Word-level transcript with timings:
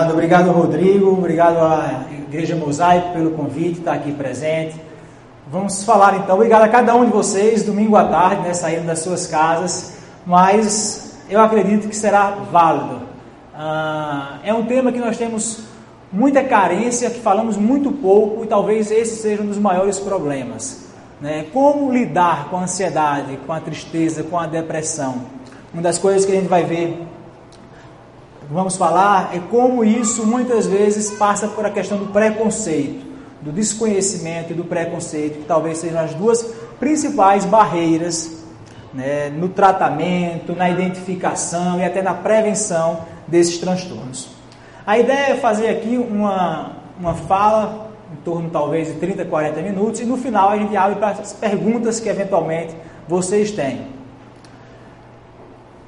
Obrigado, 0.00 0.12
obrigado 0.12 0.50
Rodrigo, 0.52 1.12
obrigado 1.12 1.58
à 1.58 2.04
Igreja 2.10 2.56
Mosaico 2.56 3.12
pelo 3.12 3.32
convite, 3.32 3.80
estar 3.80 3.92
aqui 3.92 4.12
presente. 4.12 4.74
Vamos 5.50 5.84
falar 5.84 6.16
então, 6.16 6.36
obrigado 6.36 6.62
a 6.62 6.68
cada 6.68 6.94
um 6.94 7.04
de 7.04 7.10
vocês, 7.10 7.64
domingo 7.64 7.96
à 7.96 8.04
tarde, 8.04 8.42
né, 8.42 8.54
saindo 8.54 8.86
das 8.86 9.00
suas 9.00 9.26
casas, 9.26 9.98
mas 10.24 11.18
eu 11.28 11.38
acredito 11.38 11.86
que 11.86 11.94
será 11.94 12.30
válido. 12.50 13.02
Ah, 13.54 14.38
é 14.42 14.54
um 14.54 14.64
tema 14.64 14.90
que 14.90 14.98
nós 14.98 15.18
temos 15.18 15.64
muita 16.10 16.42
carência, 16.42 17.10
que 17.10 17.20
falamos 17.20 17.58
muito 17.58 17.92
pouco 17.92 18.44
e 18.44 18.46
talvez 18.46 18.90
esse 18.90 19.20
seja 19.20 19.42
um 19.42 19.46
dos 19.46 19.58
maiores 19.58 19.98
problemas. 19.98 20.88
Né? 21.20 21.44
Como 21.52 21.92
lidar 21.92 22.48
com 22.48 22.56
a 22.56 22.62
ansiedade, 22.62 23.38
com 23.46 23.52
a 23.52 23.60
tristeza, 23.60 24.22
com 24.22 24.38
a 24.38 24.46
depressão? 24.46 25.16
Uma 25.74 25.82
das 25.82 25.98
coisas 25.98 26.24
que 26.24 26.32
a 26.32 26.36
gente 26.36 26.48
vai 26.48 26.64
ver, 26.64 27.06
vamos 28.50 28.76
falar, 28.76 29.30
é 29.32 29.38
como 29.38 29.84
isso 29.84 30.26
muitas 30.26 30.66
vezes 30.66 31.10
passa 31.12 31.46
por 31.46 31.64
a 31.64 31.70
questão 31.70 31.98
do 31.98 32.06
preconceito, 32.06 33.06
do 33.40 33.52
desconhecimento 33.52 34.52
e 34.52 34.54
do 34.54 34.64
preconceito, 34.64 35.38
que 35.38 35.44
talvez 35.44 35.78
sejam 35.78 36.00
as 36.00 36.14
duas 36.14 36.42
principais 36.78 37.44
barreiras 37.44 38.38
né, 38.92 39.30
no 39.30 39.48
tratamento, 39.48 40.54
na 40.54 40.68
identificação 40.68 41.78
e 41.78 41.84
até 41.84 42.02
na 42.02 42.12
prevenção 42.12 43.02
desses 43.26 43.58
transtornos. 43.58 44.28
A 44.84 44.98
ideia 44.98 45.32
é 45.32 45.36
fazer 45.36 45.68
aqui 45.68 45.96
uma, 45.96 46.72
uma 46.98 47.14
fala 47.14 47.90
em 48.12 48.16
torno 48.24 48.50
talvez 48.50 48.88
de 48.88 48.94
30, 48.94 49.24
40 49.26 49.62
minutos 49.62 50.00
e 50.00 50.04
no 50.04 50.16
final 50.16 50.50
a 50.50 50.56
gente 50.56 50.76
abre 50.76 50.96
para 50.96 51.10
as 51.10 51.32
perguntas 51.32 52.00
que 52.00 52.08
eventualmente 52.08 52.74
vocês 53.06 53.52
têm. 53.52 53.99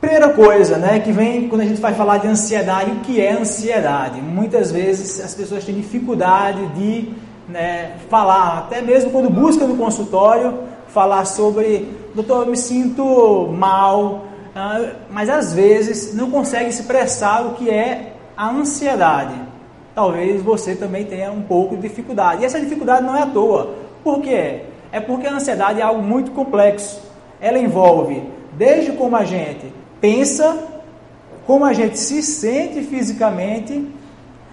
Primeira 0.02 0.30
coisa, 0.30 0.78
né, 0.78 0.98
que 0.98 1.12
vem 1.12 1.48
quando 1.48 1.60
a 1.60 1.64
gente 1.64 1.80
vai 1.80 1.94
falar 1.94 2.18
de 2.18 2.26
ansiedade, 2.26 2.90
o 2.90 2.96
que 3.02 3.20
é 3.20 3.34
ansiedade? 3.34 4.20
Muitas 4.20 4.72
vezes 4.72 5.20
as 5.20 5.32
pessoas 5.32 5.64
têm 5.64 5.76
dificuldade 5.76 6.66
de 6.74 7.10
né, 7.48 7.92
falar, 8.10 8.58
até 8.58 8.82
mesmo 8.82 9.12
quando 9.12 9.30
busca 9.30 9.64
no 9.64 9.76
consultório, 9.76 10.58
falar 10.88 11.24
sobre, 11.24 11.88
doutor, 12.16 12.46
eu 12.46 12.50
me 12.50 12.56
sinto 12.56 13.46
mal, 13.56 14.24
ah, 14.56 14.90
mas 15.08 15.30
às 15.30 15.52
vezes 15.52 16.12
não 16.16 16.32
consegue 16.32 16.68
expressar 16.68 17.46
o 17.46 17.52
que 17.52 17.70
é 17.70 18.14
a 18.36 18.50
ansiedade. 18.50 19.40
Talvez 19.94 20.42
você 20.42 20.74
também 20.74 21.04
tenha 21.04 21.30
um 21.30 21.42
pouco 21.42 21.76
de 21.76 21.82
dificuldade. 21.82 22.42
E 22.42 22.44
essa 22.44 22.58
dificuldade 22.58 23.06
não 23.06 23.14
é 23.14 23.22
à 23.22 23.26
toa. 23.26 23.76
Por 24.02 24.20
quê? 24.20 24.62
É 24.90 24.98
porque 24.98 25.28
a 25.28 25.34
ansiedade 25.34 25.80
é 25.80 25.84
algo 25.84 26.02
muito 26.02 26.32
complexo. 26.32 27.00
Ela 27.40 27.60
envolve 27.60 28.20
desde 28.58 28.90
como 28.92 29.14
a 29.14 29.24
gente 29.24 29.80
pensa, 30.02 30.58
como 31.46 31.64
a 31.64 31.72
gente 31.72 31.96
se 31.96 32.20
sente 32.22 32.82
fisicamente 32.82 33.88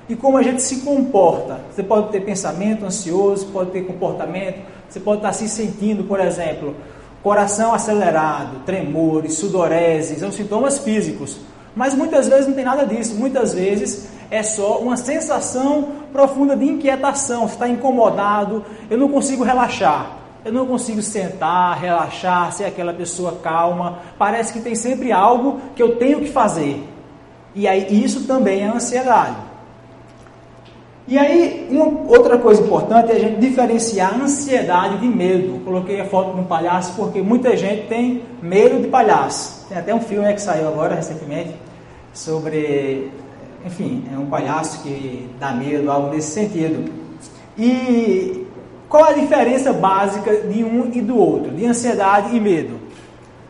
e 0.07 0.15
como 0.15 0.37
a 0.37 0.43
gente 0.43 0.61
se 0.61 0.81
comporta. 0.81 1.59
Você 1.71 1.81
pode 1.81 2.11
ter 2.11 2.21
pensamento 2.21 2.85
ansioso, 2.85 3.47
pode 3.47 3.71
ter 3.71 3.81
comportamento, 3.81 4.61
você 4.87 4.99
pode 4.99 5.17
estar 5.17 5.33
se 5.33 5.49
sentindo, 5.49 6.03
por 6.03 6.19
exemplo, 6.19 6.75
coração 7.23 7.73
acelerado, 7.73 8.63
tremores, 8.63 9.33
sudorese, 9.33 10.19
são 10.19 10.31
sintomas 10.31 10.77
físicos. 10.79 11.39
Mas 11.75 11.95
muitas 11.95 12.27
vezes 12.27 12.47
não 12.47 12.53
tem 12.53 12.65
nada 12.65 12.85
disso, 12.85 13.15
muitas 13.15 13.53
vezes 13.53 14.07
é 14.29 14.43
só 14.43 14.77
uma 14.77 14.97
sensação 14.97 15.89
profunda 16.13 16.55
de 16.55 16.65
inquietação, 16.65 17.47
você 17.47 17.53
está 17.55 17.67
incomodado, 17.67 18.63
eu 18.89 18.97
não 18.97 19.09
consigo 19.09 19.43
relaxar, 19.43 20.18
eu 20.45 20.53
não 20.53 20.65
consigo 20.65 21.01
sentar, 21.01 21.77
relaxar, 21.79 22.51
ser 22.51 22.65
aquela 22.65 22.93
pessoa 22.93 23.39
calma, 23.43 23.99
parece 24.17 24.53
que 24.53 24.61
tem 24.61 24.75
sempre 24.75 25.11
algo 25.11 25.59
que 25.75 25.83
eu 25.83 25.97
tenho 25.97 26.19
que 26.19 26.29
fazer. 26.29 26.83
E 27.53 27.67
aí 27.67 28.03
isso 28.03 28.25
também 28.25 28.61
é 28.61 28.67
ansiedade. 28.67 29.35
E 31.09 31.17
aí, 31.17 31.67
uma 31.71 31.85
outra 32.07 32.37
coisa 32.37 32.61
importante 32.61 33.11
é 33.11 33.15
a 33.15 33.19
gente 33.19 33.39
diferenciar 33.39 34.13
ansiedade 34.13 34.99
de 34.99 35.07
medo. 35.07 35.59
Coloquei 35.65 35.99
a 35.99 36.05
foto 36.05 36.35
de 36.35 36.41
um 36.41 36.43
palhaço 36.43 36.93
porque 36.95 37.19
muita 37.19 37.57
gente 37.57 37.87
tem 37.87 38.21
medo 38.43 38.79
de 38.79 38.89
palhaço. 38.89 39.65
Tem 39.67 39.75
até 39.75 39.93
um 39.93 39.99
filme 39.99 40.31
que 40.31 40.41
saiu 40.41 40.67
agora 40.67 40.93
recentemente 40.93 41.55
sobre, 42.13 43.11
enfim, 43.65 44.03
é 44.13 44.19
um 44.19 44.27
palhaço 44.27 44.83
que 44.83 45.27
dá 45.39 45.51
medo, 45.51 45.89
algo 45.89 46.11
nesse 46.13 46.29
sentido. 46.29 46.93
E 47.57 48.45
qual 48.89 49.05
a 49.05 49.13
diferença 49.13 49.71
básica 49.71 50.35
de 50.47 50.63
um 50.63 50.89
e 50.91 50.99
do 50.99 51.15
outro, 51.15 51.51
de 51.51 51.63
ansiedade 51.63 52.35
e 52.35 52.39
medo? 52.39 52.79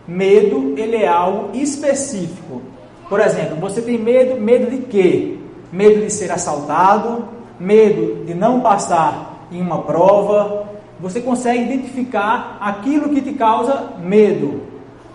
Medo, 0.06 0.74
ele 0.78 0.98
é 0.98 1.08
algo 1.08 1.56
específico. 1.58 2.62
Por 3.08 3.22
exemplo, 3.22 3.56
você 3.56 3.82
tem 3.82 3.98
medo, 3.98 4.40
medo 4.40 4.70
de 4.70 4.80
quê? 4.80 5.38
Medo 5.72 6.02
de 6.02 6.12
ser 6.12 6.30
assaltado, 6.30 7.26
medo 7.58 8.26
de 8.26 8.34
não 8.34 8.60
passar 8.60 9.48
em 9.50 9.62
uma 9.62 9.82
prova, 9.84 10.68
você 11.00 11.22
consegue 11.22 11.64
identificar 11.64 12.58
aquilo 12.60 13.10
que 13.10 13.22
te 13.22 13.32
causa 13.32 13.94
medo. 14.00 14.64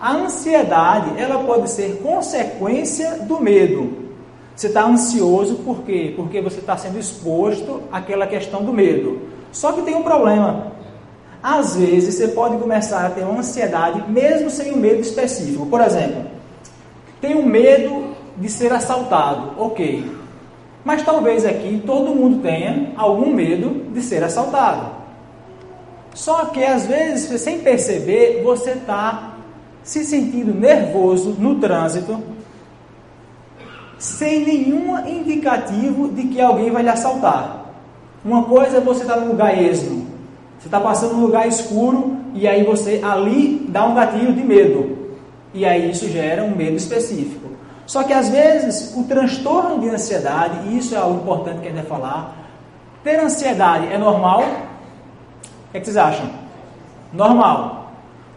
A 0.01 0.13
ansiedade, 0.13 1.11
ela 1.17 1.43
pode 1.43 1.69
ser 1.69 1.99
consequência 2.01 3.19
do 3.19 3.39
medo. 3.39 4.05
Você 4.55 4.67
está 4.67 4.85
ansioso 4.85 5.57
por 5.57 5.83
quê? 5.83 6.13
Porque 6.15 6.41
você 6.41 6.59
está 6.59 6.75
sendo 6.75 6.97
exposto 6.97 7.83
àquela 7.91 8.25
questão 8.25 8.63
do 8.63 8.73
medo. 8.73 9.19
Só 9.55 9.71
que 9.71 9.83
tem 9.83 9.95
um 9.95 10.03
problema. 10.03 10.73
Às 11.41 11.77
vezes 11.77 12.13
você 12.13 12.27
pode 12.27 12.57
começar 12.57 13.05
a 13.05 13.09
ter 13.09 13.23
uma 13.23 13.39
ansiedade 13.39 14.03
mesmo 14.11 14.49
sem 14.49 14.73
um 14.73 14.77
medo 14.77 14.99
específico. 14.99 15.65
Por 15.67 15.79
exemplo, 15.79 16.25
tenho 17.21 17.41
medo 17.41 18.15
de 18.35 18.49
ser 18.49 18.73
assaltado. 18.73 19.53
Ok, 19.57 20.11
mas 20.83 21.03
talvez 21.03 21.45
aqui 21.45 21.81
todo 21.85 22.13
mundo 22.13 22.41
tenha 22.41 22.91
algum 22.97 23.33
medo 23.33 23.93
de 23.93 24.01
ser 24.01 24.25
assaltado. 24.25 24.87
Só 26.13 26.47
que 26.47 26.61
às 26.61 26.85
vezes, 26.85 27.39
sem 27.39 27.59
perceber, 27.59 28.41
você 28.43 28.71
está 28.71 29.35
se 29.83 30.03
sentindo 30.03 30.53
nervoso 30.53 31.29
no 31.39 31.61
trânsito, 31.61 32.21
sem 33.97 34.45
nenhum 34.45 35.07
indicativo 35.07 36.09
de 36.09 36.23
que 36.23 36.41
alguém 36.41 36.71
vai 36.71 36.83
lhe 36.83 36.89
assaltar. 36.89 37.64
Uma 38.25 38.43
coisa 38.45 38.77
é 38.77 38.81
você 38.81 39.03
estar 39.03 39.13
tá 39.13 39.19
num 39.19 39.27
lugar 39.27 39.55
esmo, 39.55 40.07
você 40.57 40.67
está 40.67 40.79
passando 40.79 41.13
num 41.13 41.21
lugar 41.21 41.47
escuro 41.47 42.17
e 42.33 42.47
aí 42.47 42.63
você 42.63 42.99
ali 43.03 43.67
dá 43.69 43.85
um 43.85 43.93
gatilho 43.93 44.33
de 44.33 44.43
medo. 44.43 44.97
E 45.53 45.63
aí 45.63 45.91
isso 45.91 46.09
gera 46.09 46.43
um 46.43 46.55
medo 46.55 46.75
específico. 46.75 47.49
Só 47.85 48.01
que 48.01 48.11
às 48.11 48.29
vezes 48.29 48.95
o 48.97 49.03
transtorno 49.03 49.79
de 49.79 49.89
ansiedade, 49.89 50.67
e 50.67 50.79
isso 50.79 50.95
é 50.95 50.97
algo 50.97 51.21
importante 51.21 51.59
que 51.59 51.67
a 51.67 51.71
gente 51.71 51.81
vai 51.81 51.85
falar, 51.85 52.35
ter 53.03 53.19
ansiedade 53.19 53.93
é 53.93 53.97
normal? 53.99 54.41
O 54.41 55.71
que, 55.71 55.77
é 55.77 55.79
que 55.79 55.85
vocês 55.85 55.95
acham? 55.95 56.27
Normal. 57.13 57.91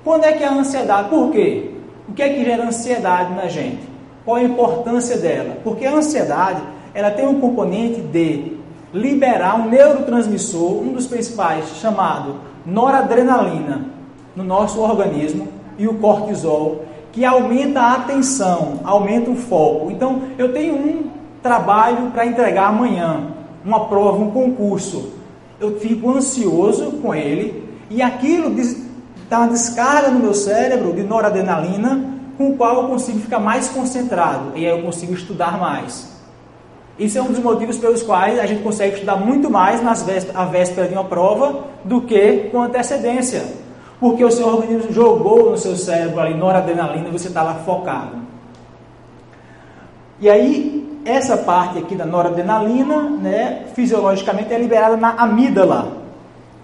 Quando 0.05 0.25
é 0.25 0.33
que 0.33 0.45
é 0.45 0.49
a 0.49 0.53
ansiedade? 0.53 1.09
Por 1.09 1.33
quê? 1.33 1.71
O 2.07 2.13
que 2.13 2.23
é 2.23 2.29
que 2.29 2.45
gera 2.45 2.63
ansiedade 2.63 3.33
na 3.33 3.49
gente? 3.49 3.89
Qual 4.23 4.37
a 4.37 4.43
importância 4.43 5.17
dela? 5.17 5.57
Porque 5.65 5.87
a 5.87 5.95
ansiedade 5.95 6.61
ela 6.93 7.11
tem 7.11 7.27
um 7.27 7.41
componente 7.41 8.03
de 8.03 8.58
liberar 8.93 9.57
um 9.57 9.69
neurotransmissor, 9.69 10.83
um 10.83 10.93
dos 10.93 11.07
principais, 11.07 11.69
chamado 11.81 12.37
noradrenalina, 12.65 13.87
no 14.35 14.45
nosso 14.45 14.81
organismo, 14.81 15.49
e 15.79 15.87
o 15.87 15.95
cortisol, 15.95 16.85
que 17.13 17.25
aumenta 17.25 17.81
a 17.81 17.95
atenção, 17.95 18.81
aumenta 18.85 19.31
o 19.31 19.37
foco. 19.37 19.91
Então, 19.91 20.23
eu 20.37 20.53
tenho 20.53 20.75
um 20.75 21.11
trabalho 21.43 22.11
para 22.11 22.27
entregar 22.27 22.69
amanhã, 22.69 23.29
uma 23.65 23.87
prova, 23.87 24.19
um 24.19 24.31
concurso. 24.31 25.13
Eu 25.61 25.79
fico 25.79 26.11
ansioso 26.11 26.93
com 27.03 27.15
ele 27.15 27.69
e 27.91 28.03
aquilo 28.03 28.55
dá 29.29 29.41
uma 29.41 29.49
descarga 29.49 30.11
no 30.11 30.21
meu 30.21 30.35
cérebro 30.35 30.93
de 30.93 31.03
noradrenalina, 31.03 32.05
com 32.37 32.51
o 32.51 32.57
qual 32.57 32.83
eu 32.83 32.89
consigo 32.89 33.19
ficar 33.19 33.41
mais 33.41 33.69
concentrado 33.69 34.53
e 34.55 34.65
aí 34.65 34.79
eu 34.79 34.83
consigo 34.83 35.13
estudar 35.13 35.59
mais. 35.59 36.18
Isso 36.99 37.17
é 37.17 37.23
um 37.23 37.29
dos 37.29 37.39
motivos 37.39 37.79
pelos 37.79 38.03
quais 38.03 38.39
a 38.41 38.47
gente 38.47 38.63
consegue 38.63 38.95
estudar 38.95 39.17
muito 39.17 39.49
mais 39.49 39.83
nas 39.83 40.03
véspera, 40.03 40.45
véspera 40.47 40.89
de 40.89 40.95
uma 40.95 41.05
prova 41.05 41.65
do 41.85 42.01
que 42.01 42.49
com 42.51 42.61
antecedência. 42.61 43.45
Porque 44.01 44.25
o 44.25 44.31
seu 44.31 44.49
organismo 44.49 44.93
jogou 44.93 45.51
no 45.51 45.57
seu 45.57 45.77
cérebro 45.77 46.21
ali 46.21 46.35
noradrenalina 46.35 47.09
e 47.09 47.13
você 47.13 47.29
está 47.29 47.43
lá 47.43 47.55
focado. 47.55 48.17
E 50.21 50.29
aí, 50.29 51.01
essa 51.05 51.37
parte 51.37 51.79
aqui 51.79 51.95
da 51.95 52.05
noradrenalina, 52.05 53.03
né, 53.03 53.67
fisiologicamente, 53.75 54.53
é 54.53 54.59
liberada 54.59 54.97
na 54.97 55.11
amígdala. 55.11 55.99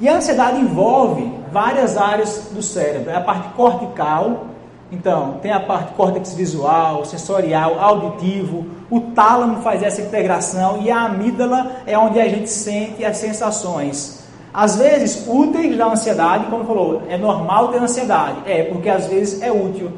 E 0.00 0.08
a 0.08 0.16
ansiedade 0.16 0.60
envolve 0.60 1.32
várias 1.52 1.96
áreas 1.96 2.50
do 2.52 2.60
cérebro. 2.60 3.10
É 3.10 3.16
a 3.16 3.20
parte 3.20 3.48
cortical, 3.54 4.46
então, 4.90 5.38
tem 5.42 5.50
a 5.50 5.60
parte 5.60 5.94
córtex 5.94 6.34
visual, 6.34 7.04
sensorial, 7.04 7.80
auditivo, 7.80 8.66
o 8.94 9.00
tálamo 9.12 9.60
faz 9.60 9.82
essa 9.82 10.00
integração 10.00 10.80
e 10.80 10.88
a 10.88 11.06
amígdala 11.06 11.82
é 11.84 11.98
onde 11.98 12.20
a 12.20 12.28
gente 12.28 12.48
sente 12.48 13.04
as 13.04 13.16
sensações. 13.16 14.22
Às 14.52 14.76
vezes, 14.76 15.26
úteis 15.26 15.76
da 15.76 15.88
ansiedade, 15.88 16.46
como 16.46 16.64
falou, 16.64 17.02
é 17.08 17.18
normal 17.18 17.72
ter 17.72 17.78
ansiedade. 17.78 18.36
É, 18.46 18.62
porque 18.62 18.88
às 18.88 19.08
vezes 19.08 19.42
é 19.42 19.50
útil. 19.50 19.90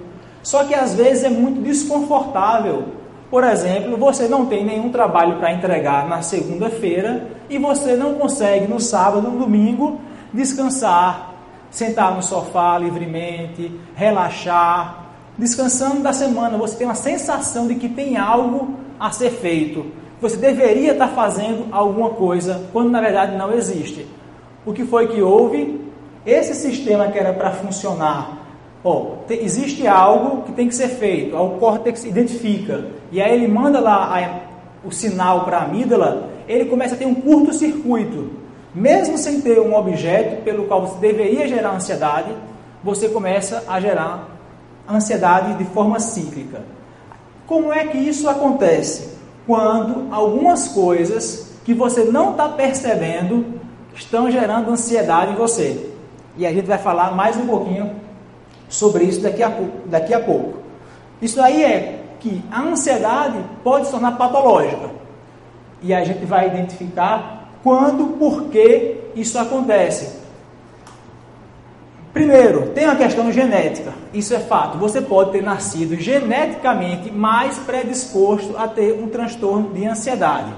Só 0.43 0.65
que 0.65 0.75
às 0.75 0.95
vezes 0.95 1.25
é 1.25 1.29
muito 1.29 1.61
desconfortável. 1.61 2.85
Por 3.31 3.45
exemplo, 3.45 3.99
você 3.99 4.27
não 4.29 4.47
tem 4.47 4.65
nenhum 4.65 4.89
trabalho 4.89 5.37
para 5.37 5.53
entregar 5.53 6.09
na 6.09 6.23
segunda-feira 6.23 7.27
e 7.51 7.59
você 7.59 7.97
não 7.97 8.15
consegue 8.15 8.67
no 8.67 8.81
sábado, 8.81 9.29
no 9.29 9.39
domingo, 9.39 10.01
descansar, 10.33 11.35
sentar 11.71 12.15
no 12.15 12.23
sofá 12.23 12.79
livremente, 12.79 13.79
relaxar, 13.95 15.05
descansando 15.37 16.01
da 16.01 16.15
semana. 16.15 16.57
Você 16.57 16.79
tem 16.79 16.87
uma 16.87 16.95
sensação 16.95 17.67
de 17.67 17.75
que 17.75 17.91
tem 17.91 18.17
algo 18.17 18.86
a 18.99 19.11
ser 19.11 19.31
feito. 19.31 19.87
Você 20.21 20.37
deveria 20.37 20.93
estar 20.93 21.09
fazendo 21.09 21.67
alguma 21.73 22.11
coisa, 22.11 22.69
quando 22.73 22.91
na 22.91 23.01
verdade 23.01 23.37
não 23.37 23.53
existe. 23.53 24.07
O 24.65 24.73
que 24.73 24.85
foi 24.85 25.09
que 25.09 25.23
houve? 25.23 25.81
Esse 26.25 26.55
sistema 26.55 27.09
que 27.09 27.19
era 27.19 27.33
para 27.33 27.53
funcionar 27.53 28.47
Ó, 28.87 29.17
te, 29.27 29.35
existe 29.35 29.85
algo 29.85 30.43
que 30.43 30.53
tem 30.53 30.69
que 30.69 30.75
ser 30.77 30.87
feito, 30.87 31.37
o 31.37 31.59
córtex 31.59 32.05
identifica, 32.05 32.85
e 33.11 33.21
aí 33.21 33.35
ele 33.35 33.49
manda 33.49 33.81
lá 33.81 34.17
a, 34.17 34.87
o 34.87 34.93
sinal 34.93 35.45
para 35.45 35.59
a 35.59 35.65
amígdala, 35.65 36.31
ele 36.47 36.67
começa 36.67 36.95
a 36.95 36.99
ter 36.99 37.05
um 37.05 37.15
curto-circuito. 37.17 38.31
Mesmo 38.73 39.19
sem 39.19 39.41
ter 39.41 39.59
um 39.59 39.75
objeto 39.75 40.43
pelo 40.45 40.67
qual 40.67 40.87
você 40.87 41.01
deveria 41.01 41.49
gerar 41.49 41.75
ansiedade, 41.75 42.31
você 42.85 43.09
começa 43.09 43.65
a 43.67 43.81
gerar 43.81 44.29
ansiedade 44.89 45.55
de 45.55 45.65
forma 45.65 45.99
cíclica. 45.99 46.63
Como 47.47 47.73
é 47.73 47.87
que 47.87 47.99
isso 47.99 48.29
acontece? 48.29 49.17
Quando 49.47 50.13
algumas 50.13 50.69
coisas 50.69 51.53
que 51.65 51.73
você 51.73 52.05
não 52.05 52.33
está 52.33 52.49
percebendo 52.49 53.45
estão 53.95 54.31
gerando 54.31 54.71
ansiedade 54.71 55.33
em 55.33 55.37
você. 55.37 55.91
E 56.37 56.47
a 56.47 56.53
gente 56.53 56.67
vai 56.67 56.79
falar 56.79 57.13
mais 57.13 57.37
um 57.37 57.47
pouquinho 57.47 57.97
sobre 58.69 59.05
isso 59.05 59.21
daqui 59.21 59.43
a, 59.43 59.53
daqui 59.87 60.13
a 60.13 60.21
pouco. 60.21 60.59
Isso 61.21 61.41
aí 61.41 61.63
é 61.63 62.03
que 62.21 62.43
a 62.51 62.63
ansiedade 62.63 63.39
pode 63.63 63.87
se 63.87 63.93
tornar 63.93 64.13
patológica. 64.13 64.91
E 65.83 65.95
a 65.95 66.05
gente 66.05 66.25
vai 66.25 66.49
identificar 66.49 67.51
quando, 67.63 68.19
por 68.19 68.45
que 68.45 69.01
isso 69.15 69.39
acontece. 69.39 70.26
Primeiro, 72.17 72.71
tem 72.71 72.87
a 72.87 72.97
questão 72.97 73.31
genética. 73.31 73.93
Isso 74.15 74.33
é 74.33 74.39
fato. 74.39 74.79
Você 74.79 75.03
pode 75.03 75.33
ter 75.33 75.43
nascido 75.43 75.97
geneticamente 75.97 77.13
mais 77.13 77.59
predisposto 77.59 78.57
a 78.57 78.67
ter 78.67 78.95
um 78.95 79.07
transtorno 79.07 79.75
de 79.75 79.85
ansiedade. 79.85 80.51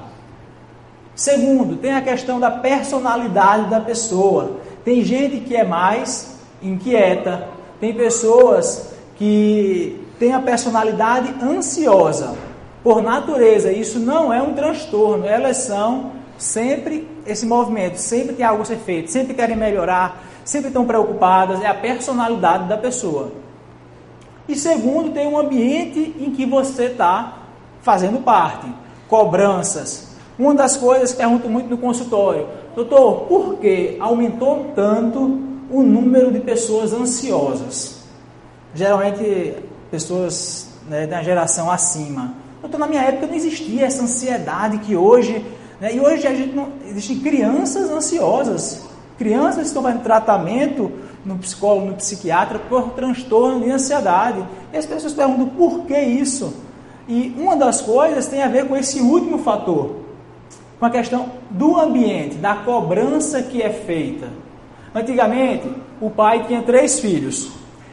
Segundo, 1.16 1.74
tem 1.74 1.92
a 1.94 2.00
questão 2.00 2.38
da 2.38 2.48
personalidade 2.48 3.68
da 3.68 3.80
pessoa. 3.80 4.58
Tem 4.84 5.02
gente 5.02 5.40
que 5.40 5.56
é 5.56 5.64
mais 5.64 6.38
inquieta, 6.62 7.48
tem 7.80 7.92
pessoas 7.92 8.94
que 9.16 10.00
têm 10.16 10.34
a 10.34 10.38
personalidade 10.40 11.34
ansiosa. 11.42 12.36
Por 12.84 13.02
natureza, 13.02 13.72
isso 13.72 13.98
não 13.98 14.32
é 14.32 14.40
um 14.40 14.54
transtorno, 14.54 15.26
elas 15.26 15.56
são 15.56 16.12
sempre 16.38 17.08
esse 17.26 17.44
movimento, 17.44 17.96
sempre 17.96 18.36
tem 18.36 18.46
algo 18.46 18.62
a 18.62 18.64
ser 18.64 18.76
feito, 18.76 19.10
sempre 19.10 19.34
querem 19.34 19.56
melhorar, 19.56 20.27
sempre 20.48 20.68
estão 20.68 20.86
preocupadas, 20.86 21.62
é 21.62 21.66
a 21.66 21.74
personalidade 21.74 22.68
da 22.68 22.78
pessoa. 22.78 23.32
E 24.48 24.56
segundo, 24.56 25.12
tem 25.12 25.28
um 25.28 25.38
ambiente 25.38 26.16
em 26.18 26.30
que 26.30 26.46
você 26.46 26.84
está 26.84 27.42
fazendo 27.82 28.24
parte, 28.24 28.66
cobranças. 29.06 30.16
Uma 30.38 30.54
das 30.54 30.74
coisas 30.74 31.12
que 31.12 31.18
pergunto 31.18 31.50
muito 31.50 31.68
no 31.68 31.76
consultório, 31.76 32.46
doutor, 32.74 33.26
por 33.26 33.56
que 33.56 33.98
aumentou 34.00 34.72
tanto 34.74 35.38
o 35.70 35.82
número 35.82 36.32
de 36.32 36.40
pessoas 36.40 36.94
ansiosas. 36.94 37.98
Geralmente, 38.74 39.54
pessoas 39.90 40.70
né, 40.88 41.06
da 41.06 41.22
geração 41.22 41.70
acima. 41.70 42.32
Então, 42.64 42.80
na 42.80 42.86
minha 42.86 43.02
época 43.02 43.26
não 43.26 43.34
existia 43.34 43.84
essa 43.84 44.02
ansiedade 44.02 44.78
que 44.78 44.96
hoje. 44.96 45.44
Né, 45.78 45.94
e 45.94 46.00
hoje 46.00 46.26
a 46.26 46.34
gente 46.34 46.56
não, 46.56 46.68
existem 46.86 47.20
crianças 47.20 47.90
ansiosas. 47.90 48.87
Crianças 49.18 49.66
estão 49.66 49.82
fazendo 49.82 50.02
tratamento 50.02 50.92
no 51.24 51.36
psicólogo, 51.38 51.88
no 51.88 51.94
psiquiatra, 51.94 52.58
por 52.58 52.90
transtorno 52.90 53.64
de 53.64 53.70
ansiedade. 53.70 54.44
E 54.72 54.76
as 54.76 54.86
pessoas 54.86 55.12
perguntam 55.12 55.48
por 55.48 55.80
que 55.86 55.98
isso? 55.98 56.54
E 57.08 57.34
uma 57.36 57.56
das 57.56 57.80
coisas 57.80 58.28
tem 58.28 58.42
a 58.42 58.48
ver 58.48 58.68
com 58.68 58.76
esse 58.76 59.00
último 59.00 59.38
fator, 59.38 59.96
com 60.78 60.86
a 60.86 60.90
questão 60.90 61.30
do 61.50 61.78
ambiente, 61.78 62.36
da 62.36 62.54
cobrança 62.54 63.42
que 63.42 63.60
é 63.60 63.70
feita. 63.70 64.28
Antigamente, 64.94 65.68
o 66.00 66.10
pai 66.10 66.44
tinha 66.46 66.62
três 66.62 67.00
filhos 67.00 67.50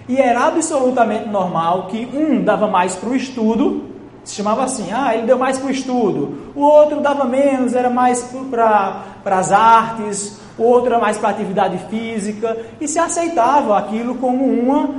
e 0.07 0.17
era 0.17 0.45
absolutamente 0.45 1.27
normal 1.27 1.87
que 1.87 2.07
um 2.13 2.43
dava 2.43 2.67
mais 2.67 2.95
para 2.95 3.09
o 3.09 3.15
estudo, 3.15 3.85
se 4.23 4.35
chamava 4.35 4.63
assim, 4.63 4.91
ah, 4.91 5.15
ele 5.15 5.25
deu 5.25 5.37
mais 5.37 5.57
para 5.57 5.67
o 5.67 5.71
estudo, 5.71 6.51
o 6.55 6.61
outro 6.61 7.01
dava 7.01 7.25
menos, 7.25 7.73
era 7.73 7.89
mais 7.89 8.23
para 8.49 9.03
as 9.25 9.51
artes, 9.51 10.39
o 10.57 10.63
outro 10.63 10.87
era 10.87 10.99
mais 10.99 11.17
para 11.17 11.29
atividade 11.29 11.77
física, 11.89 12.57
e 12.79 12.87
se 12.87 12.97
aceitava 12.97 13.77
aquilo 13.77 14.15
como 14.15 14.45
uma, 14.45 14.89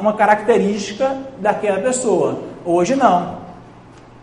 uma 0.00 0.12
característica 0.14 1.16
daquela 1.38 1.80
pessoa. 1.80 2.40
Hoje 2.64 2.96
não. 2.96 3.38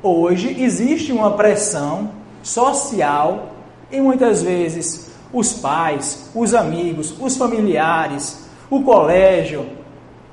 Hoje 0.01 0.55
existe 0.61 1.11
uma 1.11 1.31
pressão 1.31 2.09
social 2.41 3.51
e 3.91 3.99
muitas 3.99 4.41
vezes 4.41 5.11
os 5.33 5.53
pais, 5.53 6.29
os 6.33 6.53
amigos, 6.53 7.13
os 7.19 7.35
familiares, 7.37 8.47
o 8.69 8.81
colégio, 8.81 9.65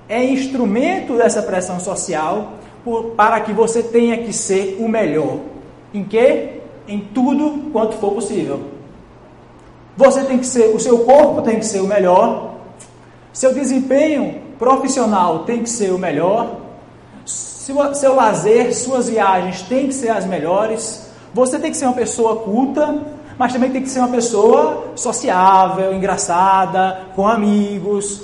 é 0.09 0.23
instrumento 0.25 1.17
dessa 1.17 1.43
pressão 1.43 1.81
social 1.81 2.53
por, 2.85 3.13
para 3.13 3.41
que 3.41 3.53
você 3.53 3.83
tenha 3.83 4.19
que 4.19 4.33
ser 4.33 4.77
o 4.79 4.89
melhor. 4.89 5.39
Em 5.93 6.05
que? 6.05 6.61
Em 6.87 7.01
tudo 7.01 7.71
quanto 7.73 7.97
for 7.97 8.13
possível. 8.13 8.72
Você 9.97 10.25
tem 10.25 10.39
que 10.39 10.47
ser, 10.47 10.75
o 10.75 10.81
seu 10.81 11.01
corpo 11.01 11.43
tem 11.43 11.59
que 11.59 11.67
ser 11.67 11.81
o 11.81 11.87
melhor, 11.87 12.55
seu 13.33 13.53
desempenho 13.53 14.41
profissional 14.59 15.41
tem 15.41 15.63
que 15.63 15.69
ser 15.69 15.93
o 15.93 15.99
melhor, 15.99 16.57
seu, 17.25 17.95
seu 17.95 18.15
lazer, 18.15 18.75
suas 18.75 19.09
viagens 19.09 19.63
têm 19.63 19.89
que 19.89 19.95
ser 19.95 20.11
as 20.11 20.25
melhores, 20.25 21.11
você 21.35 21.59
tem 21.59 21.71
que 21.71 21.77
ser 21.77 21.87
uma 21.87 21.95
pessoa 21.95 22.37
culta, 22.37 23.03
mas 23.39 23.53
também 23.53 23.71
tem 23.71 23.83
que 23.83 23.89
ser 23.89 24.01
uma 24.01 24.09
pessoa 24.09 24.93
sociável, 24.95 25.95
engraçada, 25.95 27.07
com 27.15 27.27
amigos. 27.27 28.23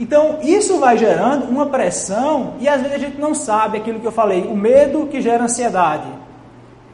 Então, 0.00 0.38
isso 0.42 0.78
vai 0.78 0.96
gerando 0.96 1.48
uma 1.48 1.66
pressão 1.66 2.54
e 2.60 2.68
às 2.68 2.80
vezes 2.80 2.96
a 2.96 2.98
gente 2.98 3.20
não 3.20 3.34
sabe 3.34 3.78
aquilo 3.78 4.00
que 4.00 4.06
eu 4.06 4.12
falei, 4.12 4.42
o 4.42 4.56
medo 4.56 5.06
que 5.06 5.20
gera 5.20 5.44
ansiedade. 5.44 6.08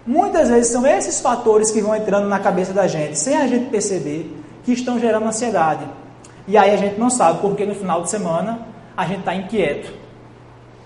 Muitas 0.07 0.49
vezes 0.51 0.71
são 0.71 0.87
esses 0.87 1.21
fatores 1.21 1.71
que 1.71 1.81
vão 1.81 1.95
entrando 1.97 2.29
na 2.29 2.39
cabeça 2.39 2.73
da 2.73 2.87
gente, 2.87 3.19
sem 3.19 3.37
a 3.37 3.47
gente 3.47 3.71
perceber, 3.71 4.31
que 4.63 4.73
estão 4.73 4.99
gerando 4.99 5.27
ansiedade. 5.27 5.85
E 6.47 6.59
aí 6.59 6.75
a 6.75 6.77
gente 6.77 6.99
não 6.99 7.09
sabe 7.09 7.41
porque 7.41 7.65
no 7.65 7.75
final 7.75 8.03
de 8.03 8.11
semana 8.11 8.61
a 8.97 9.07
gente 9.07 9.21
está 9.21 9.35
inquieto. 9.35 9.93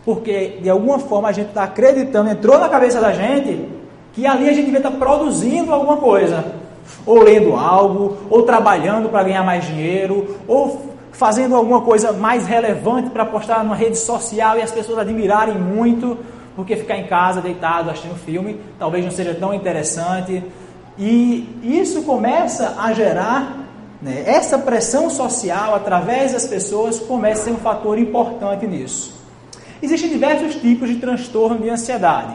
Porque 0.05 0.59
de 0.63 0.71
alguma 0.71 0.99
forma 0.99 1.29
a 1.29 1.33
gente 1.33 1.49
está 1.49 1.65
acreditando, 1.65 2.31
entrou 2.31 2.59
na 2.59 2.69
cabeça 2.69 3.01
da 3.01 3.13
gente 3.13 3.69
que 4.13 4.27
ali 4.27 4.49
a 4.49 4.53
gente 4.53 4.67
devia 4.67 4.79
estar 4.79 4.91
tá 4.91 4.97
produzindo 4.97 5.73
alguma 5.73 5.97
coisa 5.97 6.45
ou 7.05 7.23
lendo 7.23 7.55
algo, 7.55 8.17
ou 8.31 8.43
trabalhando 8.43 9.09
para 9.09 9.25
ganhar 9.25 9.43
mais 9.43 9.65
dinheiro, 9.67 10.37
ou 10.47 10.89
fazendo 11.13 11.55
alguma 11.57 11.81
coisa 11.83 12.13
mais 12.13 12.47
relevante 12.47 13.11
para 13.11 13.25
postar 13.25 13.63
numa 13.65 13.75
rede 13.75 13.99
social 13.99 14.57
e 14.57 14.63
as 14.63 14.71
pessoas 14.71 14.99
admirarem 14.99 15.59
muito, 15.59 16.19
porque 16.59 16.75
ficar 16.75 16.99
em 16.99 17.07
casa 17.07 17.41
deitado 17.41 17.89
assistindo 17.89 18.17
filme 18.17 18.61
talvez 18.81 19.05
não 19.05 19.13
seja 19.13 19.33
tão 19.33 19.55
interessante. 19.55 20.43
E 20.99 21.57
isso 21.63 22.03
começa 22.03 22.75
a 22.81 22.93
gerar 22.93 23.69
né, 24.03 24.25
essa 24.27 24.59
pressão 24.59 25.09
social 25.09 25.73
através 25.77 26.33
das 26.33 26.49
pessoas 26.49 26.99
começa 26.99 27.43
a 27.43 27.45
ser 27.45 27.51
um 27.53 27.59
fator 27.59 27.97
importante 27.97 28.67
nisso. 28.67 29.17
Existem 29.81 30.11
diversos 30.11 30.57
tipos 30.57 30.89
de 30.89 30.97
transtorno 30.97 31.61
de 31.61 31.71
ansiedade, 31.71 32.35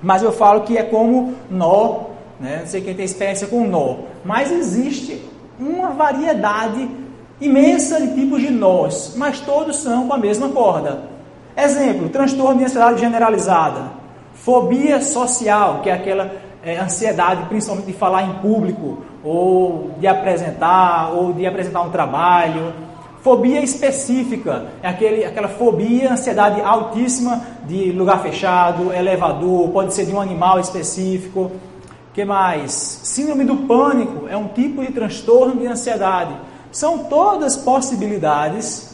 mas 0.00 0.22
eu 0.22 0.30
falo 0.30 0.60
que 0.60 0.78
é 0.78 0.84
como 0.84 1.34
nó 1.50 2.12
né? 2.38 2.58
Não 2.60 2.66
sei 2.66 2.80
quem 2.80 2.94
tem 2.94 3.04
experiência 3.04 3.48
com 3.48 3.66
nó, 3.66 3.96
mas 4.24 4.52
existe 4.52 5.20
uma 5.58 5.90
variedade 5.90 6.88
imensa 7.40 8.00
de 8.00 8.14
tipos 8.14 8.40
de 8.40 8.50
nós, 8.50 9.14
mas 9.16 9.40
todos 9.40 9.78
são 9.78 10.06
com 10.06 10.14
a 10.14 10.18
mesma 10.18 10.48
corda. 10.50 11.11
Exemplo: 11.56 12.08
transtorno 12.08 12.58
de 12.58 12.64
ansiedade 12.64 13.00
generalizada, 13.00 13.92
fobia 14.34 15.00
social, 15.00 15.80
que 15.82 15.90
é 15.90 15.92
aquela 15.92 16.30
é, 16.64 16.78
ansiedade, 16.78 17.44
principalmente 17.48 17.86
de 17.86 17.92
falar 17.92 18.22
em 18.22 18.34
público, 18.34 19.04
ou 19.22 19.92
de 19.98 20.06
apresentar, 20.06 21.12
ou 21.12 21.32
de 21.32 21.46
apresentar 21.46 21.82
um 21.82 21.90
trabalho. 21.90 22.72
Fobia 23.22 23.62
específica, 23.62 24.66
é 24.82 24.88
aquele, 24.88 25.24
aquela 25.24 25.46
fobia, 25.46 26.12
ansiedade 26.12 26.60
altíssima 26.60 27.40
de 27.64 27.92
lugar 27.92 28.20
fechado, 28.20 28.92
elevador, 28.92 29.68
pode 29.68 29.94
ser 29.94 30.06
de 30.06 30.12
um 30.12 30.20
animal 30.20 30.58
específico 30.58 31.52
que 32.12 32.26
mais? 32.26 32.72
Síndrome 32.72 33.44
do 33.44 33.56
pânico 33.56 34.28
é 34.28 34.36
um 34.36 34.48
tipo 34.48 34.84
de 34.84 34.92
transtorno 34.92 35.58
de 35.58 35.66
ansiedade. 35.66 36.34
São 36.70 37.04
todas 37.04 37.56
possibilidades 37.56 38.91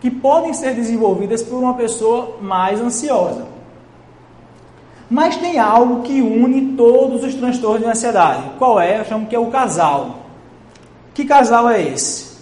que 0.00 0.10
podem 0.10 0.52
ser 0.52 0.74
desenvolvidas 0.74 1.42
por 1.42 1.58
uma 1.58 1.74
pessoa 1.74 2.38
mais 2.40 2.80
ansiosa. 2.80 3.46
Mas 5.10 5.36
tem 5.36 5.58
algo 5.58 6.02
que 6.02 6.22
une 6.22 6.76
todos 6.76 7.24
os 7.24 7.34
transtornos 7.34 7.80
de 7.80 7.86
ansiedade. 7.86 8.42
Qual 8.58 8.80
é? 8.80 9.00
Eu 9.00 9.04
chamo 9.04 9.26
que 9.26 9.34
é 9.34 9.38
o 9.38 9.46
casal. 9.46 10.20
Que 11.12 11.24
casal 11.24 11.68
é 11.68 11.82
esse? 11.82 12.38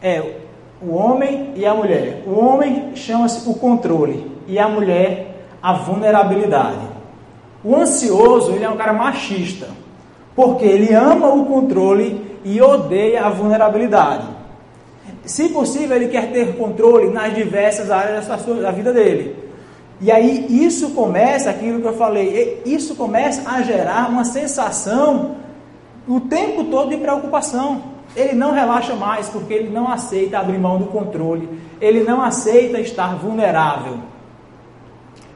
É 0.00 0.38
o 0.80 0.94
homem 0.94 1.52
e 1.56 1.66
a 1.66 1.74
mulher. 1.74 2.22
O 2.26 2.38
homem 2.38 2.94
chama-se 2.94 3.48
o 3.48 3.54
controle 3.54 4.30
e 4.46 4.58
a 4.58 4.68
mulher 4.68 5.32
a 5.62 5.72
vulnerabilidade. 5.74 6.90
O 7.64 7.76
ansioso, 7.76 8.50
ele 8.50 8.64
é 8.64 8.68
um 8.68 8.76
cara 8.76 8.92
machista, 8.92 9.68
porque 10.34 10.64
ele 10.64 10.92
ama 10.92 11.28
o 11.28 11.46
controle 11.46 12.38
e 12.44 12.60
odeia 12.60 13.24
a 13.24 13.30
vulnerabilidade. 13.30 14.26
Se 15.24 15.48
possível, 15.50 15.96
ele 15.96 16.08
quer 16.08 16.32
ter 16.32 16.56
controle 16.56 17.10
nas 17.10 17.34
diversas 17.34 17.90
áreas 17.90 18.26
da 18.26 18.70
vida 18.70 18.92
dele. 18.92 19.36
E 20.00 20.10
aí 20.10 20.46
isso 20.50 20.90
começa, 20.90 21.48
aquilo 21.48 21.80
que 21.80 21.86
eu 21.86 21.96
falei, 21.96 22.60
isso 22.66 22.96
começa 22.96 23.48
a 23.48 23.62
gerar 23.62 24.10
uma 24.10 24.24
sensação 24.24 25.36
o 26.08 26.20
tempo 26.20 26.64
todo 26.64 26.90
de 26.90 26.96
preocupação. 26.96 27.92
Ele 28.16 28.34
não 28.34 28.52
relaxa 28.52 28.94
mais 28.96 29.28
porque 29.28 29.54
ele 29.54 29.70
não 29.70 29.88
aceita 29.88 30.38
abrir 30.38 30.58
mão 30.58 30.78
do 30.78 30.86
controle, 30.86 31.48
ele 31.80 32.02
não 32.02 32.20
aceita 32.20 32.80
estar 32.80 33.16
vulnerável. 33.16 33.98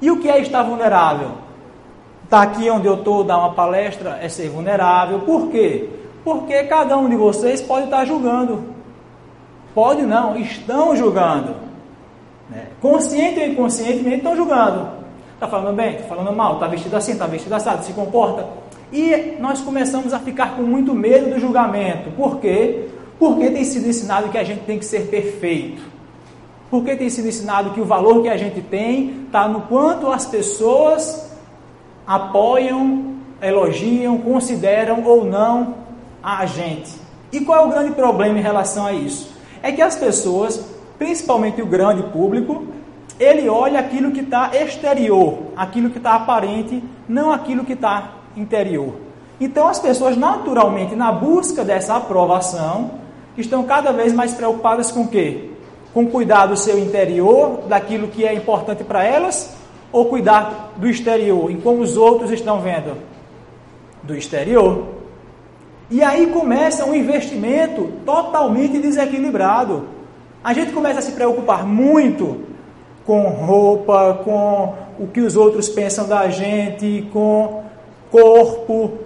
E 0.02 0.10
o 0.10 0.18
que 0.20 0.28
é 0.28 0.40
estar 0.40 0.64
vulnerável? 0.64 1.30
Está 2.24 2.42
aqui 2.42 2.68
onde 2.68 2.86
eu 2.86 2.96
estou, 2.96 3.22
dar 3.22 3.38
uma 3.38 3.54
palestra, 3.54 4.18
é 4.20 4.28
ser 4.28 4.50
vulnerável. 4.50 5.20
Por 5.20 5.48
quê? 5.48 5.88
Porque 6.24 6.64
cada 6.64 6.98
um 6.98 7.08
de 7.08 7.14
vocês 7.14 7.62
pode 7.62 7.84
estar 7.84 8.04
julgando. 8.04 8.75
Pode 9.76 10.06
não, 10.06 10.38
estão 10.38 10.96
julgando. 10.96 11.54
Né? 12.48 12.68
Consciente 12.80 13.40
ou 13.40 13.46
inconscientemente 13.46 14.16
estão 14.16 14.34
julgando. 14.34 14.88
Está 15.34 15.46
falando 15.46 15.76
bem, 15.76 15.96
está 15.96 16.04
falando 16.04 16.34
mal, 16.34 16.54
está 16.54 16.66
vestido 16.66 16.96
assim, 16.96 17.12
está 17.12 17.26
vestido 17.26 17.54
assado, 17.54 17.84
se 17.84 17.92
comporta. 17.92 18.46
E 18.90 19.36
nós 19.38 19.60
começamos 19.60 20.14
a 20.14 20.18
ficar 20.18 20.56
com 20.56 20.62
muito 20.62 20.94
medo 20.94 21.28
do 21.28 21.38
julgamento. 21.38 22.10
Por 22.12 22.40
quê? 22.40 22.88
Porque 23.18 23.50
tem 23.50 23.64
sido 23.64 23.86
ensinado 23.86 24.30
que 24.30 24.38
a 24.38 24.44
gente 24.44 24.60
tem 24.60 24.78
que 24.78 24.84
ser 24.86 25.08
perfeito. 25.08 25.82
Porque 26.70 26.96
tem 26.96 27.10
sido 27.10 27.28
ensinado 27.28 27.72
que 27.72 27.80
o 27.80 27.84
valor 27.84 28.22
que 28.22 28.30
a 28.30 28.36
gente 28.38 28.62
tem 28.62 29.24
está 29.26 29.46
no 29.46 29.60
quanto 29.60 30.10
as 30.10 30.24
pessoas 30.24 31.36
apoiam, 32.06 33.16
elogiam, 33.42 34.16
consideram 34.16 35.04
ou 35.04 35.26
não 35.26 35.74
a 36.22 36.46
gente. 36.46 36.92
E 37.30 37.42
qual 37.42 37.62
é 37.62 37.66
o 37.66 37.68
grande 37.68 37.92
problema 37.92 38.38
em 38.38 38.42
relação 38.42 38.86
a 38.86 38.94
isso? 38.94 39.35
É 39.66 39.72
que 39.72 39.82
as 39.82 39.96
pessoas, 39.96 40.64
principalmente 40.96 41.60
o 41.60 41.66
grande 41.66 42.04
público, 42.12 42.68
ele 43.18 43.48
olha 43.48 43.80
aquilo 43.80 44.12
que 44.12 44.20
está 44.20 44.52
exterior, 44.54 45.38
aquilo 45.56 45.90
que 45.90 45.98
está 45.98 46.14
aparente, 46.14 46.80
não 47.08 47.32
aquilo 47.32 47.64
que 47.64 47.72
está 47.72 48.12
interior. 48.36 48.94
Então 49.40 49.66
as 49.66 49.80
pessoas 49.80 50.16
naturalmente 50.16 50.94
na 50.94 51.10
busca 51.10 51.64
dessa 51.64 51.96
aprovação 51.96 52.92
estão 53.36 53.64
cada 53.64 53.90
vez 53.90 54.12
mais 54.12 54.34
preocupadas 54.34 54.92
com 54.92 55.00
o 55.00 55.08
quê? 55.08 55.50
Com 55.92 56.06
cuidar 56.06 56.46
do 56.46 56.56
seu 56.56 56.78
interior, 56.78 57.62
daquilo 57.66 58.06
que 58.06 58.24
é 58.24 58.32
importante 58.34 58.84
para 58.84 59.02
elas, 59.02 59.52
ou 59.90 60.04
cuidar 60.04 60.74
do 60.76 60.88
exterior, 60.88 61.50
em 61.50 61.60
como 61.60 61.82
os 61.82 61.96
outros 61.96 62.30
estão 62.30 62.60
vendo? 62.60 62.96
Do 64.04 64.14
exterior. 64.14 64.95
E 65.90 66.02
aí 66.02 66.26
começa 66.28 66.84
um 66.84 66.94
investimento 66.94 67.92
totalmente 68.04 68.78
desequilibrado. 68.78 69.84
A 70.42 70.52
gente 70.52 70.72
começa 70.72 70.98
a 70.98 71.02
se 71.02 71.12
preocupar 71.12 71.64
muito 71.64 72.40
com 73.04 73.28
roupa, 73.28 74.20
com 74.24 74.74
o 74.98 75.06
que 75.06 75.20
os 75.20 75.36
outros 75.36 75.68
pensam 75.68 76.08
da 76.08 76.28
gente, 76.28 77.08
com 77.12 77.62
corpo 78.10 78.98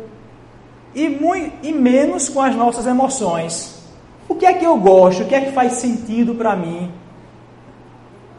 e, 0.94 1.08
muito, 1.08 1.52
e 1.62 1.72
menos 1.72 2.28
com 2.28 2.40
as 2.40 2.54
nossas 2.54 2.86
emoções. 2.86 3.78
O 4.28 4.34
que 4.34 4.46
é 4.46 4.54
que 4.54 4.64
eu 4.64 4.76
gosto? 4.76 5.22
O 5.22 5.26
que 5.26 5.34
é 5.34 5.40
que 5.40 5.52
faz 5.52 5.74
sentido 5.74 6.34
para 6.34 6.56
mim? 6.56 6.90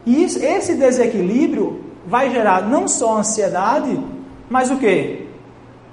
E 0.04 0.24
isso, 0.24 0.44
esse 0.44 0.74
desequilíbrio 0.74 1.84
vai 2.06 2.30
gerar 2.30 2.68
não 2.68 2.88
só 2.88 3.18
ansiedade, 3.18 3.98
mas 4.50 4.70
o 4.70 4.76
que? 4.76 5.21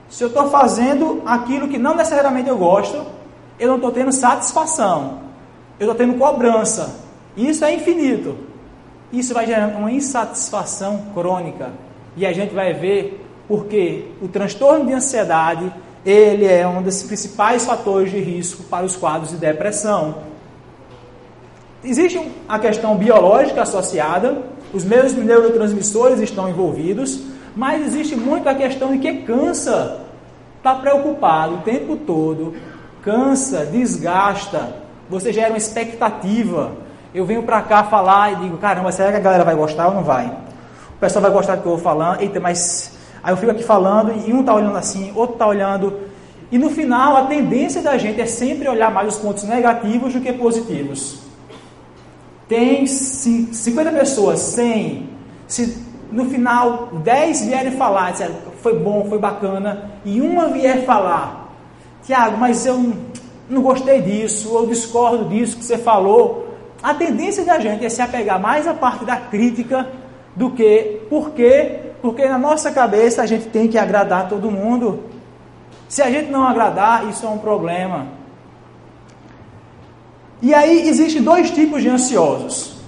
Se 0.09 0.23
eu 0.23 0.27
estou 0.29 0.49
fazendo 0.49 1.21
aquilo 1.25 1.67
que 1.67 1.77
não 1.77 1.95
necessariamente 1.95 2.49
eu 2.49 2.57
gosto, 2.57 3.05
eu 3.59 3.67
não 3.67 3.75
estou 3.75 3.91
tendo 3.91 4.11
satisfação, 4.11 5.19
eu 5.79 5.89
estou 5.89 5.95
tendo 5.95 6.17
cobrança. 6.17 6.99
Isso 7.37 7.63
é 7.63 7.73
infinito. 7.73 8.35
Isso 9.11 9.33
vai 9.33 9.45
gerar 9.45 9.67
uma 9.67 9.91
insatisfação 9.91 11.05
crônica. 11.13 11.71
E 12.17 12.25
a 12.25 12.33
gente 12.33 12.53
vai 12.53 12.73
ver 12.73 13.25
porque 13.47 14.05
o 14.21 14.27
transtorno 14.27 14.85
de 14.85 14.93
ansiedade 14.93 15.71
ele 16.05 16.45
é 16.45 16.67
um 16.67 16.81
dos 16.81 17.03
principais 17.03 17.65
fatores 17.65 18.11
de 18.11 18.19
risco 18.19 18.63
para 18.63 18.85
os 18.85 18.95
quadros 18.95 19.31
de 19.31 19.37
depressão. 19.37 20.29
Existe 21.83 22.19
a 22.47 22.59
questão 22.59 22.95
biológica 22.95 23.61
associada, 23.61 24.43
os 24.73 24.83
mesmos 24.83 25.25
neurotransmissores 25.25 26.19
estão 26.19 26.49
envolvidos, 26.49 27.21
mas 27.59 27.85
existe 27.87 28.15
muito 28.15 28.47
a 28.47 28.55
questão 28.55 28.93
de 28.93 28.99
que 28.99 29.23
cansa, 29.23 29.99
está 30.55 30.75
preocupado 30.75 31.55
o 31.55 31.57
tempo 31.57 31.97
todo, 31.97 32.53
cansa, 33.03 33.65
desgasta, 33.65 34.77
você 35.09 35.33
gera 35.33 35.49
uma 35.49 35.57
expectativa. 35.57 36.71
Eu 37.13 37.25
venho 37.25 37.43
para 37.43 37.61
cá 37.61 37.83
falar 37.83 38.31
e 38.31 38.35
digo, 38.37 38.57
caramba, 38.59 38.93
será 38.93 39.11
que 39.11 39.17
a 39.17 39.19
galera 39.19 39.43
vai 39.43 39.55
gostar 39.55 39.89
ou 39.89 39.93
não 39.93 40.05
vai? 40.05 40.27
O 40.95 40.99
pessoal 41.01 41.21
vai 41.21 41.31
gostar 41.31 41.57
do 41.57 41.63
que 41.63 41.67
eu 41.67 41.73
vou 41.73 41.81
falando, 41.81 42.21
eita, 42.21 42.39
mas 42.39 42.97
Aí 43.21 43.33
eu 43.33 43.37
fico 43.37 43.51
aqui 43.51 43.63
falando 43.63 44.13
e 44.25 44.31
um 44.31 44.39
está 44.39 44.53
olhando 44.53 44.77
assim, 44.77 45.11
outro 45.13 45.33
está 45.33 45.45
olhando. 45.45 45.99
E 46.49 46.57
no 46.57 46.69
final, 46.69 47.17
a 47.17 47.23
tendência 47.25 47.81
da 47.81 47.97
gente 47.97 48.21
é 48.21 48.25
sempre 48.25 48.69
olhar 48.69 48.89
mais 48.89 49.09
os 49.09 49.17
pontos 49.19 49.43
negativos 49.43 50.13
do 50.13 50.21
que 50.21 50.31
positivos. 50.31 51.19
Tem 52.47 52.87
50 52.87 53.91
pessoas, 53.91 54.39
100. 54.39 55.09
Se 55.45 55.88
no 56.11 56.25
final 56.25 56.89
10 57.03 57.45
vierem 57.45 57.71
falar, 57.71 58.11
disseram, 58.11 58.35
foi 58.61 58.77
bom, 58.77 59.05
foi 59.07 59.19
bacana, 59.19 59.91
e 60.03 60.19
uma 60.21 60.47
vier 60.47 60.85
falar, 60.85 61.49
Tiago, 62.03 62.37
mas 62.37 62.65
eu 62.65 62.93
não 63.49 63.61
gostei 63.61 64.01
disso, 64.01 64.53
ou 64.53 64.67
discordo 64.67 65.25
disso 65.25 65.57
que 65.57 65.63
você 65.63 65.77
falou. 65.77 66.47
A 66.81 66.93
tendência 66.93 67.43
da 67.43 67.59
gente 67.59 67.85
é 67.85 67.89
se 67.89 68.01
apegar 68.01 68.39
mais 68.39 68.67
à 68.67 68.73
parte 68.73 69.03
da 69.03 69.17
crítica 69.17 69.87
do 70.35 70.51
que 70.51 71.01
porque 71.09 71.89
porque 72.01 72.25
na 72.25 72.37
nossa 72.37 72.71
cabeça 72.71 73.21
a 73.21 73.25
gente 73.25 73.47
tem 73.47 73.67
que 73.67 73.77
agradar 73.77 74.29
todo 74.29 74.49
mundo. 74.49 75.03
Se 75.89 76.01
a 76.01 76.09
gente 76.09 76.31
não 76.31 76.47
agradar, 76.47 77.09
isso 77.09 77.25
é 77.25 77.29
um 77.29 77.37
problema. 77.37 78.07
E 80.41 80.53
aí 80.53 80.87
existem 80.87 81.21
dois 81.21 81.51
tipos 81.51 81.81
de 81.81 81.89
ansiosos. 81.89 82.78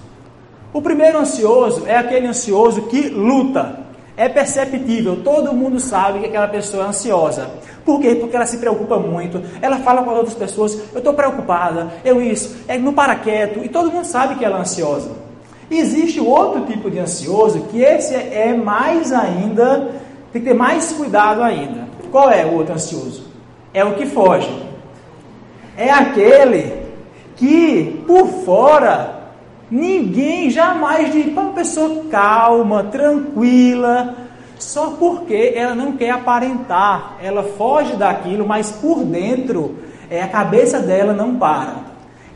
O 0.72 0.80
primeiro 0.80 1.18
ansioso 1.18 1.84
é 1.86 1.96
aquele 1.96 2.26
ansioso 2.26 2.82
que 2.82 3.08
luta. 3.08 3.80
É 4.16 4.28
perceptível, 4.28 5.22
todo 5.22 5.54
mundo 5.54 5.80
sabe 5.80 6.20
que 6.20 6.26
aquela 6.26 6.48
pessoa 6.48 6.84
é 6.84 6.86
ansiosa. 6.88 7.50
Por 7.84 7.98
quê? 8.00 8.14
Porque 8.14 8.36
ela 8.36 8.46
se 8.46 8.58
preocupa 8.58 8.98
muito, 8.98 9.42
ela 9.60 9.78
fala 9.78 10.02
com 10.02 10.10
as 10.10 10.16
outras 10.18 10.34
pessoas, 10.34 10.78
eu 10.92 10.98
estou 10.98 11.14
preocupada, 11.14 11.90
eu 12.04 12.20
isso, 12.20 12.56
é 12.68 12.78
não 12.78 12.92
para 12.92 13.16
quieto, 13.16 13.64
e 13.64 13.68
todo 13.68 13.90
mundo 13.90 14.04
sabe 14.04 14.34
que 14.36 14.44
ela 14.44 14.58
é 14.58 14.60
ansiosa. 14.60 15.10
Existe 15.70 16.20
outro 16.20 16.66
tipo 16.66 16.90
de 16.90 16.98
ansioso, 16.98 17.60
que 17.70 17.80
esse 17.80 18.14
é 18.14 18.54
mais 18.54 19.12
ainda, 19.12 19.90
tem 20.32 20.42
que 20.42 20.48
ter 20.48 20.54
mais 20.54 20.92
cuidado 20.92 21.42
ainda. 21.42 21.88
Qual 22.10 22.30
é 22.30 22.44
o 22.44 22.56
outro 22.56 22.74
ansioso? 22.74 23.24
É 23.72 23.82
o 23.82 23.94
que 23.94 24.04
foge. 24.04 24.50
É 25.76 25.90
aquele 25.90 26.82
que 27.36 28.04
por 28.06 28.26
fora 28.44 29.21
ninguém 29.72 30.50
jamais 30.50 31.10
diz 31.10 31.32
para 31.32 31.44
uma 31.44 31.52
pessoa 31.54 32.04
calma, 32.10 32.84
tranquila, 32.84 34.14
só 34.58 34.90
porque 34.90 35.54
ela 35.56 35.74
não 35.74 35.92
quer 35.92 36.10
aparentar, 36.10 37.16
ela 37.22 37.42
foge 37.42 37.96
daquilo, 37.96 38.46
mas 38.46 38.70
por 38.70 39.02
dentro 39.02 39.76
é 40.10 40.22
a 40.22 40.28
cabeça 40.28 40.78
dela 40.78 41.14
não 41.14 41.36
para. 41.36 41.76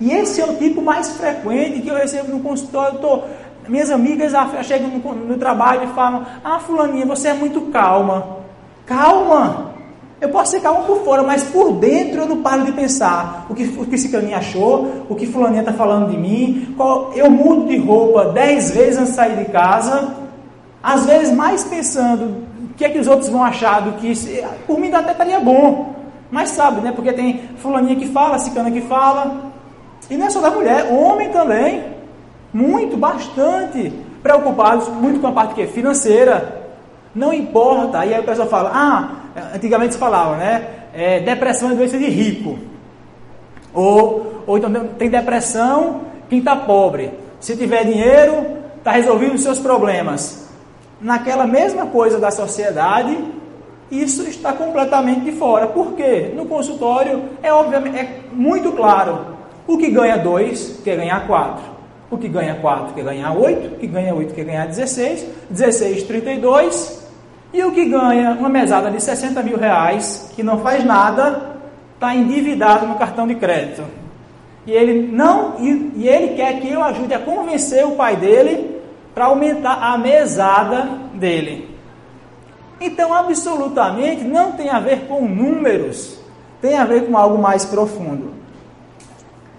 E 0.01 0.11
esse 0.13 0.41
é 0.41 0.47
o 0.47 0.57
tipo 0.57 0.81
mais 0.81 1.11
frequente 1.17 1.83
que 1.83 1.89
eu 1.89 1.95
recebo 1.95 2.33
no 2.33 2.41
consultório. 2.41 2.99
Tô, 2.99 3.23
minhas 3.69 3.91
amigas 3.91 4.33
chegam 4.65 4.89
no, 4.89 5.15
no 5.15 5.37
trabalho 5.37 5.85
e 5.85 5.95
falam: 5.95 6.25
Ah, 6.43 6.59
Fulaninha, 6.59 7.05
você 7.05 7.29
é 7.29 7.35
muito 7.35 7.61
calma. 7.71 8.39
Calma! 8.87 9.76
Eu 10.21 10.31
posso 10.31 10.53
ser 10.53 10.61
calma 10.61 10.83
por 10.83 11.05
fora, 11.05 11.23
mas 11.23 11.45
por 11.45 11.73
dentro 11.73 12.23
eu 12.23 12.27
não 12.27 12.43
paro 12.43 12.65
de 12.65 12.73
pensar 12.73 13.47
o 13.51 13.55
que, 13.55 13.65
o 13.65 13.85
que 13.85 13.97
esse 13.97 14.09
caninha 14.09 14.39
achou, 14.39 15.05
o 15.11 15.15
que 15.15 15.27
fulaninha 15.27 15.61
está 15.61 15.73
falando 15.73 16.11
de 16.11 16.17
mim, 16.17 16.73
qual, 16.77 17.13
eu 17.15 17.31
mudo 17.31 17.67
de 17.67 17.77
roupa 17.77 18.27
dez 18.27 18.71
vezes 18.71 18.99
antes 18.99 19.11
de 19.11 19.17
sair 19.17 19.37
de 19.37 19.45
casa, 19.47 20.15
às 20.83 21.05
vezes 21.05 21.35
mais 21.35 21.65
pensando 21.65 22.47
o 22.71 22.75
que 22.75 22.85
é 22.85 22.89
que 22.89 22.99
os 22.99 23.07
outros 23.07 23.29
vão 23.29 23.45
achar 23.45 23.83
do 23.83 23.93
que 23.93 24.15
por 24.67 24.79
mim 24.79 24.91
até 24.91 25.13
estaria 25.13 25.39
bom, 25.39 25.95
mas 26.31 26.51
sabe, 26.51 26.81
né? 26.81 26.93
Porque 26.93 27.13
tem 27.13 27.51
fulaninha 27.59 27.97
que 27.97 28.09
fala, 28.09 28.39
cicana 28.39 28.71
que 28.71 28.81
fala, 28.81 29.53
e 30.09 30.17
não 30.17 30.27
é 30.27 30.31
só 30.31 30.41
da 30.41 30.51
mulher, 30.51 30.93
homem 30.93 31.31
também. 31.31 31.85
Muito, 32.53 32.97
bastante 32.97 33.93
preocupados, 34.23 34.89
muito 34.89 35.21
com 35.21 35.27
a 35.27 35.33
parte 35.33 35.55
que 35.55 35.63
é 35.63 35.67
financeira. 35.67 36.65
Não 37.15 37.33
importa, 37.33 37.99
aí 37.99 38.15
a 38.15 38.23
pessoa 38.23 38.47
fala, 38.47 38.71
ah, 38.73 39.09
antigamente 39.55 39.95
se 39.95 39.99
falava, 39.99 40.37
né? 40.37 40.67
É, 40.95 41.21
depressão 41.21 41.71
é 41.71 41.75
doença 41.75 41.99
de 41.99 42.07
rico. 42.07 42.59
Ou, 43.75 44.43
ou 44.47 44.59
então 44.59 44.73
tem 44.99 45.11
depressão 45.11 46.03
quem 46.29 46.39
está 46.39 46.57
pobre. 46.57 47.13
Se 47.41 47.57
tiver 47.57 47.85
dinheiro, 47.85 48.47
está 48.79 48.93
resolvido 48.93 49.35
os 49.35 49.43
seus 49.43 49.59
problemas. 49.59 50.49
Naquela 51.01 51.47
mesma 51.47 51.87
coisa 51.87 52.19
da 52.19 52.31
sociedade, 52.31 53.17
isso 53.91 54.23
está 54.23 54.53
completamente 54.53 55.21
de 55.21 55.33
fora. 55.33 55.67
Por 55.67 55.93
quê? 55.93 56.33
No 56.35 56.47
consultório 56.47 57.23
é 57.43 57.53
obviamente 57.53 57.99
é 57.99 58.21
muito 58.33 58.73
claro. 58.73 59.37
O 59.67 59.77
que 59.77 59.91
ganha 59.91 60.17
2 60.17 60.81
quer 60.83 60.97
ganhar 60.97 61.27
4. 61.27 61.63
O 62.11 62.17
que 62.17 62.29
ganha 62.29 62.55
4 62.55 62.95
quer 62.95 63.05
ganhar 63.05 63.33
8. 63.33 63.75
O 63.75 63.79
que 63.79 63.87
ganha 63.87 64.15
8 64.15 64.35
quer 64.35 64.45
ganhar 64.45 64.67
16. 64.67 65.27
16, 65.51 66.03
32. 66.05 67.06
E 67.57 67.65
o 67.65 67.73
que 67.73 67.87
ganha 67.87 68.33
uma 68.33 68.51
mesada 68.51 68.91
de 68.91 69.03
60 69.03 69.43
mil 69.43 69.57
reais, 69.57 70.31
que 70.37 70.43
não 70.43 70.59
faz 70.59 70.85
nada, 70.85 71.57
está 71.95 72.15
endividado 72.15 72.87
no 72.87 72.97
cartão 72.97 73.27
de 73.27 73.35
crédito. 73.35 73.83
E 74.67 74.73
ele 74.73 75.11
não 75.11 75.55
e, 75.59 75.93
e 75.97 76.07
ele 76.07 76.35
quer 76.35 76.61
que 76.61 76.71
eu 76.71 76.85
ajude 76.85 77.15
a 77.15 77.19
convencer 77.19 77.87
o 77.87 77.93
pai 77.93 78.15
dele 78.15 78.79
para 79.15 79.25
aumentar 79.25 79.79
a 79.81 79.97
mesada 79.97 80.87
dele. 81.15 81.75
Então, 82.79 83.15
absolutamente 83.15 84.23
não 84.23 84.53
tem 84.53 84.69
a 84.69 84.79
ver 84.79 85.07
com 85.07 85.23
números, 85.23 86.19
tem 86.61 86.77
a 86.77 86.85
ver 86.85 87.07
com 87.07 87.17
algo 87.17 87.39
mais 87.39 87.65
profundo. 87.65 88.35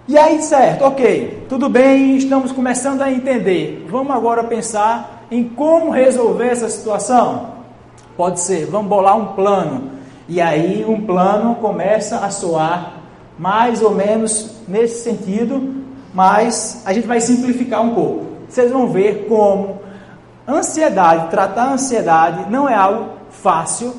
E 0.06 0.16
aí, 0.16 0.40
certo, 0.40 0.84
ok, 0.84 1.46
tudo 1.48 1.68
bem, 1.68 2.16
estamos 2.16 2.52
começando 2.52 3.02
a 3.02 3.10
entender. 3.10 3.84
Vamos 3.90 4.14
agora 4.14 4.44
pensar 4.44 5.24
em 5.32 5.42
como 5.42 5.90
resolver 5.90 6.46
essa 6.46 6.68
situação. 6.68 7.57
Pode 8.18 8.40
ser, 8.40 8.66
vamos 8.66 8.88
bolar 8.88 9.16
um 9.16 9.26
plano. 9.34 9.92
E 10.28 10.42
aí, 10.42 10.84
um 10.86 11.00
plano 11.06 11.54
começa 11.54 12.18
a 12.18 12.28
soar 12.28 12.98
mais 13.38 13.80
ou 13.80 13.94
menos 13.94 14.56
nesse 14.68 15.04
sentido, 15.04 15.84
mas 16.12 16.82
a 16.84 16.92
gente 16.92 17.06
vai 17.06 17.18
simplificar 17.20 17.80
um 17.80 17.94
pouco. 17.94 18.26
Vocês 18.46 18.70
vão 18.70 18.88
ver 18.88 19.26
como 19.26 19.78
Ansiedade, 20.48 21.28
tratar 21.28 21.64
a 21.64 21.72
ansiedade 21.74 22.50
não 22.50 22.66
é 22.66 22.74
algo 22.74 23.10
fácil, 23.30 23.94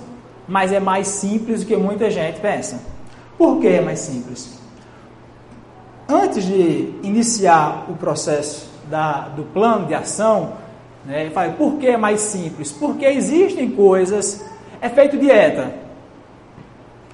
mas 0.48 0.72
é 0.72 0.80
mais 0.80 1.08
simples 1.08 1.60
do 1.60 1.68
que 1.68 1.78
muita 1.78 2.10
gente 2.10 2.40
pensa. 2.40 2.80
Por 3.38 3.60
que 3.60 3.68
é 3.68 3.82
mais 3.82 4.00
simples? 4.00 4.60
Antes 6.10 6.44
de 6.44 6.96
iniciar 7.04 7.86
o 7.88 7.94
processo 7.94 8.68
da, 8.90 9.28
do 9.30 9.44
plano 9.44 9.86
de 9.86 9.94
ação, 9.94 10.54
né, 11.06 11.29
fala, 11.32 11.51
por 11.53 11.77
que 11.77 11.88
é 11.88 11.98
mais 11.98 12.22
simples? 12.22 12.72
Porque 12.72 13.06
existem 13.06 13.72
coisas, 13.72 14.46
é 14.82 14.89
feito 14.89 15.18
dieta. 15.18 15.74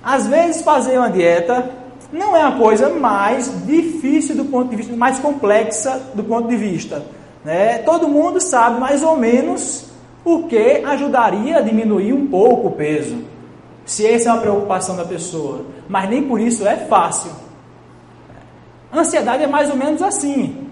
Às 0.04 0.28
vezes 0.28 0.62
fazer 0.62 0.98
uma 0.98 1.10
dieta 1.10 1.72
não 2.12 2.36
é 2.36 2.44
a 2.44 2.52
coisa 2.52 2.90
mais 2.90 3.66
difícil 3.66 4.36
do 4.36 4.46
ponto 4.46 4.70
de 4.70 4.76
vista, 4.76 4.96
mais 4.96 5.20
complexa 5.20 6.12
do 6.14 6.24
ponto 6.24 6.48
de 6.48 6.56
vista 6.56 7.04
né, 7.46 7.78
todo 7.78 8.08
mundo 8.08 8.42
sabe 8.42 8.80
mais 8.80 9.04
ou 9.04 9.16
menos 9.16 9.86
o 10.26 10.48
que 10.48 10.84
ajudaria 10.84 11.60
a 11.60 11.62
diminuir 11.62 12.12
um 12.12 12.26
pouco 12.26 12.70
o 12.70 12.72
peso, 12.72 13.24
se 13.86 14.08
essa 14.08 14.30
é 14.30 14.32
uma 14.34 14.42
preocupação 14.42 14.98
da 14.98 15.06
pessoa. 15.06 15.64
Mas 15.88 16.10
nem 16.10 16.24
por 16.24 16.42
isso 16.42 16.68
é 16.68 16.76
fácil. 16.76 17.30
Ansiedade 18.92 19.44
é 19.44 19.48
mais 19.48 19.70
ou 19.70 19.76
menos 19.76 20.02
assim. 20.02 20.65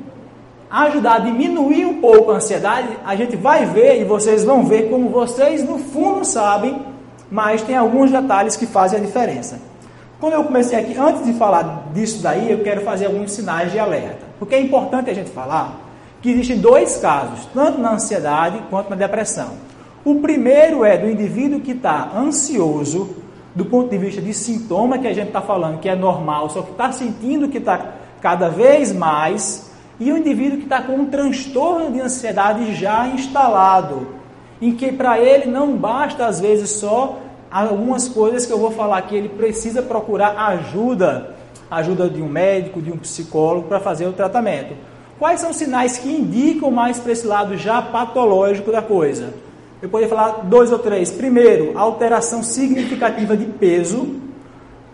Ajudar 0.74 1.18
a 1.18 1.20
diminuir 1.20 1.86
um 1.86 2.02
pouco 2.02 2.32
a 2.32 2.38
ansiedade, 2.38 2.98
a 3.06 3.16
gente 3.16 3.36
vai 3.36 3.64
ver 3.64 4.02
e 4.02 4.06
vocês 4.06 4.44
vão 4.44 4.66
ver 4.66 4.90
como 4.90 5.08
vocês 5.08 5.64
no 5.64 5.78
fundo 5.78 6.26
sabem, 6.26 6.82
mas 7.30 7.62
tem 7.62 7.78
alguns 7.78 8.12
detalhes 8.12 8.56
que 8.56 8.66
fazem 8.66 8.98
a 8.98 9.02
diferença. 9.04 9.60
Quando 10.20 10.34
eu 10.34 10.44
comecei 10.44 10.80
aqui, 10.80 10.98
antes 10.98 11.24
de 11.26 11.34
falar 11.34 11.90
disso 11.94 12.24
daí, 12.24 12.52
eu 12.52 12.64
quero 12.64 12.82
fazer 12.82 13.06
alguns 13.06 13.34
sinais 13.34 13.72
de 13.72 13.78
alerta. 13.78 14.26
Porque 14.40 14.56
é 14.56 14.62
importante 14.62 15.12
a 15.12 15.14
gente 15.14 15.30
falar 15.30 15.80
que 16.24 16.32
existem 16.32 16.58
dois 16.58 16.98
casos, 16.98 17.48
tanto 17.54 17.80
na 17.80 17.94
ansiedade 17.94 18.60
quanto 18.72 18.90
na 18.90 18.96
depressão. 18.96 19.52
O 20.04 20.16
primeiro 20.22 20.84
é 20.84 20.98
do 20.98 21.08
indivíduo 21.08 21.60
que 21.60 21.74
está 21.74 22.14
ansioso, 22.18 23.18
do 23.54 23.66
ponto 23.66 23.92
de 23.92 23.98
vista 24.00 24.20
de 24.20 24.34
sintoma 24.34 24.98
que 24.98 25.08
a 25.08 25.14
gente 25.14 25.28
está 25.28 25.42
falando, 25.42 25.80
que 25.80 25.88
é 25.88 25.96
normal, 25.96 26.50
só 26.50 26.64
que 26.64 26.72
está 26.72 26.92
sentindo 26.92 27.48
que 27.48 27.60
está 27.60 27.94
cada 28.20 28.50
vez 28.50 28.92
mais, 28.92 29.72
e 30.00 30.12
o 30.12 30.18
indivíduo 30.18 30.58
que 30.58 30.64
está 30.64 30.82
com 30.82 30.96
um 30.96 31.06
transtorno 31.06 31.92
de 31.92 32.02
ansiedade 32.02 32.74
já 32.76 33.08
instalado, 33.08 34.08
em 34.62 34.74
que 34.74 34.92
para 34.92 35.20
ele 35.20 35.46
não 35.50 35.76
basta 35.76 36.26
às 36.26 36.40
vezes 36.40 36.72
só 36.72 37.20
algumas 37.52 38.10
coisas 38.10 38.46
que 38.46 38.52
eu 38.52 38.58
vou 38.58 38.72
falar 38.72 39.02
que 39.04 39.16
ele 39.16 39.30
precisa 39.30 39.82
procurar 39.82 40.36
ajuda, 40.38 41.36
ajuda 41.70 42.10
de 42.10 42.22
um 42.22 42.28
médico, 42.28 42.82
de 42.82 42.92
um 42.92 42.98
psicólogo 42.98 43.68
para 43.68 43.80
fazer 43.80 44.08
o 44.08 44.14
tratamento. 44.14 44.76
Quais 45.20 45.40
são 45.40 45.52
os 45.52 45.58
sinais 45.58 45.98
que 45.98 46.10
indicam 46.10 46.72
mais 46.72 47.00
para 47.00 47.12
esse 47.12 47.28
lado 47.28 47.56
já 47.56 47.82
patológico 47.82 48.72
da 48.72 48.82
coisa? 48.82 49.34
Eu 49.82 49.90
poderia 49.90 50.10
falar 50.10 50.46
dois 50.46 50.72
ou 50.72 50.80
três. 50.80 51.12
Primeiro, 51.12 51.78
alteração 51.78 52.42
significativa 52.42 53.38
de 53.38 53.46
peso. 53.46 54.16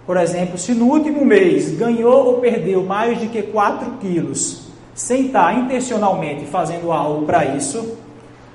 Por 0.05 0.17
exemplo, 0.17 0.57
se 0.57 0.73
no 0.73 0.85
último 0.87 1.23
mês 1.23 1.71
ganhou 1.77 2.25
ou 2.25 2.33
perdeu 2.39 2.83
mais 2.83 3.19
de 3.19 3.27
que 3.27 3.43
4 3.43 3.91
quilos, 3.99 4.68
sem 4.99 5.27
estar 5.27 5.57
intencionalmente 5.57 6.45
fazendo 6.45 6.91
algo 6.91 7.25
para 7.25 7.45
isso. 7.55 7.97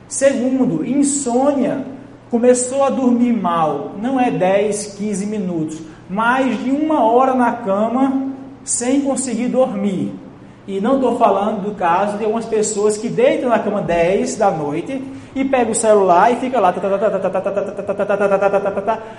Segundo, 0.07 0.85
insônia. 0.85 1.87
Começou 2.31 2.85
a 2.85 2.91
dormir 2.91 3.33
mal, 3.33 3.93
não 4.01 4.21
é 4.21 4.31
10, 4.31 4.97
15 4.99 5.25
minutos, 5.25 5.81
mais 6.11 6.63
de 6.63 6.71
uma 6.71 7.03
hora 7.03 7.33
na 7.33 7.53
cama 7.53 8.31
sem 8.63 9.01
conseguir 9.01 9.49
dormir. 9.49 10.13
E 10.67 10.81
não 10.81 10.97
estou 10.97 11.17
falando 11.17 11.63
do 11.63 11.75
caso 11.77 12.19
de 12.19 12.25
algumas 12.25 12.45
pessoas 12.45 12.99
que 12.99 13.09
deitam 13.09 13.49
na 13.49 13.59
cama 13.59 13.81
10 13.81 14.37
da 14.37 14.51
noite 14.51 15.03
e 15.35 15.45
pegam 15.45 15.73
o 15.73 15.75
celular 15.75 16.31
e 16.31 16.37
fica 16.37 16.61
lá 16.61 16.75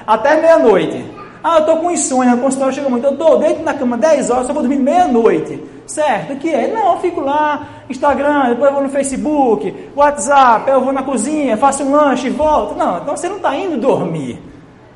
até 0.05 0.41
meia-noite. 0.41 1.24
Ah, 1.47 1.57
eu 1.57 1.59
estou 1.59 1.77
com 1.77 1.91
insônia, 1.91 2.33
a 2.33 2.37
consultório 2.37 2.73
chega 2.73 2.89
muito. 2.89 3.05
Eu 3.05 3.11
estou 3.11 3.37
deito 3.37 3.61
na 3.61 3.75
cama 3.75 3.95
10 3.95 4.31
horas, 4.31 4.47
só 4.47 4.53
vou 4.53 4.63
dormir 4.63 4.79
meia-noite. 4.79 5.63
Certo? 5.85 6.33
O 6.33 6.37
que 6.37 6.49
é? 6.49 6.69
Não, 6.69 6.93
eu 6.93 6.99
fico 6.99 7.21
lá, 7.21 7.67
Instagram, 7.87 8.49
depois 8.49 8.69
eu 8.69 8.73
vou 8.73 8.81
no 8.81 8.89
Facebook, 8.89 9.91
WhatsApp, 9.95 10.67
eu 10.67 10.81
vou 10.81 10.91
na 10.91 11.03
cozinha, 11.03 11.55
faço 11.55 11.83
um 11.83 11.91
lanche 11.91 12.25
e 12.25 12.29
volto. 12.31 12.73
Não, 12.75 12.97
então 12.97 13.15
você 13.15 13.29
não 13.29 13.35
está 13.35 13.55
indo 13.55 13.77
dormir. 13.77 14.41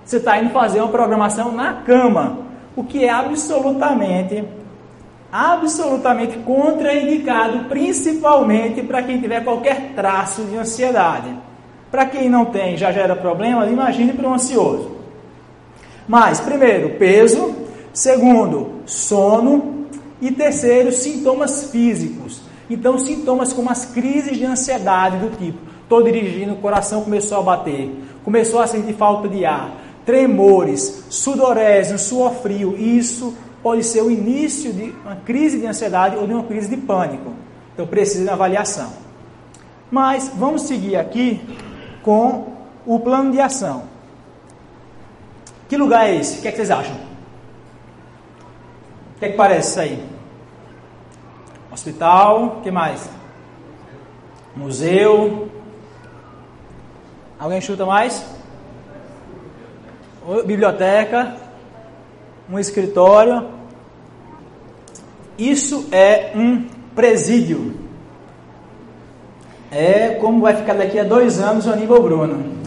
Você 0.04 0.18
está 0.18 0.42
indo 0.42 0.50
fazer 0.50 0.80
uma 0.80 0.88
programação 0.88 1.52
na 1.52 1.74
cama. 1.86 2.40
O 2.76 2.84
que 2.84 3.06
é 3.06 3.12
absolutamente 3.12 4.44
absolutamente 5.32 6.36
contraindicado, 6.40 7.66
principalmente 7.66 8.82
para 8.82 9.04
quem 9.04 9.22
tiver 9.22 9.44
qualquer 9.44 9.92
traço 9.96 10.42
de 10.46 10.58
ansiedade. 10.58 11.30
Para 11.92 12.08
quem 12.08 12.28
não 12.28 12.46
tem, 12.46 12.76
já 12.76 12.92
gera 12.92 13.16
problemas, 13.16 13.70
imagine 13.70 14.14
para 14.14 14.28
um 14.28 14.34
ansioso. 14.34 14.99
Mas, 16.10 16.40
primeiro, 16.40 16.98
peso. 16.98 17.56
Segundo, 17.94 18.82
sono. 18.88 19.86
E 20.20 20.32
terceiro, 20.32 20.92
sintomas 20.92 21.66
físicos. 21.66 22.42
Então, 22.68 22.98
sintomas 22.98 23.54
como 23.54 23.70
as 23.70 23.86
crises 23.86 24.36
de 24.36 24.44
ansiedade 24.44 25.18
do 25.18 25.30
tipo: 25.38 25.60
estou 25.84 26.02
dirigindo, 26.04 26.54
o 26.54 26.58
coração 26.58 27.04
começou 27.04 27.38
a 27.38 27.44
bater, 27.44 27.96
começou 28.26 28.60
a 28.60 28.68
sentir 28.68 28.94
falta 28.94 29.30
de 29.30 29.46
ar, 29.46 29.72
tremores, 30.04 31.06
sudorese, 31.10 31.98
suor 32.00 32.34
frio. 32.42 32.76
Isso 32.76 33.38
pode 33.62 33.84
ser 33.84 34.02
o 34.02 34.10
início 34.10 34.74
de 34.74 34.94
uma 35.06 35.16
crise 35.18 35.60
de 35.60 35.68
ansiedade 35.68 36.18
ou 36.18 36.26
de 36.26 36.34
uma 36.34 36.44
crise 36.44 36.70
de 36.70 36.78
pânico. 36.78 37.32
Então 37.74 37.86
precisa 37.86 38.24
de 38.24 38.30
avaliação. 38.30 38.92
Mas 39.92 40.32
vamos 40.36 40.64
seguir 40.64 40.96
aqui 40.96 41.40
com 42.02 42.48
o 42.86 43.00
plano 43.00 43.32
de 43.32 43.40
ação. 43.40 43.99
Que 45.70 45.78
lugar 45.78 46.10
é 46.10 46.16
esse? 46.16 46.40
O 46.40 46.42
que, 46.42 46.50
é 46.50 46.52
que 46.52 46.58
vocês 46.58 46.72
acham? 46.72 46.96
O 49.16 49.20
que 49.20 49.26
é 49.26 49.30
que 49.30 49.38
parece 49.38 49.70
isso 49.70 49.80
aí? 49.80 50.04
Hospital, 51.72 52.44
o 52.44 52.62
que 52.62 52.72
mais? 52.72 53.10
Museu. 54.56 55.50
Alguém 57.40 57.62
chuta 57.62 57.86
mais? 57.86 58.26
Biblioteca 60.46 61.38
um 62.52 62.58
escritório. 62.58 63.48
Isso 65.38 65.88
é 65.92 66.32
um 66.36 66.66
presídio. 66.96 67.76
É 69.72 70.16
como 70.16 70.42
vai 70.42 70.56
ficar 70.56 70.74
daqui 70.74 70.98
a 71.00 71.04
dois 71.04 71.40
anos 71.40 71.68
o 71.68 71.72
Aníbal 71.72 72.02
Bruno. 72.02 72.59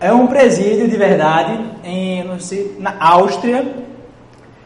É 0.00 0.10
um 0.10 0.26
presídio 0.26 0.88
de 0.88 0.96
verdade 0.96 1.60
em, 1.84 2.24
não 2.24 2.40
sei, 2.40 2.74
na 2.78 2.96
Áustria. 2.98 3.84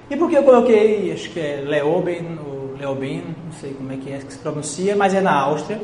E 0.09 0.17
por 0.17 0.31
que 0.31 0.37
eu 0.37 0.45
coloquei, 0.45 1.13
acho 1.13 1.29
que 1.31 1.41
é 1.41 1.61
Leoben, 1.67 2.39
ou 2.39 2.77
Leoben, 2.79 3.35
não 3.45 3.53
sei 3.53 3.75
como 3.75 3.91
é 3.91 3.97
que 3.97 4.13
é 4.13 4.19
que 4.19 4.33
se 4.33 4.39
pronuncia, 4.39 4.95
mas 4.95 5.13
é 5.13 5.21
na 5.21 5.35
Áustria. 5.37 5.83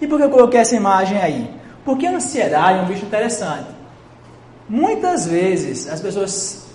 E 0.00 0.06
por 0.08 0.18
que 0.18 0.24
eu 0.24 0.30
coloquei 0.30 0.58
essa 0.58 0.74
imagem 0.74 1.16
aí? 1.16 1.48
Porque 1.84 2.06
a 2.06 2.10
ansiedade 2.10 2.80
é 2.80 2.82
um 2.82 2.86
bicho 2.86 3.06
interessante. 3.06 3.68
Muitas 4.68 5.24
vezes 5.24 5.88
as 5.88 6.00
pessoas, 6.00 6.66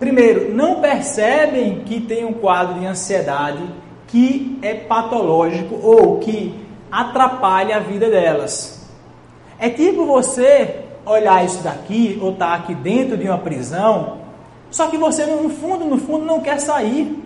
primeiro, 0.00 0.52
não 0.52 0.80
percebem 0.80 1.84
que 1.84 2.00
tem 2.00 2.24
um 2.24 2.32
quadro 2.32 2.80
de 2.80 2.86
ansiedade 2.86 3.62
que 4.08 4.58
é 4.62 4.74
patológico 4.74 5.76
ou 5.80 6.18
que 6.18 6.54
atrapalha 6.90 7.76
a 7.76 7.80
vida 7.80 8.10
delas. 8.10 8.77
É 9.58 9.68
tipo 9.68 10.06
você 10.06 10.84
olhar 11.04 11.44
isso 11.44 11.62
daqui 11.62 12.18
ou 12.20 12.32
estar 12.32 12.48
tá 12.48 12.54
aqui 12.54 12.74
dentro 12.74 13.16
de 13.16 13.26
uma 13.26 13.38
prisão, 13.38 14.18
só 14.70 14.88
que 14.88 14.98
você 14.98 15.24
no 15.26 15.48
fundo, 15.48 15.84
no 15.84 15.98
fundo 15.98 16.24
não 16.24 16.40
quer 16.40 16.60
sair. 16.60 17.24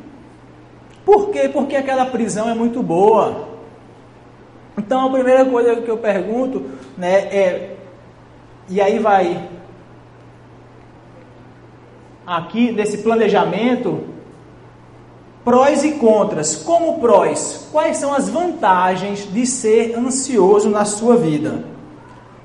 Por 1.05 1.31
quê? 1.31 1.49
Porque 1.49 1.75
aquela 1.75 2.07
prisão 2.07 2.49
é 2.49 2.55
muito 2.55 2.83
boa. 2.83 3.49
Então 4.79 5.07
a 5.07 5.11
primeira 5.11 5.45
coisa 5.45 5.77
que 5.77 5.91
eu 5.91 5.99
pergunto, 5.99 6.71
né, 6.97 7.13
é 7.13 7.77
e 8.69 8.81
aí 8.81 8.99
vai 8.99 9.49
aqui 12.27 12.71
nesse 12.73 12.99
planejamento 12.99 14.05
prós 15.45 15.85
e 15.85 15.93
contras. 15.93 16.57
Como 16.57 17.01
prós, 17.01 17.69
quais 17.73 17.97
são 17.97 18.15
as 18.15 18.29
vantagens 18.29 19.31
de 19.31 19.45
ser 19.45 19.99
ansioso 19.99 20.71
na 20.71 20.85
sua 20.85 21.17
vida? 21.17 21.72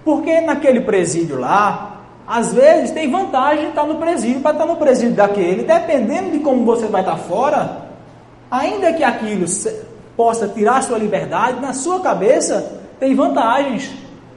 Porque 0.08 0.40
naquele 0.40 0.80
presídio 0.80 1.38
lá, 1.38 1.98
às 2.26 2.54
vezes 2.54 2.92
tem 2.92 3.12
vantagem 3.12 3.68
estar 3.68 3.84
no 3.84 3.96
presídio 3.96 4.40
para 4.40 4.52
estar 4.52 4.66
no 4.66 4.78
presídio 4.78 5.16
daquele, 5.16 5.64
dependendo 5.64 6.32
de 6.32 6.40
como 6.40 6.64
você 6.64 6.88
vai 6.88 7.02
estar 7.02 7.18
fora, 7.18 7.90
ainda 8.50 8.94
que 8.94 9.04
aquilo 9.04 9.46
possa 10.16 10.48
tirar 10.48 10.82
sua 10.82 10.98
liberdade, 10.98 11.60
na 11.60 11.74
sua 11.74 12.00
cabeça 12.00 12.80
tem 12.98 13.14
vantagens. 13.14 13.92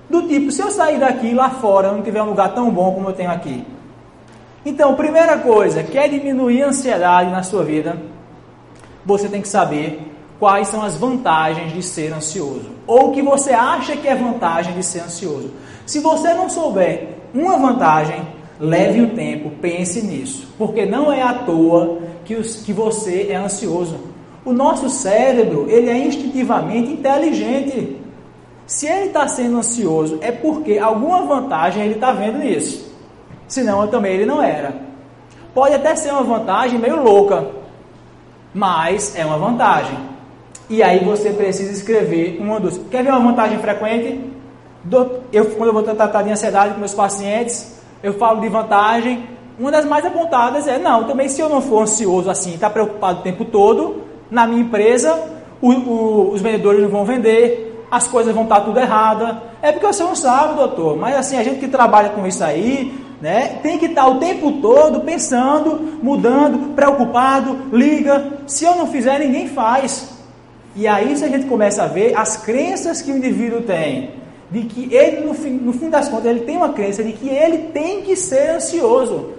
Do 0.08 0.26
tipo, 0.26 0.50
se 0.50 0.60
eu 0.60 0.72
sair 0.72 0.98
daqui 0.98 1.32
lá 1.32 1.50
fora, 1.50 1.92
não 1.92 2.02
tiver 2.02 2.20
um 2.20 2.30
lugar 2.30 2.52
tão 2.52 2.68
bom 2.68 2.92
como 2.92 3.10
eu 3.10 3.12
tenho 3.12 3.30
aqui. 3.30 3.64
Então, 4.66 4.96
primeira 4.96 5.38
coisa, 5.38 5.84
quer 5.84 6.08
diminuir 6.08 6.64
a 6.64 6.70
ansiedade 6.70 7.30
na 7.30 7.44
sua 7.44 7.62
vida, 7.62 7.96
você 9.06 9.28
tem 9.28 9.40
que 9.40 9.48
saber 9.48 10.09
quais 10.40 10.68
são 10.68 10.82
as 10.82 10.96
vantagens 10.96 11.74
de 11.74 11.82
ser 11.82 12.14
ansioso. 12.14 12.70
Ou 12.86 13.08
o 13.08 13.12
que 13.12 13.20
você 13.20 13.52
acha 13.52 13.94
que 13.94 14.08
é 14.08 14.14
vantagem 14.14 14.72
de 14.72 14.82
ser 14.82 15.00
ansioso. 15.00 15.50
Se 15.84 16.00
você 16.00 16.32
não 16.32 16.48
souber 16.48 17.08
uma 17.34 17.58
vantagem, 17.58 18.22
leve 18.58 19.02
um 19.02 19.10
tempo, 19.10 19.50
pense 19.60 20.00
nisso. 20.00 20.48
Porque 20.56 20.86
não 20.86 21.12
é 21.12 21.20
à 21.20 21.34
toa 21.34 21.98
que, 22.24 22.34
os, 22.34 22.56
que 22.56 22.72
você 22.72 23.28
é 23.30 23.36
ansioso. 23.36 24.00
O 24.42 24.52
nosso 24.54 24.88
cérebro, 24.88 25.66
ele 25.68 25.90
é 25.90 25.98
instintivamente 25.98 26.90
inteligente. 26.90 28.00
Se 28.66 28.86
ele 28.86 29.08
está 29.08 29.28
sendo 29.28 29.58
ansioso, 29.58 30.18
é 30.22 30.32
porque 30.32 30.78
alguma 30.78 31.20
vantagem 31.22 31.84
ele 31.84 31.94
está 31.94 32.12
vendo 32.12 32.38
nisso. 32.38 32.90
Senão 33.46 33.86
também 33.88 34.14
ele 34.14 34.24
não 34.24 34.42
era. 34.42 34.74
Pode 35.52 35.74
até 35.74 35.94
ser 35.96 36.12
uma 36.12 36.22
vantagem 36.22 36.78
meio 36.78 37.02
louca, 37.02 37.46
mas 38.54 39.14
é 39.14 39.26
uma 39.26 39.36
vantagem. 39.36 39.98
E 40.70 40.84
aí 40.84 41.04
você 41.04 41.30
precisa 41.30 41.72
escrever 41.72 42.38
uma 42.40 42.60
dos. 42.60 42.78
Quer 42.88 43.02
ver 43.02 43.10
uma 43.10 43.18
vantagem 43.18 43.58
frequente? 43.58 44.20
Eu, 45.32 45.46
quando 45.56 45.66
eu 45.66 45.72
vou 45.72 45.82
tratar 45.82 46.22
de 46.22 46.30
ansiedade 46.30 46.74
com 46.74 46.78
meus 46.78 46.94
pacientes, 46.94 47.82
eu 48.04 48.14
falo 48.14 48.40
de 48.40 48.48
vantagem. 48.48 49.24
Uma 49.58 49.72
das 49.72 49.84
mais 49.84 50.06
apontadas 50.06 50.68
é: 50.68 50.78
não, 50.78 51.02
também 51.08 51.28
se 51.28 51.40
eu 51.40 51.48
não 51.48 51.60
for 51.60 51.82
ansioso 51.82 52.30
assim, 52.30 52.54
estar 52.54 52.68
tá 52.68 52.72
preocupado 52.72 53.18
o 53.18 53.22
tempo 53.22 53.44
todo, 53.44 54.04
na 54.30 54.46
minha 54.46 54.62
empresa, 54.62 55.20
o, 55.60 55.72
o, 55.72 56.30
os 56.30 56.40
vendedores 56.40 56.80
não 56.80 56.88
vão 56.88 57.04
vender, 57.04 57.84
as 57.90 58.06
coisas 58.06 58.32
vão 58.32 58.44
estar 58.44 58.60
tudo 58.60 58.78
errada. 58.78 59.42
É 59.60 59.72
porque 59.72 59.88
você 59.88 60.04
não 60.04 60.14
sabe, 60.14 60.54
doutor. 60.54 60.96
Mas 60.96 61.16
assim, 61.16 61.36
a 61.36 61.42
gente 61.42 61.58
que 61.58 61.66
trabalha 61.66 62.10
com 62.10 62.24
isso 62.28 62.44
aí, 62.44 62.96
né, 63.20 63.58
tem 63.60 63.76
que 63.76 63.86
estar 63.86 64.06
o 64.06 64.20
tempo 64.20 64.52
todo 64.62 65.00
pensando, 65.00 65.98
mudando, 66.00 66.76
preocupado, 66.76 67.58
liga. 67.72 68.38
Se 68.46 68.64
eu 68.64 68.76
não 68.76 68.86
fizer, 68.86 69.18
ninguém 69.18 69.48
faz. 69.48 70.19
E 70.74 70.86
aí 70.86 71.16
se 71.16 71.24
a 71.24 71.28
gente 71.28 71.46
começa 71.46 71.82
a 71.82 71.86
ver 71.86 72.16
as 72.16 72.36
crenças 72.36 73.02
que 73.02 73.10
o 73.10 73.16
indivíduo 73.16 73.62
tem, 73.62 74.10
de 74.50 74.62
que 74.62 74.92
ele, 74.94 75.24
no 75.24 75.34
fim, 75.34 75.50
no 75.50 75.72
fim 75.72 75.88
das 75.88 76.08
contas, 76.08 76.26
ele 76.26 76.40
tem 76.40 76.56
uma 76.56 76.72
crença 76.72 77.04
de 77.04 77.12
que 77.12 77.28
ele 77.28 77.68
tem 77.72 78.02
que 78.02 78.16
ser 78.16 78.50
ansioso. 78.50 79.30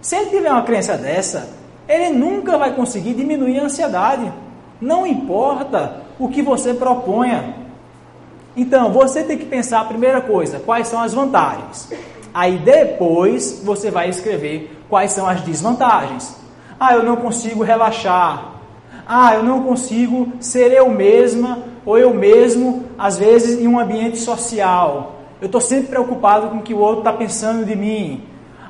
Se 0.00 0.16
ele 0.16 0.30
tiver 0.30 0.50
uma 0.50 0.62
crença 0.62 0.96
dessa, 0.96 1.50
ele 1.88 2.10
nunca 2.10 2.56
vai 2.56 2.74
conseguir 2.74 3.14
diminuir 3.14 3.58
a 3.60 3.64
ansiedade. 3.64 4.32
Não 4.80 5.06
importa 5.06 6.02
o 6.18 6.28
que 6.28 6.42
você 6.42 6.72
proponha. 6.74 7.54
Então, 8.56 8.90
você 8.90 9.22
tem 9.22 9.36
que 9.36 9.44
pensar 9.44 9.80
a 9.80 9.84
primeira 9.84 10.20
coisa, 10.20 10.58
quais 10.58 10.88
são 10.88 11.00
as 11.00 11.12
vantagens. 11.12 11.90
Aí 12.32 12.58
depois 12.58 13.62
você 13.64 13.90
vai 13.90 14.08
escrever 14.08 14.78
quais 14.88 15.12
são 15.12 15.26
as 15.26 15.42
desvantagens. 15.42 16.36
Ah, 16.78 16.94
eu 16.94 17.02
não 17.02 17.16
consigo 17.16 17.62
relaxar. 17.62 18.55
Ah, 19.06 19.34
eu 19.34 19.42
não 19.42 19.62
consigo 19.62 20.32
ser 20.40 20.72
eu 20.72 20.90
mesma 20.90 21.60
ou 21.84 21.96
eu 21.96 22.12
mesmo, 22.12 22.84
às 22.98 23.16
vezes, 23.16 23.60
em 23.60 23.68
um 23.68 23.78
ambiente 23.78 24.18
social. 24.18 25.20
Eu 25.40 25.46
estou 25.46 25.60
sempre 25.60 25.88
preocupado 25.88 26.48
com 26.48 26.56
o 26.56 26.62
que 26.62 26.74
o 26.74 26.78
outro 26.78 26.98
está 26.98 27.12
pensando 27.12 27.64
de 27.64 27.76
mim. 27.76 28.24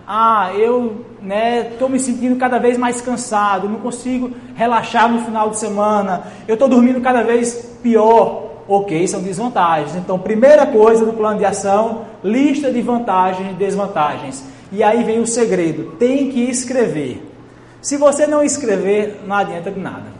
Ah, 0.06 0.52
eu 0.54 1.06
estou 1.22 1.88
né, 1.88 1.94
me 1.94 1.98
sentindo 1.98 2.36
cada 2.36 2.58
vez 2.58 2.76
mais 2.76 3.00
cansado, 3.00 3.68
não 3.68 3.80
consigo 3.80 4.30
relaxar 4.54 5.10
no 5.10 5.24
final 5.24 5.50
de 5.50 5.58
semana, 5.58 6.24
eu 6.46 6.54
estou 6.54 6.68
dormindo 6.68 7.00
cada 7.00 7.22
vez 7.22 7.78
pior. 7.82 8.44
Ok, 8.68 9.06
são 9.06 9.22
desvantagens. 9.22 9.94
Então, 9.94 10.18
primeira 10.18 10.66
coisa 10.66 11.06
do 11.06 11.12
plano 11.12 11.38
de 11.38 11.44
ação, 11.44 12.02
lista 12.22 12.70
de 12.70 12.82
vantagens 12.82 13.52
e 13.52 13.54
desvantagens. 13.54 14.44
E 14.72 14.82
aí 14.82 15.04
vem 15.04 15.20
o 15.20 15.26
segredo: 15.26 15.92
tem 15.98 16.30
que 16.30 16.40
escrever. 16.50 17.24
Se 17.80 17.96
você 17.96 18.26
não 18.26 18.42
escrever, 18.42 19.20
não 19.24 19.36
adianta 19.36 19.70
de 19.70 19.78
nada. 19.78 20.15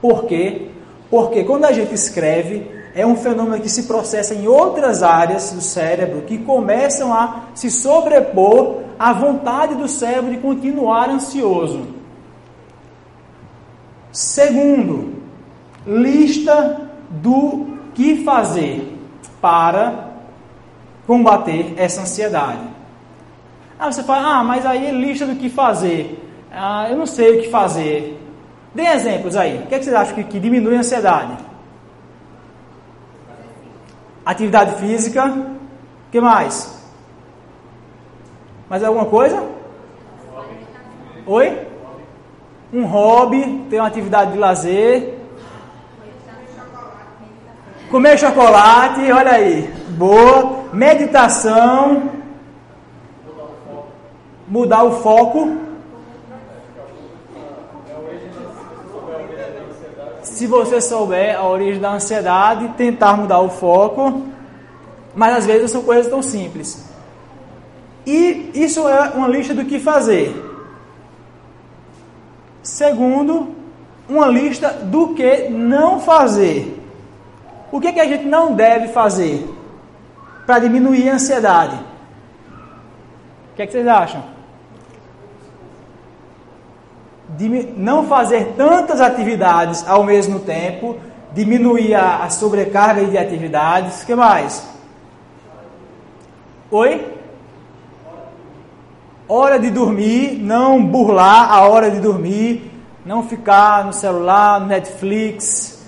Por 0.00 0.24
quê? 0.24 0.68
Porque 1.10 1.44
quando 1.44 1.64
a 1.64 1.72
gente 1.72 1.94
escreve, 1.94 2.70
é 2.94 3.06
um 3.06 3.16
fenômeno 3.16 3.60
que 3.60 3.68
se 3.68 3.84
processa 3.84 4.34
em 4.34 4.46
outras 4.46 5.02
áreas 5.02 5.52
do 5.52 5.60
cérebro 5.60 6.22
que 6.22 6.38
começam 6.38 7.12
a 7.12 7.44
se 7.54 7.70
sobrepor 7.70 8.82
à 8.98 9.12
vontade 9.12 9.74
do 9.74 9.88
cérebro 9.88 10.30
de 10.30 10.38
continuar 10.38 11.08
ansioso. 11.08 11.86
Segundo, 14.12 15.22
lista 15.86 16.80
do 17.08 17.78
que 17.94 18.24
fazer 18.24 18.96
para 19.40 20.10
combater 21.06 21.74
essa 21.76 22.02
ansiedade. 22.02 22.62
Ah, 23.78 23.90
você 23.90 24.02
fala, 24.02 24.40
ah, 24.40 24.44
mas 24.44 24.66
aí 24.66 24.90
lista 24.90 25.24
do 25.24 25.36
que 25.36 25.48
fazer. 25.48 26.18
Ah, 26.52 26.88
eu 26.90 26.96
não 26.96 27.06
sei 27.06 27.38
o 27.38 27.42
que 27.42 27.48
fazer. 27.48 28.19
Dê 28.74 28.84
exemplos 28.86 29.36
aí. 29.36 29.58
O 29.58 29.66
que, 29.66 29.74
é 29.74 29.78
que 29.78 29.84
vocês 29.84 29.96
acham 29.96 30.14
que, 30.14 30.24
que 30.24 30.40
diminui 30.40 30.76
a 30.76 30.80
ansiedade? 30.80 31.36
Atividade 34.24 34.76
física. 34.76 35.26
O 35.26 36.10
que 36.10 36.20
mais? 36.20 36.78
Mais 38.68 38.84
alguma 38.84 39.06
coisa? 39.06 39.42
Oi? 41.26 41.66
Um 42.72 42.84
hobby, 42.84 43.66
ter 43.68 43.80
uma 43.80 43.88
atividade 43.88 44.32
de 44.32 44.38
lazer. 44.38 45.18
Comer 47.90 48.16
chocolate, 48.18 49.10
olha 49.10 49.32
aí. 49.32 49.62
Boa. 49.88 50.60
Meditação. 50.72 52.10
Mudar 54.46 54.84
o 54.84 55.00
foco. 55.02 55.69
Se 60.40 60.46
você 60.46 60.80
souber 60.80 61.38
a 61.38 61.46
origem 61.46 61.78
da 61.78 61.92
ansiedade, 61.92 62.68
tentar 62.68 63.14
mudar 63.14 63.40
o 63.40 63.50
foco. 63.50 64.22
Mas 65.14 65.36
às 65.36 65.44
vezes 65.44 65.70
são 65.70 65.82
coisas 65.82 66.06
tão 66.06 66.22
simples. 66.22 66.82
E 68.06 68.50
isso 68.54 68.88
é 68.88 69.10
uma 69.10 69.28
lista 69.28 69.52
do 69.52 69.66
que 69.66 69.78
fazer. 69.78 70.34
Segundo, 72.62 73.54
uma 74.08 74.28
lista 74.28 74.70
do 74.70 75.08
que 75.08 75.50
não 75.50 76.00
fazer. 76.00 76.74
O 77.70 77.78
que, 77.78 77.88
é 77.88 77.92
que 77.92 78.00
a 78.00 78.08
gente 78.08 78.24
não 78.24 78.54
deve 78.54 78.88
fazer 78.94 79.46
para 80.46 80.60
diminuir 80.60 81.10
a 81.10 81.16
ansiedade? 81.16 81.76
O 83.52 83.56
que, 83.56 83.60
é 83.60 83.66
que 83.66 83.72
vocês 83.72 83.86
acham? 83.86 84.24
Não 87.76 88.06
fazer 88.06 88.54
tantas 88.56 89.00
atividades 89.00 89.86
ao 89.88 90.04
mesmo 90.04 90.40
tempo, 90.40 90.96
diminuir 91.32 91.94
a, 91.94 92.24
a 92.24 92.30
sobrecarga 92.30 93.04
de 93.04 93.16
atividades. 93.16 94.02
O 94.02 94.06
que 94.06 94.14
mais? 94.14 94.68
Oi? 96.70 97.06
Hora 99.28 99.58
de 99.58 99.70
dormir, 99.70 100.38
não 100.40 100.84
burlar 100.84 101.52
a 101.52 101.68
hora 101.68 101.90
de 101.90 102.00
dormir, 102.00 102.70
não 103.04 103.22
ficar 103.22 103.84
no 103.84 103.92
celular, 103.92 104.60
no 104.60 104.66
Netflix, 104.66 105.86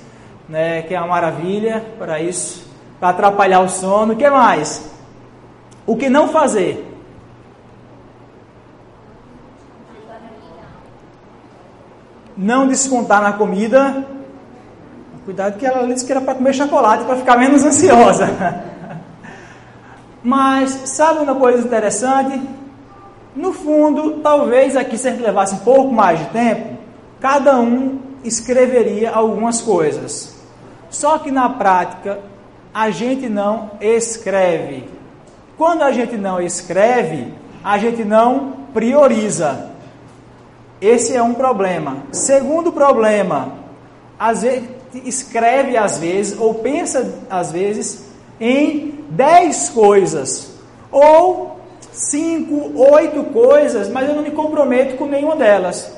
né, 0.49 0.83
que 0.83 0.95
é 0.95 0.99
uma 0.99 1.09
maravilha 1.09 1.85
para 1.99 2.21
isso, 2.21 2.71
para 3.01 3.09
atrapalhar 3.09 3.61
o 3.61 3.69
sono. 3.69 4.13
O 4.13 4.17
que 4.17 4.29
mais? 4.31 4.91
O 5.87 5.97
que 5.97 6.09
não 6.09 6.29
fazer? 6.29 6.92
Não 12.37 12.67
descontar 12.67 13.23
na 13.23 13.33
comida. 13.33 14.07
Cuidado 15.25 15.59
que 15.59 15.67
ela 15.67 15.87
disse 15.87 16.05
que 16.05 16.13
era 16.13 16.21
para 16.21 16.35
comer 16.35 16.53
chocolate 16.53 17.05
para 17.05 17.17
ficar 17.17 17.37
menos 17.37 17.65
ansiosa. 17.65 18.29
Mas 20.23 20.71
sabe 20.87 21.21
uma 21.21 21.35
coisa 21.35 21.65
interessante? 21.65 22.41
No 23.35 23.53
fundo, 23.53 24.21
talvez 24.23 24.77
aqui 24.77 24.99
se 24.99 25.09
a 25.09 25.11
gente 25.11 25.23
levasse 25.23 25.55
um 25.55 25.59
pouco 25.59 25.93
mais 25.93 26.19
de 26.19 26.27
tempo, 26.27 26.77
cada 27.21 27.59
um 27.59 27.99
escreveria 28.23 29.11
algumas 29.11 29.61
coisas. 29.61 30.37
Só 30.91 31.19
que 31.19 31.31
na 31.31 31.49
prática, 31.49 32.21
a 32.75 32.91
gente 32.91 33.29
não 33.29 33.73
escreve. 33.81 34.89
Quando 35.57 35.83
a 35.83 35.93
gente 35.93 36.17
não 36.17 36.41
escreve, 36.41 37.33
a 37.65 37.79
gente 37.79 38.05
não 38.05 38.55
prioriza. 38.73 39.72
Esse 40.83 41.15
é 41.15 41.23
um 41.23 41.33
problema. 41.33 41.99
Segundo 42.11 42.73
problema, 42.73 43.53
às 44.19 44.43
vezes 44.43 44.69
escreve 45.05 45.77
às 45.77 45.99
vezes 45.99 46.39
ou 46.39 46.55
pensa 46.55 47.21
às 47.31 47.53
vezes 47.53 48.05
em 48.41 48.99
dez 49.09 49.71
coisas 49.71 50.59
ou 50.91 51.57
cinco, 51.93 52.73
oito 52.93 53.23
coisas, 53.33 53.89
mas 53.89 54.09
eu 54.09 54.17
não 54.17 54.25
me 54.25 54.33
comprometo 54.33 54.97
com 54.97 55.07
nenhuma 55.07 55.37
delas. 55.37 55.97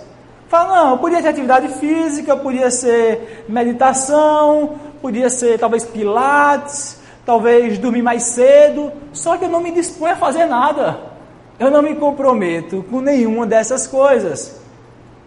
Fala, 0.49 0.91
não, 0.91 0.99
podia 0.99 1.23
ser 1.23 1.29
atividade 1.29 1.69
física, 1.81 2.37
podia 2.37 2.71
ser 2.71 3.47
meditação, 3.49 4.77
podia 5.01 5.31
ser 5.31 5.59
talvez 5.59 5.83
pilates, 5.85 6.99
talvez 7.25 7.79
dormir 7.79 8.03
mais 8.03 8.25
cedo, 8.25 8.93
só 9.15 9.39
que 9.39 9.47
eu 9.47 9.49
não 9.49 9.63
me 9.63 9.71
disponho 9.71 10.13
a 10.13 10.17
fazer 10.17 10.45
nada. 10.45 11.15
Eu 11.59 11.71
não 11.71 11.81
me 11.81 11.95
comprometo 11.95 12.85
com 12.91 13.01
nenhuma 13.01 13.47
dessas 13.47 13.87
coisas. 13.87 14.64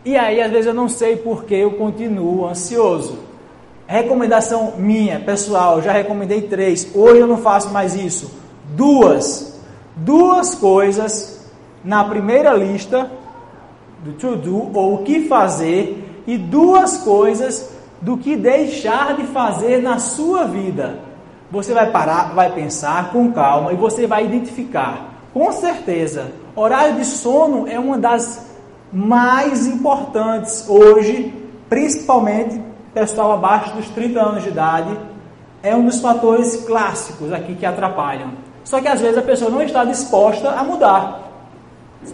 E 0.06 0.16
aí, 0.16 0.42
às 0.42 0.52
vezes, 0.52 0.68
eu 0.68 0.74
não 0.74 0.88
sei 0.88 1.16
por 1.16 1.44
que 1.44 1.56
eu 1.56 1.72
continuo 1.72 2.48
ansioso. 2.48 3.20
Recomendação 3.88 4.74
minha, 4.78 5.20
pessoal, 5.20 5.82
já 5.82 5.92
recomendei 5.92 6.42
três. 6.42 6.90
Hoje 6.94 7.22
eu 7.22 7.28
não 7.28 7.38
faço 7.38 7.72
mais 7.72 7.96
isso. 7.96 8.32
Duas. 8.76 9.62
Duas 9.96 10.56
coisas 10.56 11.50
na 11.84 12.04
primeira 12.04 12.54
lista 12.54 13.10
do 14.04 14.14
to 14.14 14.36
do 14.36 14.78
ou 14.78 14.96
o 14.96 15.04
que 15.04 15.28
fazer 15.28 16.24
e 16.28 16.38
duas 16.38 16.98
coisas 16.98 17.72
do 18.02 18.18
que 18.18 18.36
deixar 18.36 19.16
de 19.16 19.24
fazer 19.28 19.82
na 19.82 20.00
sua 20.00 20.44
vida. 20.44 21.00
Você 21.50 21.74
vai 21.74 21.90
parar, 21.90 22.34
vai 22.34 22.52
pensar 22.52 23.12
com 23.12 23.32
calma 23.32 23.72
e 23.72 23.76
você 23.76 24.06
vai 24.06 24.26
identificar. 24.26 25.14
Com 25.34 25.52
certeza, 25.52 26.32
horário 26.56 26.96
de 26.96 27.06
sono 27.06 27.68
é 27.68 27.80
uma 27.80 27.98
das 27.98 28.47
mais 28.92 29.68
importantes 29.68 30.66
hoje, 30.68 31.34
principalmente 31.70 32.62
pessoal 32.94 33.34
abaixo 33.34 33.76
dos 33.76 33.90
30 33.90 34.20
anos 34.20 34.44
de 34.44 34.50
idade, 34.50 34.98
é 35.62 35.76
um 35.76 35.86
dos 35.86 36.00
fatores 36.00 36.56
clássicos 36.66 37.32
aqui 37.32 37.56
que 37.56 37.66
atrapalham. 37.66 38.32
Só 38.64 38.82
que 38.82 38.88
às 38.88 39.00
vezes 39.00 39.18
a 39.18 39.22
pessoa 39.22 39.52
não 39.52 39.62
está 39.62 39.84
disposta 39.86 40.50
a 40.50 40.64
mudar. 40.64 41.22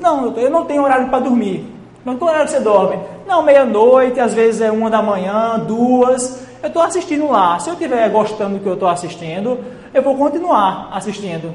Não, 0.01 0.35
eu 0.37 0.49
não 0.49 0.65
tenho 0.65 0.83
horário 0.83 1.09
para 1.09 1.19
dormir. 1.19 1.65
Não 2.05 2.17
qual 2.17 2.31
horário 2.31 2.47
que 2.47 2.57
você 2.57 2.63
dorme? 2.63 2.99
Não, 3.25 3.41
meia-noite, 3.41 4.19
às 4.19 4.33
vezes 4.33 4.61
é 4.61 4.71
uma 4.71 4.89
da 4.89 5.01
manhã, 5.01 5.59
duas. 5.59 6.43
Eu 6.61 6.67
estou 6.67 6.81
assistindo 6.81 7.29
lá. 7.29 7.59
Se 7.59 7.69
eu 7.69 7.73
estiver 7.73 8.09
gostando 8.09 8.55
do 8.55 8.59
que 8.59 8.67
eu 8.67 8.73
estou 8.73 8.89
assistindo, 8.89 9.59
eu 9.93 10.01
vou 10.01 10.17
continuar 10.17 10.89
assistindo. 10.91 11.53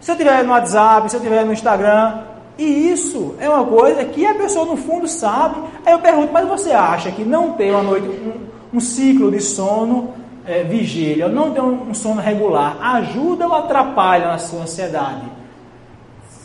Se 0.00 0.10
eu 0.10 0.14
estiver 0.14 0.42
no 0.42 0.50
WhatsApp, 0.50 1.08
se 1.08 1.16
eu 1.16 1.20
estiver 1.20 1.44
no 1.44 1.52
Instagram, 1.52 2.18
e 2.56 2.90
isso 2.92 3.34
é 3.40 3.48
uma 3.48 3.64
coisa 3.64 4.04
que 4.04 4.24
a 4.24 4.34
pessoa 4.34 4.64
no 4.64 4.76
fundo 4.76 5.08
sabe. 5.08 5.56
Aí 5.84 5.92
eu 5.92 5.98
pergunto, 5.98 6.32
mas 6.32 6.46
você 6.46 6.70
acha 6.70 7.10
que 7.10 7.24
não 7.24 7.52
ter 7.52 7.72
uma 7.72 7.82
noite, 7.82 8.06
um, 8.06 8.76
um 8.76 8.80
ciclo 8.80 9.30
de 9.30 9.40
sono 9.40 10.14
é, 10.46 10.62
vigília, 10.62 11.28
não 11.28 11.50
ter 11.50 11.60
um, 11.60 11.90
um 11.90 11.94
sono 11.94 12.20
regular, 12.20 12.76
ajuda 12.80 13.46
ou 13.48 13.54
atrapalha 13.54 14.28
na 14.28 14.38
sua 14.38 14.62
ansiedade? 14.62 15.22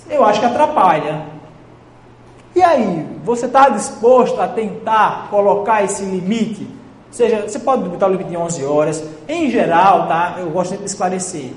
Eu 0.10 0.26
acho 0.26 0.40
que 0.40 0.46
atrapalha. 0.48 1.26
E 2.56 2.64
aí, 2.64 3.06
você 3.24 3.46
está 3.46 3.70
disposto 3.70 4.42
a 4.42 4.48
tentar 4.48 5.28
colocar 5.30 5.84
esse 5.84 6.04
limite? 6.04 6.64
Ou 6.64 7.14
seja, 7.14 7.48
você 7.48 7.60
pode 7.60 7.88
botar 7.88 8.08
o 8.08 8.12
limite 8.12 8.32
de 8.32 8.38
11 8.38 8.66
horas. 8.66 9.04
Em 9.28 9.52
geral, 9.52 10.08
tá? 10.08 10.38
Eu 10.40 10.50
gosto 10.50 10.76
de 10.76 10.86
esclarecer. 10.86 11.52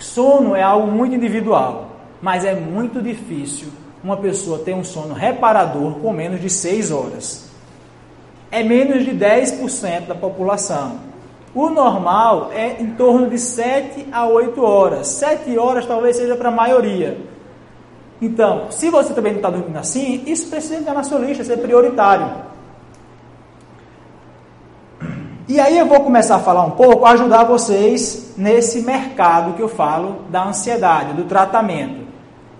Sono 0.00 0.56
é 0.56 0.62
algo 0.62 0.90
muito 0.90 1.14
individual 1.14 1.88
mas 2.20 2.44
é 2.44 2.54
muito 2.54 3.00
difícil 3.00 3.68
uma 4.02 4.16
pessoa 4.16 4.58
ter 4.58 4.74
um 4.74 4.84
sono 4.84 5.14
reparador 5.14 5.94
com 5.94 6.12
menos 6.12 6.40
de 6.40 6.50
6 6.50 6.90
horas. 6.90 7.48
É 8.50 8.62
menos 8.62 9.04
de 9.04 9.12
10% 9.12 10.06
da 10.06 10.14
população. 10.14 11.00
O 11.54 11.68
normal 11.68 12.50
é 12.52 12.80
em 12.80 12.92
torno 12.92 13.28
de 13.28 13.38
7 13.38 14.08
a 14.12 14.26
8 14.26 14.62
horas. 14.62 15.08
7 15.08 15.58
horas 15.58 15.86
talvez 15.86 16.16
seja 16.16 16.36
para 16.36 16.48
a 16.48 16.52
maioria. 16.52 17.18
Então, 18.20 18.70
se 18.70 18.90
você 18.90 19.12
também 19.12 19.32
não 19.32 19.38
está 19.38 19.50
dormindo 19.50 19.76
assim, 19.76 20.24
isso 20.26 20.48
precisa 20.48 20.76
entrar 20.76 20.94
na 20.94 21.04
sua 21.04 21.18
lista, 21.18 21.44
ser 21.44 21.58
prioritário. 21.58 22.48
E 25.46 25.58
aí 25.58 25.78
eu 25.78 25.86
vou 25.86 26.00
começar 26.00 26.36
a 26.36 26.40
falar 26.40 26.64
um 26.64 26.72
pouco, 26.72 27.06
ajudar 27.06 27.44
vocês 27.44 28.34
nesse 28.36 28.82
mercado 28.82 29.54
que 29.54 29.62
eu 29.62 29.68
falo 29.68 30.24
da 30.28 30.44
ansiedade, 30.44 31.14
do 31.14 31.24
tratamento 31.24 32.07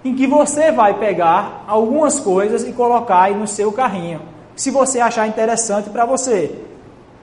em 0.04 0.14
que 0.14 0.26
você 0.26 0.70
vai 0.70 0.98
pegar 0.98 1.64
algumas 1.66 2.20
coisas 2.20 2.66
e 2.66 2.72
colocar 2.72 3.22
aí 3.22 3.34
no 3.34 3.46
seu 3.46 3.72
carrinho, 3.72 4.20
se 4.54 4.70
você 4.70 5.00
achar 5.00 5.26
interessante 5.26 5.90
para 5.90 6.04
você. 6.04 6.62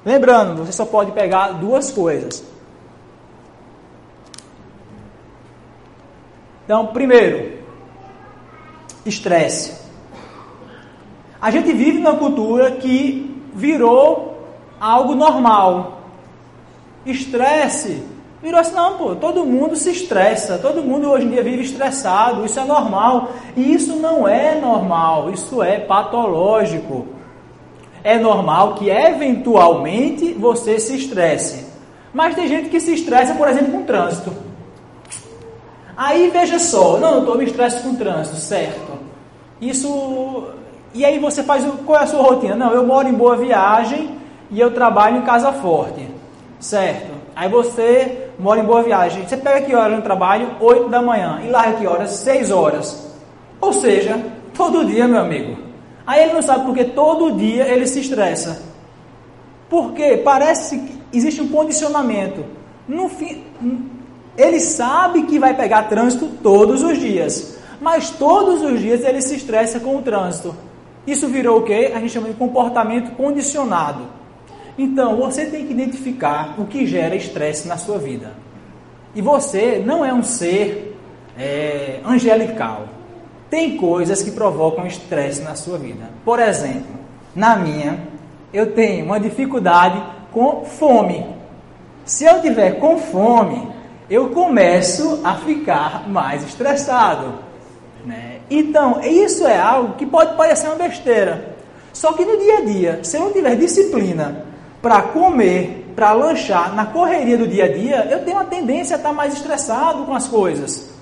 Lembrando, 0.04 0.66
você 0.66 0.72
só 0.72 0.86
pode 0.86 1.12
pegar 1.12 1.54
duas 1.54 1.92
coisas. 1.92 2.44
Então, 6.64 6.88
primeiro, 6.88 7.60
estresse. 9.06 9.86
A 11.42 11.52
gente 11.52 11.72
vive 11.72 12.00
numa 12.00 12.18
cultura 12.18 12.72
que 12.72 13.40
virou 13.54 14.48
algo 14.80 15.14
normal. 15.14 16.02
Estresse 17.06 18.04
Virou 18.42 18.60
assim, 18.60 18.76
não, 18.76 18.98
pô, 18.98 19.16
todo 19.16 19.46
mundo 19.46 19.76
se 19.76 19.90
estressa, 19.90 20.58
todo 20.58 20.84
mundo 20.84 21.10
hoje 21.10 21.26
em 21.26 21.30
dia 21.32 21.42
vive 21.42 21.64
estressado, 21.64 22.46
isso 22.46 22.60
é 22.60 22.64
normal. 22.64 23.30
E 23.56 23.74
isso 23.74 23.96
não 23.96 24.28
é 24.28 24.56
normal, 24.60 25.32
isso 25.32 25.64
é 25.64 25.80
patológico. 25.80 27.08
É 28.04 28.20
normal 28.20 28.76
que 28.76 28.90
eventualmente 28.90 30.34
você 30.34 30.80
se 30.80 30.96
estresse. 30.96 31.66
Mas 32.14 32.36
tem 32.36 32.48
gente 32.48 32.70
que 32.70 32.80
se 32.80 32.94
estressa, 32.94 33.34
por 33.34 33.48
exemplo, 33.48 33.72
com 33.72 33.84
trânsito. 33.84 34.32
Aí 35.98 36.30
veja 36.30 36.60
só, 36.60 36.98
não, 36.98 37.16
eu 37.16 37.20
estou 37.22 37.38
me 37.38 37.46
estresse 37.46 37.82
com 37.82 37.96
trânsito, 37.96 38.36
certo. 38.38 39.00
Isso. 39.60 40.48
E 40.94 41.06
aí 41.06 41.20
você 41.20 41.42
faz. 41.42 41.66
Qual 41.86 42.00
é 42.00 42.04
a 42.04 42.08
sua 42.08 42.22
rotina? 42.22 42.56
Não, 42.56 42.72
eu 42.72 42.86
moro 42.86 43.08
em 43.08 43.14
boa 43.14 43.36
viagem 43.36 44.18
e 44.52 44.60
eu 44.60 44.74
trabalho 44.74 45.18
em 45.18 45.22
casa 45.22 45.52
forte. 45.52 46.08
Certo. 46.60 47.12
Aí 47.36 47.50
você 47.50 48.25
mora 48.40 48.60
em 48.60 48.66
Boa 48.66 48.84
Viagem. 48.84 49.28
Você 49.28 49.38
pega 49.38 49.66
que 49.66 49.76
hora 49.76 49.96
no 49.96 50.02
trabalho? 50.02 50.52
8 50.60 50.90
da 50.90 51.02
manhã. 51.02 51.42
E 51.44 51.50
larga 51.50 51.78
que 51.78 51.88
horas? 51.88 52.12
6 52.12 52.52
horas. 52.52 53.16
Ou 53.60 53.74
seja, 53.74 54.20
todo 54.54 54.86
dia, 54.86 55.08
meu 55.08 55.20
amigo. 55.20 55.58
Aí 56.06 56.24
ele 56.24 56.34
não 56.34 56.42
sabe 56.42 56.66
porque 56.66 56.84
todo 56.84 57.32
dia 57.32 57.68
ele 57.68 57.88
se 57.88 58.00
estressa. 58.00 58.62
Porque 59.70 60.18
parece 60.18 60.78
que 60.78 61.00
existe 61.18 61.42
um 61.42 61.48
condicionamento. 61.48 62.46
No 62.88 63.10
fim, 63.10 63.44
ele 64.38 64.60
sabe 64.60 65.24
que 65.24 65.40
vai 65.40 65.56
pegar 65.56 65.84
trânsito 65.84 66.28
todos 66.44 66.84
os 66.84 67.00
dias. 67.00 67.58
Mas 67.82 68.10
todos 68.12 68.62
os 68.62 68.80
dias 68.80 69.04
ele 69.04 69.22
se 69.22 69.36
estressa 69.36 69.80
com 69.80 69.98
o 69.98 70.02
trânsito. 70.02 70.56
Isso 71.08 71.28
virou 71.28 71.60
o 71.60 71.64
que? 71.64 71.88
A 71.88 72.00
gente 72.00 72.10
chama 72.10 72.30
de 72.30 72.36
comportamento 72.36 73.16
condicionado. 73.16 74.04
Então, 74.78 75.16
você 75.16 75.46
tem 75.46 75.66
que 75.66 75.74
identificar 75.74 76.56
o 76.58 76.66
que 76.66 76.86
gera 76.86 77.16
estresse 77.16 77.68
na 77.68 77.78
sua 77.78 77.98
vida. 77.98 78.34
E 79.14 79.22
você 79.22 79.82
não 79.86 80.06
é 80.06 80.14
um 80.14 80.24
ser 80.24 80.98
é, 81.38 82.00
angelical. 82.06 82.88
Tem 83.50 83.78
coisas 83.78 84.22
que 84.22 84.32
provocam 84.32 84.86
estresse 84.86 85.42
na 85.42 85.56
sua 85.56 85.78
vida. 85.78 86.10
Por 86.26 86.40
exemplo, 86.40 86.94
na 87.34 87.56
minha, 87.56 88.00
eu 88.52 88.74
tenho 88.74 89.06
uma 89.06 89.20
dificuldade 89.20 90.04
com 90.32 90.66
fome. 90.66 91.26
Se 92.04 92.26
eu 92.26 92.42
tiver 92.42 92.80
com 92.80 92.98
fome, 92.98 93.70
eu 94.10 94.30
começo 94.30 95.22
a 95.24 95.36
ficar 95.36 96.08
mais 96.10 96.44
estressado. 96.44 97.36
Né? 98.06 98.40
Então, 98.50 99.02
isso 99.02 99.48
é 99.48 99.58
algo 99.58 99.96
que 99.96 100.06
pode 100.06 100.36
parecer 100.36 100.68
uma 100.68 100.76
besteira. 100.76 101.56
Só 101.94 102.12
que 102.12 102.26
no 102.26 102.38
dia 102.38 102.58
a 102.58 102.62
dia, 102.62 103.00
se 103.04 103.16
eu 103.16 103.22
não 103.22 103.32
tiver 103.32 103.56
disciplina 103.56 104.46
para 104.86 105.02
comer, 105.02 105.94
para 105.96 106.14
lanchar, 106.14 106.76
na 106.76 106.86
correria 106.86 107.36
do 107.36 107.48
dia 107.48 107.66
a 107.66 107.68
dia, 107.68 108.08
eu 108.12 108.24
tenho 108.24 108.38
uma 108.38 108.46
tendência 108.46 108.96
a 108.96 109.00
estar 109.00 109.12
mais 109.12 109.34
estressado 109.34 110.06
com 110.06 110.14
as 110.14 110.28
coisas. 110.28 110.94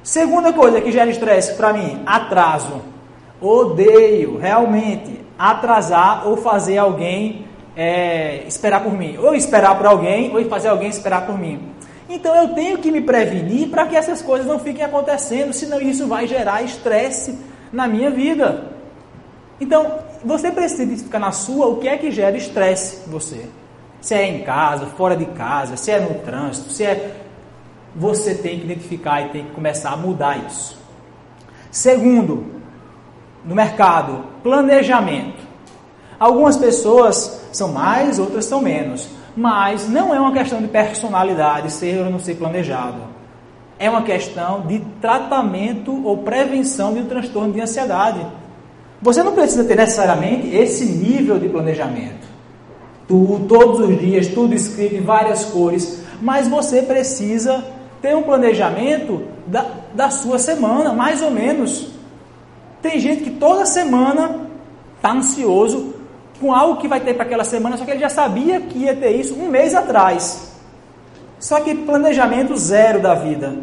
Segunda 0.00 0.52
coisa 0.52 0.80
que 0.80 0.92
gera 0.92 1.10
estresse 1.10 1.54
para 1.54 1.72
mim, 1.72 2.00
atraso. 2.06 2.80
Odeio 3.40 4.38
realmente 4.38 5.20
atrasar 5.36 6.28
ou 6.28 6.36
fazer 6.36 6.78
alguém 6.78 7.46
é, 7.76 8.44
esperar 8.46 8.84
por 8.84 8.92
mim. 8.92 9.18
Ou 9.18 9.34
esperar 9.34 9.76
por 9.76 9.86
alguém, 9.86 10.32
ou 10.32 10.44
fazer 10.44 10.68
alguém 10.68 10.88
esperar 10.88 11.26
por 11.26 11.36
mim. 11.36 11.60
Então 12.08 12.32
eu 12.36 12.54
tenho 12.54 12.78
que 12.78 12.92
me 12.92 13.00
prevenir 13.00 13.70
para 13.70 13.86
que 13.88 13.96
essas 13.96 14.22
coisas 14.22 14.46
não 14.46 14.60
fiquem 14.60 14.84
acontecendo, 14.84 15.52
senão 15.52 15.80
isso 15.80 16.06
vai 16.06 16.28
gerar 16.28 16.62
estresse 16.62 17.36
na 17.72 17.88
minha 17.88 18.08
vida. 18.08 18.66
Então, 19.60 19.98
você 20.24 20.50
precisa 20.50 20.82
identificar 20.82 21.18
na 21.18 21.32
sua 21.32 21.66
o 21.66 21.76
que 21.76 21.88
é 21.88 21.96
que 21.96 22.10
gera 22.10 22.36
estresse 22.36 23.06
em 23.06 23.10
você. 23.10 23.46
Se 24.00 24.14
é 24.14 24.26
em 24.26 24.42
casa, 24.42 24.86
fora 24.86 25.16
de 25.16 25.26
casa, 25.26 25.76
se 25.76 25.90
é 25.90 26.00
no 26.00 26.14
trânsito, 26.20 26.70
se 26.72 26.84
é. 26.84 27.16
Você 27.94 28.36
tem 28.36 28.58
que 28.58 28.64
identificar 28.66 29.20
e 29.22 29.28
tem 29.30 29.44
que 29.46 29.50
começar 29.50 29.90
a 29.90 29.96
mudar 29.96 30.38
isso. 30.46 30.78
Segundo, 31.72 32.46
no 33.44 33.54
mercado, 33.54 34.24
planejamento. 34.44 35.42
Algumas 36.18 36.56
pessoas 36.56 37.48
são 37.52 37.72
mais, 37.72 38.18
outras 38.18 38.44
são 38.44 38.60
menos. 38.60 39.08
Mas 39.36 39.88
não 39.88 40.14
é 40.14 40.20
uma 40.20 40.32
questão 40.32 40.60
de 40.60 40.68
personalidade, 40.68 41.72
ser 41.72 41.98
ou 42.04 42.10
não 42.10 42.18
ser 42.18 42.36
planejado. 42.36 42.98
É 43.78 43.88
uma 43.88 44.02
questão 44.02 44.60
de 44.66 44.80
tratamento 45.00 46.06
ou 46.06 46.18
prevenção 46.18 46.92
de 46.92 47.00
um 47.00 47.06
transtorno 47.06 47.52
de 47.52 47.60
ansiedade. 47.60 48.24
Você 49.02 49.22
não 49.22 49.32
precisa 49.32 49.64
ter 49.64 49.76
necessariamente 49.76 50.54
esse 50.54 50.84
nível 50.84 51.38
de 51.38 51.48
planejamento. 51.48 52.28
Tudo, 53.08 53.46
todos 53.46 53.80
os 53.80 53.98
dias, 53.98 54.28
tudo 54.28 54.54
escrito 54.54 54.94
em 54.94 55.00
várias 55.00 55.46
cores. 55.46 56.02
Mas 56.20 56.48
você 56.48 56.82
precisa 56.82 57.64
ter 58.02 58.14
um 58.14 58.22
planejamento 58.22 59.22
da, 59.46 59.66
da 59.94 60.10
sua 60.10 60.38
semana, 60.38 60.92
mais 60.92 61.22
ou 61.22 61.30
menos. 61.30 61.88
Tem 62.82 62.98
gente 62.98 63.24
que 63.24 63.30
toda 63.30 63.64
semana 63.66 64.40
está 64.96 65.12
ansioso 65.12 65.94
com 66.40 66.54
algo 66.54 66.80
que 66.80 66.88
vai 66.88 67.00
ter 67.00 67.14
para 67.14 67.24
aquela 67.24 67.44
semana, 67.44 67.76
só 67.76 67.84
que 67.84 67.90
ele 67.90 68.00
já 68.00 68.08
sabia 68.08 68.60
que 68.60 68.78
ia 68.78 68.96
ter 68.96 69.10
isso 69.10 69.34
um 69.34 69.48
mês 69.48 69.74
atrás. 69.74 70.52
Só 71.38 71.60
que 71.60 71.74
planejamento 71.74 72.56
zero 72.56 73.00
da 73.00 73.14
vida. 73.14 73.56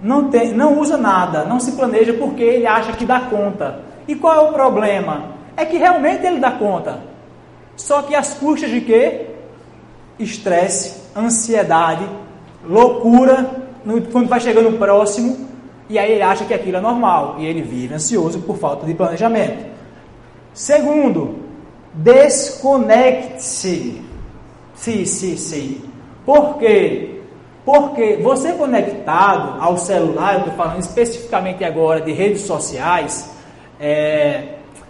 Não, 0.00 0.30
tem, 0.30 0.52
não 0.52 0.78
usa 0.78 0.96
nada, 0.96 1.44
não 1.44 1.58
se 1.58 1.72
planeja 1.72 2.12
porque 2.12 2.42
ele 2.42 2.66
acha 2.66 2.92
que 2.92 3.04
dá 3.04 3.20
conta. 3.20 3.87
E 4.08 4.16
qual 4.16 4.46
é 4.46 4.50
o 4.50 4.52
problema? 4.52 5.36
É 5.56 5.64
que 5.64 5.76
realmente 5.76 6.26
ele 6.26 6.40
dá 6.40 6.52
conta. 6.52 7.00
Só 7.76 8.02
que 8.02 8.14
as 8.14 8.34
custas 8.34 8.70
de 8.70 8.80
quê? 8.80 9.26
Estresse, 10.18 11.00
ansiedade, 11.16 12.08
loucura, 12.64 13.68
quando 14.10 14.28
vai 14.28 14.40
chegando 14.40 14.78
próximo, 14.78 15.48
e 15.88 15.98
aí 15.98 16.12
ele 16.12 16.22
acha 16.22 16.44
que 16.44 16.54
aquilo 16.54 16.78
é 16.78 16.80
normal. 16.80 17.36
E 17.38 17.46
ele 17.46 17.62
vive 17.62 17.94
ansioso 17.94 18.40
por 18.40 18.58
falta 18.58 18.84
de 18.84 18.94
planejamento. 18.94 19.68
Segundo, 20.52 21.48
Desconecte-se. 21.98 24.02
Sim, 24.74 25.04
sim, 25.04 25.36
sim. 25.36 25.82
Por 26.24 26.58
quê? 26.58 27.22
Porque 27.64 28.20
você 28.22 28.52
conectado 28.52 29.60
ao 29.60 29.76
celular, 29.76 30.34
eu 30.34 30.38
estou 30.40 30.54
falando 30.54 30.80
especificamente 30.80 31.64
agora 31.64 32.00
de 32.00 32.12
redes 32.12 32.42
sociais, 32.42 33.30
é, 33.80 34.42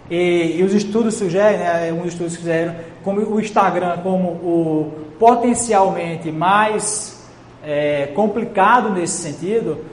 e, 0.09 0.57
e, 0.57 0.63
os 0.63 0.73
estudos 0.73 1.15
sugerem, 1.15 1.59
né, 1.59 1.93
um 1.93 2.05
estudos 2.05 2.35
fizeram 2.35 2.75
como 3.03 3.21
o 3.21 3.39
Instagram 3.39 3.97
como 4.01 4.29
o 4.29 4.91
potencialmente 5.19 6.31
mais 6.31 7.27
é, 7.63 8.07
complicado 8.15 8.89
nesse 8.89 9.21
sentido, 9.21 9.85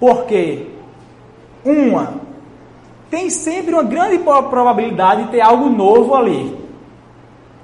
porque 0.00 0.68
uma 1.64 2.28
tem 3.10 3.30
sempre 3.30 3.74
uma 3.74 3.82
grande 3.82 4.18
probabilidade 4.18 5.24
de 5.24 5.30
ter 5.30 5.40
algo 5.40 5.68
novo 5.68 6.14
ali. 6.14 6.56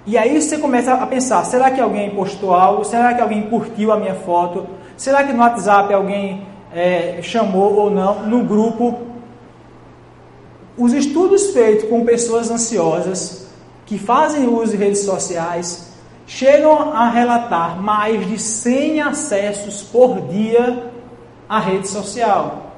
E 0.07 0.19
aí 0.19 0.41
você 0.41 0.59
começa 0.59 0.95
a 0.95 1.07
pensar: 1.07 1.45
será 1.45 1.71
que 1.71 1.81
alguém 1.81 2.11
postou 2.11 2.55
algo? 2.55 2.85
Será 2.85 3.15
que 3.15 3.21
alguém 3.21 3.43
curtiu 3.43 3.93
a 3.93 3.97
minha 3.97 4.15
foto? 4.15 4.67
Será 4.97 5.25
que 5.25 5.33
no 5.33 5.41
WhatsApp 5.41 5.93
alguém 5.93 6.47
é, 6.75 7.19
chamou 7.23 7.75
ou 7.75 7.91
não? 7.91 8.27
No 8.27 8.45
grupo. 8.45 9.14
Os 10.77 10.93
estudos 10.93 11.51
feitos 11.51 11.89
com 11.89 12.05
pessoas 12.05 12.51
ansiosas 12.51 13.47
que 13.87 13.97
fazem 13.97 14.49
uso 14.49 14.73
de 14.73 14.77
redes 14.77 15.03
sociais 15.03 15.93
chegam 16.27 16.93
a 16.93 17.09
relatar 17.09 17.81
mais 17.81 18.27
de 18.27 18.39
100 18.39 19.03
acessos 19.03 19.83
por 19.83 20.21
dia 20.23 20.91
à 21.49 21.61
rede 21.61 21.87
social. 21.87 22.73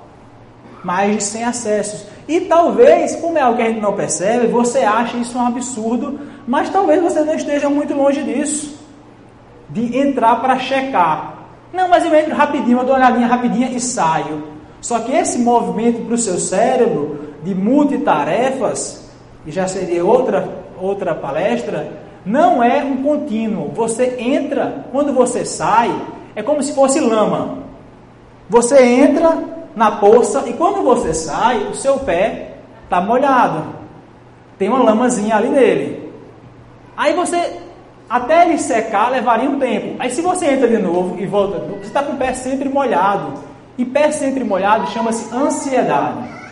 Mais 0.84 1.16
de 1.16 1.22
100 1.22 1.44
acessos. 1.44 2.06
E 2.28 2.40
talvez, 2.42 3.16
como 3.16 3.38
é 3.38 3.40
algo 3.40 3.56
que 3.56 3.62
a 3.62 3.68
gente 3.68 3.80
não 3.80 3.94
percebe, 3.94 4.48
você 4.48 4.80
ache 4.80 5.18
isso 5.18 5.38
um 5.38 5.46
absurdo, 5.46 6.20
mas 6.46 6.68
talvez 6.68 7.02
você 7.02 7.20
não 7.20 7.34
esteja 7.34 7.70
muito 7.70 7.94
longe 7.94 8.22
disso. 8.22 8.78
De 9.70 9.96
entrar 9.96 10.36
para 10.42 10.58
checar. 10.58 11.46
Não, 11.72 11.88
mas 11.88 12.04
eu 12.04 12.14
entro 12.14 12.34
rapidinho, 12.34 12.78
eu 12.78 12.84
dou 12.84 12.94
uma 12.94 12.98
olhadinha 12.98 13.26
rapidinha 13.26 13.70
e 13.70 13.80
saio. 13.80 14.44
Só 14.80 14.98
que 15.00 15.12
esse 15.12 15.38
movimento 15.38 16.04
para 16.04 16.14
o 16.14 16.18
seu 16.18 16.38
cérebro 16.38 17.25
de 17.46 17.54
multitarefas, 17.54 19.08
e 19.46 19.52
já 19.52 19.68
seria 19.68 20.04
outra, 20.04 20.48
outra 20.80 21.14
palestra, 21.14 21.88
não 22.24 22.60
é 22.60 22.82
um 22.82 23.04
contínuo. 23.04 23.70
Você 23.72 24.16
entra, 24.18 24.84
quando 24.90 25.12
você 25.12 25.44
sai, 25.44 25.94
é 26.34 26.42
como 26.42 26.60
se 26.60 26.74
fosse 26.74 26.98
lama. 26.98 27.58
Você 28.50 28.84
entra 28.84 29.38
na 29.76 29.92
poça 29.92 30.42
e 30.48 30.54
quando 30.54 30.82
você 30.82 31.14
sai, 31.14 31.68
o 31.70 31.74
seu 31.74 32.00
pé 32.00 32.56
está 32.82 33.00
molhado. 33.00 33.64
Tem 34.58 34.68
uma 34.68 34.82
lamazinha 34.82 35.36
ali 35.36 35.48
nele. 35.48 36.12
Aí 36.96 37.12
você, 37.12 37.60
até 38.10 38.44
ele 38.44 38.58
secar, 38.58 39.12
levaria 39.12 39.48
um 39.48 39.60
tempo. 39.60 39.94
Aí 40.00 40.10
se 40.10 40.20
você 40.20 40.46
entra 40.46 40.66
de 40.66 40.78
novo 40.78 41.16
e 41.20 41.26
volta, 41.26 41.58
você 41.58 41.86
está 41.86 42.02
com 42.02 42.14
o 42.14 42.16
pé 42.16 42.34
sempre 42.34 42.68
molhado. 42.68 43.34
E 43.78 43.84
pé 43.84 44.10
sempre 44.10 44.42
molhado 44.42 44.90
chama-se 44.90 45.32
ansiedade. 45.32 46.45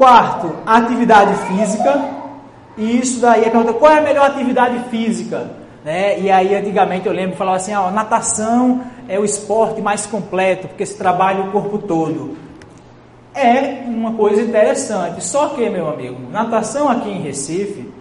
Quarto, 0.00 0.56
atividade 0.64 1.34
física. 1.46 2.02
E 2.78 2.98
isso 2.98 3.20
daí 3.20 3.44
é 3.44 3.50
pergunta, 3.50 3.74
qual 3.74 3.92
é 3.92 3.98
a 3.98 4.00
melhor 4.00 4.30
atividade 4.30 4.88
física? 4.88 5.50
Né? 5.84 6.18
E 6.18 6.30
aí, 6.30 6.54
antigamente, 6.54 7.06
eu 7.06 7.12
lembro, 7.12 7.36
falava 7.36 7.58
assim, 7.58 7.74
ó, 7.74 7.90
natação 7.90 8.80
é 9.06 9.18
o 9.18 9.26
esporte 9.26 9.82
mais 9.82 10.06
completo, 10.06 10.68
porque 10.68 10.86
se 10.86 10.96
trabalha 10.96 11.42
o 11.42 11.52
corpo 11.52 11.76
todo. 11.76 12.34
É 13.34 13.82
uma 13.86 14.14
coisa 14.14 14.40
interessante, 14.40 15.22
só 15.22 15.50
que, 15.50 15.68
meu 15.68 15.90
amigo, 15.90 16.16
natação 16.30 16.88
aqui 16.88 17.10
em 17.10 17.20
Recife 17.20 17.92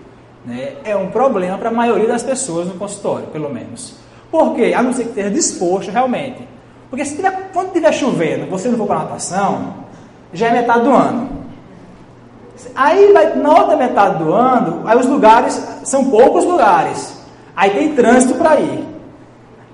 né, 0.46 0.76
é 0.86 0.96
um 0.96 1.10
problema 1.10 1.58
para 1.58 1.68
a 1.68 1.74
maioria 1.74 2.08
das 2.08 2.24
pessoas 2.24 2.66
no 2.66 2.76
consultório, 2.76 3.28
pelo 3.28 3.54
menos. 3.54 3.98
Por 4.32 4.56
quê? 4.56 4.74
A 4.74 4.82
não 4.82 4.94
ser 4.94 5.04
que 5.04 5.10
esteja 5.10 5.32
disposto 5.32 5.92
realmente. 5.92 6.48
Porque 6.90 7.04
se 7.04 7.18
tiver, 7.18 7.50
quando 7.52 7.68
estiver 7.68 7.92
chovendo, 7.92 8.50
você 8.50 8.70
não 8.70 8.78
for 8.78 8.88
para 8.88 9.00
natação, 9.00 9.74
já 10.32 10.48
é 10.48 10.54
metade 10.54 10.86
do 10.86 10.94
ano. 10.94 11.39
Aí, 12.76 13.12
vai, 13.14 13.36
na 13.36 13.50
outra 13.50 13.76
metade 13.76 14.24
do 14.24 14.34
ano, 14.34 14.84
aí 14.86 14.98
os 14.98 15.06
lugares, 15.06 15.62
são 15.84 16.10
poucos 16.10 16.46
lugares. 16.46 17.18
Aí 17.56 17.72
tem 17.72 17.96
trânsito 17.96 18.36
para 18.36 18.60
ir. 18.60 18.86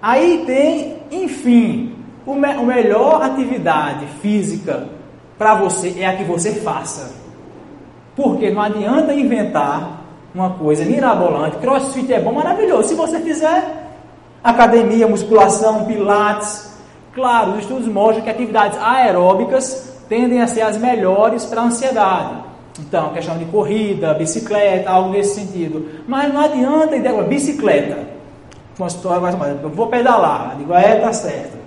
Aí 0.01 0.43
tem, 0.45 0.97
enfim, 1.11 1.95
o, 2.25 2.33
me, 2.35 2.53
melhor 2.63 3.21
atividade 3.21 4.05
física 4.21 4.87
para 5.37 5.55
você 5.55 5.95
é 5.99 6.05
a 6.05 6.15
que 6.15 6.23
você 6.23 6.53
faça. 6.53 7.11
Porque 8.15 8.49
não 8.51 8.61
adianta 8.61 9.13
inventar 9.13 10.01
uma 10.33 10.51
coisa 10.51 10.85
mirabolante. 10.85 11.57
Crossfit 11.57 12.11
é 12.13 12.19
bom, 12.19 12.33
maravilhoso. 12.33 12.89
Se 12.89 12.95
você 12.95 13.19
fizer 13.19 13.89
academia, 14.43 15.07
musculação, 15.07 15.85
pilates, 15.85 16.71
claro, 17.13 17.53
os 17.53 17.59
estudos 17.59 17.87
mostram 17.87 18.23
que 18.23 18.29
atividades 18.29 18.77
aeróbicas 18.81 19.93
tendem 20.07 20.41
a 20.41 20.47
ser 20.47 20.61
as 20.61 20.77
melhores 20.77 21.45
para 21.45 21.61
a 21.61 21.65
ansiedade. 21.65 22.44
Então, 22.79 23.13
questão 23.13 23.37
de 23.37 23.45
corrida, 23.45 24.13
bicicleta, 24.13 24.89
algo 24.89 25.09
nesse 25.09 25.35
sentido. 25.35 25.87
Mas 26.07 26.33
não 26.33 26.41
adianta 26.41 26.95
ideia, 26.95 27.21
bicicleta. 27.23 27.97
Consultório 28.77 29.21
mais 29.21 29.35
ou 29.35 29.45
eu 29.45 29.69
vou 29.69 29.87
pedalar. 29.87 30.55
Digo, 30.57 30.73
é, 30.73 30.95
tá 30.95 31.13
certo. 31.13 31.57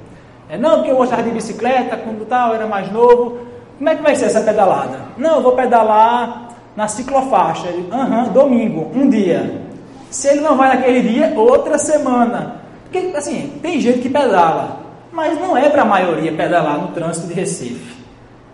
É, 0.50 0.58
não, 0.58 0.76
porque 0.76 0.90
eu 0.90 0.96
gostava 0.96 1.22
de 1.22 1.30
bicicleta, 1.30 1.96
quando 1.96 2.26
tal, 2.26 2.54
era 2.54 2.66
mais 2.66 2.92
novo. 2.92 3.38
Como 3.78 3.88
é 3.88 3.94
que 3.94 4.02
vai 4.02 4.14
ser 4.14 4.26
essa 4.26 4.40
pedalada? 4.40 4.98
Não, 5.16 5.36
eu 5.36 5.42
vou 5.42 5.52
pedalar 5.52 6.48
na 6.76 6.88
ciclofaixa. 6.88 7.68
Aham, 7.90 8.24
uhum, 8.24 8.32
domingo, 8.32 8.90
um 8.94 9.08
dia. 9.08 9.62
Se 10.10 10.28
ele 10.28 10.40
não 10.40 10.56
vai 10.56 10.76
naquele 10.76 11.02
dia, 11.02 11.32
outra 11.36 11.78
semana. 11.78 12.56
Porque, 12.84 12.98
assim, 13.16 13.58
tem 13.62 13.80
gente 13.80 14.00
que 14.00 14.08
pedala, 14.08 14.80
mas 15.12 15.38
não 15.38 15.56
é 15.56 15.68
para 15.68 15.82
a 15.82 15.84
maioria 15.84 16.32
pedalar 16.32 16.78
no 16.78 16.88
trânsito 16.88 17.26
de 17.26 17.34
Recife. 17.34 17.97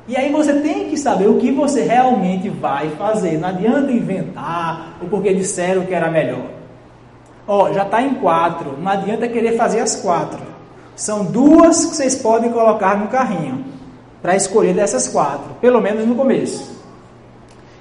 E 0.07 0.17
aí 0.17 0.31
você 0.31 0.55
tem 0.61 0.91
que 0.91 0.99
saber 0.99 1.29
o 1.29 1.39
que 1.39 1.51
você 1.51 1.83
realmente 1.83 2.51
vai 2.51 2.91
fazer. 2.91 3.39
Não 3.39 3.49
adianta 3.49 3.91
inventar 3.91 4.99
o 5.01 5.07
porque 5.07 5.33
disseram 5.33 5.87
que 5.87 5.95
era 5.95 6.11
melhor. 6.11 6.51
Ó, 7.47 7.73
já 7.73 7.85
está 7.85 8.03
em 8.03 8.15
quatro. 8.15 8.77
Não 8.79 8.91
adianta 8.91 9.29
querer 9.29 9.57
fazer 9.57 9.81
as 9.81 9.97
quatro. 9.97 10.41
São 10.95 11.25
duas 11.25 11.87
que 11.87 11.97
vocês 11.97 12.17
podem 12.17 12.53
colocar 12.53 12.97
no 12.99 13.09
carrinho 13.09 13.65
para 14.21 14.37
escolher 14.37 14.75
dessas 14.75 15.09
quatro, 15.09 15.55
pelo 15.61 15.81
menos 15.81 16.07
no 16.07 16.15
começo. 16.15 16.83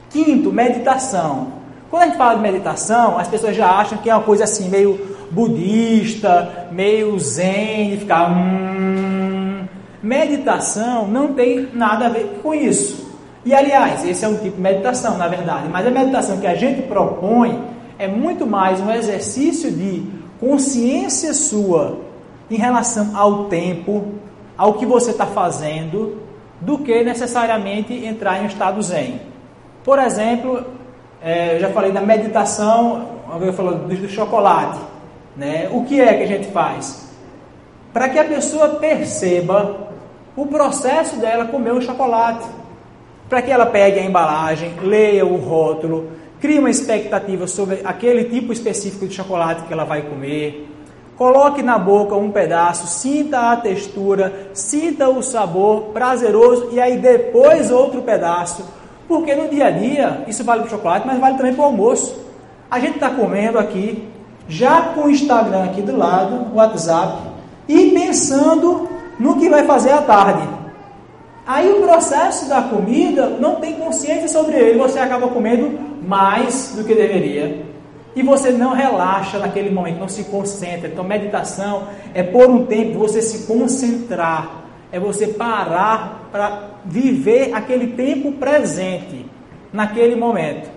Quinto, 0.09 0.51
meditação. 0.51 1.53
Quando 1.89 2.03
a 2.03 2.05
gente 2.07 2.17
fala 2.17 2.35
de 2.35 2.41
meditação, 2.41 3.17
as 3.17 3.27
pessoas 3.27 3.55
já 3.55 3.69
acham 3.69 3.97
que 3.97 4.09
é 4.09 4.15
uma 4.15 4.23
coisa 4.23 4.45
assim 4.45 4.67
meio 4.69 4.99
budista, 5.29 6.67
meio 6.71 7.17
zen, 7.19 7.91
de 7.91 7.97
ficar. 7.97 8.31
Hum... 8.31 9.32
Meditação 10.03 11.07
não 11.07 11.33
tem 11.33 11.69
nada 11.73 12.07
a 12.07 12.09
ver 12.09 12.41
com 12.43 12.53
isso. 12.53 13.09
E 13.45 13.53
aliás, 13.53 14.03
esse 14.03 14.25
é 14.25 14.27
um 14.27 14.35
tipo 14.35 14.57
de 14.57 14.61
meditação, 14.61 15.17
na 15.17 15.29
verdade, 15.29 15.69
mas 15.69 15.87
a 15.87 15.89
meditação 15.89 16.41
que 16.41 16.47
a 16.47 16.55
gente 16.55 16.81
propõe 16.81 17.63
é 17.97 18.05
muito 18.05 18.45
mais 18.45 18.81
um 18.81 18.91
exercício 18.91 19.71
de 19.71 20.03
consciência 20.41 21.33
sua 21.33 21.99
em 22.51 22.57
relação 22.57 23.15
ao 23.15 23.45
tempo, 23.45 24.05
ao 24.57 24.73
que 24.73 24.85
você 24.85 25.11
está 25.11 25.25
fazendo, 25.25 26.21
do 26.59 26.79
que 26.79 27.01
necessariamente 27.01 27.93
entrar 28.05 28.39
em 28.39 28.43
um 28.43 28.47
estado 28.47 28.81
zen. 28.81 29.21
Por 29.85 29.99
exemplo, 29.99 30.65
é, 31.21 31.55
eu 31.55 31.59
já 31.61 31.69
falei 31.69 31.93
da 31.93 32.01
meditação, 32.01 33.07
alguém 33.29 33.53
falou 33.53 33.75
do, 33.75 33.87
do 33.87 34.09
chocolate. 34.09 34.79
Né? 35.35 35.69
O 35.71 35.85
que 35.85 36.01
é 36.01 36.13
que 36.13 36.23
a 36.23 36.27
gente 36.27 36.47
faz? 36.47 37.09
Para 37.93 38.09
que 38.09 38.19
a 38.19 38.25
pessoa 38.25 38.69
perceba 38.75 39.92
o 40.35 40.45
processo 40.47 41.17
dela 41.17 41.45
comer 41.45 41.73
o 41.73 41.81
chocolate. 41.81 42.47
Para 43.29 43.41
que 43.41 43.51
ela 43.51 43.65
pegue 43.65 43.99
a 43.99 44.03
embalagem, 44.03 44.73
leia 44.81 45.25
o 45.25 45.37
rótulo, 45.37 46.11
crie 46.39 46.59
uma 46.59 46.69
expectativa 46.69 47.47
sobre 47.47 47.81
aquele 47.83 48.25
tipo 48.25 48.51
específico 48.51 49.07
de 49.07 49.15
chocolate 49.15 49.63
que 49.63 49.73
ela 49.73 49.85
vai 49.85 50.01
comer, 50.01 50.69
coloque 51.15 51.63
na 51.63 51.77
boca 51.77 52.15
um 52.15 52.31
pedaço, 52.31 52.85
sinta 52.85 53.51
a 53.51 53.55
textura, 53.55 54.49
sinta 54.53 55.07
o 55.09 55.21
sabor 55.21 55.93
prazeroso 55.93 56.69
e 56.71 56.81
aí 56.81 56.97
depois 56.97 57.71
outro 57.71 58.01
pedaço, 58.01 58.65
porque 59.07 59.33
no 59.35 59.47
dia 59.47 59.67
a 59.67 59.71
dia, 59.71 60.23
isso 60.27 60.43
vale 60.43 60.61
para 60.61 60.67
o 60.67 60.71
chocolate, 60.71 61.07
mas 61.07 61.19
vale 61.19 61.37
também 61.37 61.53
para 61.53 61.61
o 61.61 61.65
almoço. 61.65 62.21
A 62.69 62.79
gente 62.79 62.95
está 62.95 63.09
comendo 63.09 63.57
aqui, 63.57 64.07
já 64.47 64.81
com 64.93 65.05
o 65.05 65.09
Instagram 65.09 65.65
aqui 65.65 65.81
do 65.81 65.95
lado, 65.95 66.51
o 66.51 66.55
WhatsApp, 66.55 67.19
e 67.67 67.91
pensando 67.91 68.89
no 69.19 69.39
que 69.39 69.49
vai 69.49 69.65
fazer 69.65 69.91
à 69.91 70.01
tarde. 70.01 70.47
Aí 71.45 71.69
o 71.71 71.81
processo 71.81 72.47
da 72.47 72.61
comida 72.61 73.27
não 73.27 73.55
tem 73.55 73.73
consciência 73.73 74.27
sobre 74.27 74.55
ele, 74.55 74.77
você 74.77 74.99
acaba 74.99 75.27
comendo 75.27 75.77
mais 76.07 76.73
do 76.75 76.83
que 76.83 76.95
deveria. 76.95 77.65
E 78.15 78.21
você 78.21 78.51
não 78.51 78.73
relaxa 78.73 79.39
naquele 79.39 79.71
momento, 79.71 79.99
não 79.99 80.07
se 80.07 80.25
concentra. 80.25 80.87
Então, 80.87 81.03
meditação 81.03 81.87
é 82.13 82.21
por 82.21 82.49
um 82.49 82.65
tempo 82.65 82.99
você 82.99 83.21
se 83.21 83.47
concentrar, 83.47 84.63
é 84.91 84.99
você 84.99 85.27
parar 85.27 86.29
para 86.31 86.69
viver 86.85 87.53
aquele 87.53 87.87
tempo 87.87 88.33
presente, 88.33 89.25
naquele 89.71 90.15
momento. 90.15 90.69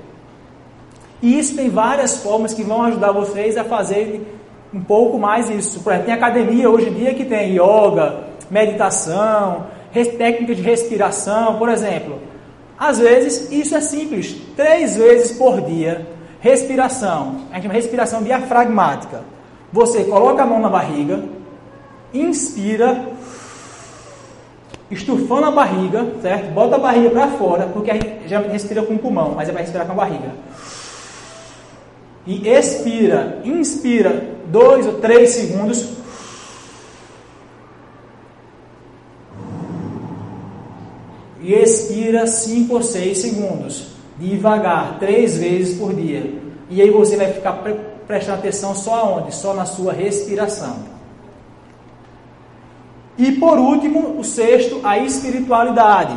E 1.22 1.38
isso 1.38 1.54
tem 1.54 1.68
várias 1.68 2.22
formas 2.22 2.54
que 2.54 2.62
vão 2.62 2.82
ajudar 2.84 3.12
vocês 3.12 3.56
a 3.56 3.64
fazer 3.64 4.26
um 4.72 4.80
pouco 4.80 5.18
mais 5.18 5.48
isso. 5.50 5.80
Por 5.80 5.92
exemplo, 5.92 6.06
tem 6.06 6.14
academia 6.14 6.68
hoje 6.68 6.88
em 6.88 6.94
dia 6.94 7.14
que 7.14 7.24
tem 7.24 7.54
yoga, 7.54 8.24
meditação, 8.50 9.66
técnicas 9.92 10.56
de 10.56 10.62
respiração, 10.62 11.58
por 11.58 11.68
exemplo. 11.68 12.18
Às 12.78 12.98
vezes, 12.98 13.50
isso 13.50 13.74
é 13.74 13.80
simples. 13.80 14.36
Três 14.54 14.96
vezes 14.96 15.36
por 15.36 15.62
dia, 15.62 16.06
respiração. 16.40 17.36
A 17.50 17.54
gente 17.54 17.62
chama 17.62 17.74
respiração 17.74 18.22
diafragmática. 18.22 19.22
Você 19.72 20.04
coloca 20.04 20.42
a 20.42 20.46
mão 20.46 20.60
na 20.60 20.68
barriga, 20.68 21.22
inspira, 22.12 23.06
estufando 24.90 25.46
a 25.46 25.50
barriga, 25.50 26.06
certo? 26.20 26.52
Bota 26.52 26.76
a 26.76 26.78
barriga 26.78 27.10
para 27.10 27.28
fora, 27.28 27.66
porque 27.72 27.90
a 27.90 27.94
gente 27.94 28.28
já 28.28 28.40
respira 28.40 28.82
com 28.82 28.94
o 28.94 28.98
pulmão, 28.98 29.32
mas 29.34 29.48
é 29.48 29.52
para 29.52 29.62
respirar 29.62 29.86
com 29.86 29.92
a 29.92 29.96
barriga. 29.96 30.32
E 32.26 32.48
expira, 32.48 33.40
inspira 33.44 34.35
dois 34.50 34.86
ou 34.86 34.94
três 34.94 35.30
segundos, 35.30 35.96
e 41.46 41.52
expira 41.54 42.26
5 42.26 42.74
ou 42.74 42.82
6 42.82 43.18
segundos, 43.18 43.86
devagar, 44.18 44.98
três 44.98 45.38
vezes 45.38 45.78
por 45.78 45.94
dia. 45.94 46.34
E 46.68 46.82
aí 46.82 46.90
você 46.90 47.16
vai 47.16 47.32
ficar 47.32 47.52
pre 47.54 47.74
prestando 48.06 48.38
atenção 48.38 48.72
só 48.74 48.94
aonde? 48.94 49.34
Só 49.34 49.52
na 49.52 49.64
sua 49.64 49.92
respiração. 49.92 50.76
E 53.18 53.32
por 53.32 53.58
último, 53.58 54.18
o 54.18 54.24
sexto, 54.24 54.80
a 54.84 54.98
espiritualidade. 54.98 56.16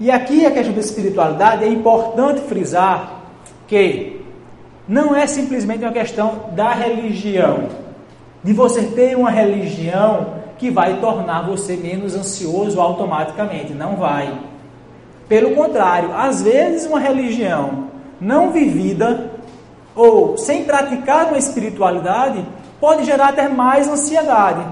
E 0.00 0.10
aqui 0.10 0.46
a 0.46 0.50
questão 0.50 0.74
da 0.74 0.80
espiritualidade 0.80 1.64
é 1.64 1.68
importante 1.68 2.40
frisar 2.40 3.22
que 3.66 4.17
não 4.88 5.14
é 5.14 5.26
simplesmente 5.26 5.84
uma 5.84 5.92
questão 5.92 6.46
da 6.52 6.72
religião, 6.72 7.68
de 8.42 8.52
você 8.54 8.82
ter 8.82 9.16
uma 9.16 9.30
religião 9.30 10.38
que 10.56 10.70
vai 10.70 10.98
tornar 10.98 11.42
você 11.42 11.76
menos 11.76 12.16
ansioso 12.16 12.80
automaticamente. 12.80 13.72
Não 13.74 13.96
vai. 13.96 14.32
Pelo 15.28 15.54
contrário, 15.54 16.12
às 16.16 16.42
vezes 16.42 16.86
uma 16.86 16.98
religião 16.98 17.88
não 18.20 18.50
vivida 18.50 19.30
ou 19.94 20.38
sem 20.38 20.64
praticar 20.64 21.26
uma 21.26 21.38
espiritualidade 21.38 22.44
pode 22.80 23.04
gerar 23.04 23.28
até 23.28 23.48
mais 23.48 23.86
ansiedade. 23.88 24.64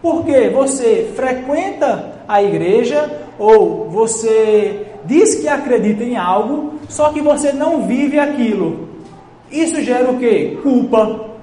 Porque 0.00 0.48
você 0.50 1.12
frequenta 1.16 2.12
a 2.28 2.42
igreja 2.42 3.10
ou 3.38 3.88
você 3.90 4.86
diz 5.04 5.34
que 5.34 5.48
acredita 5.48 6.04
em 6.04 6.16
algo, 6.16 6.74
só 6.88 7.10
que 7.10 7.20
você 7.20 7.52
não 7.52 7.82
vive 7.82 8.18
aquilo. 8.18 8.93
Isso 9.50 9.80
gera 9.82 10.10
o 10.10 10.18
que? 10.18 10.58
Culpa, 10.62 11.34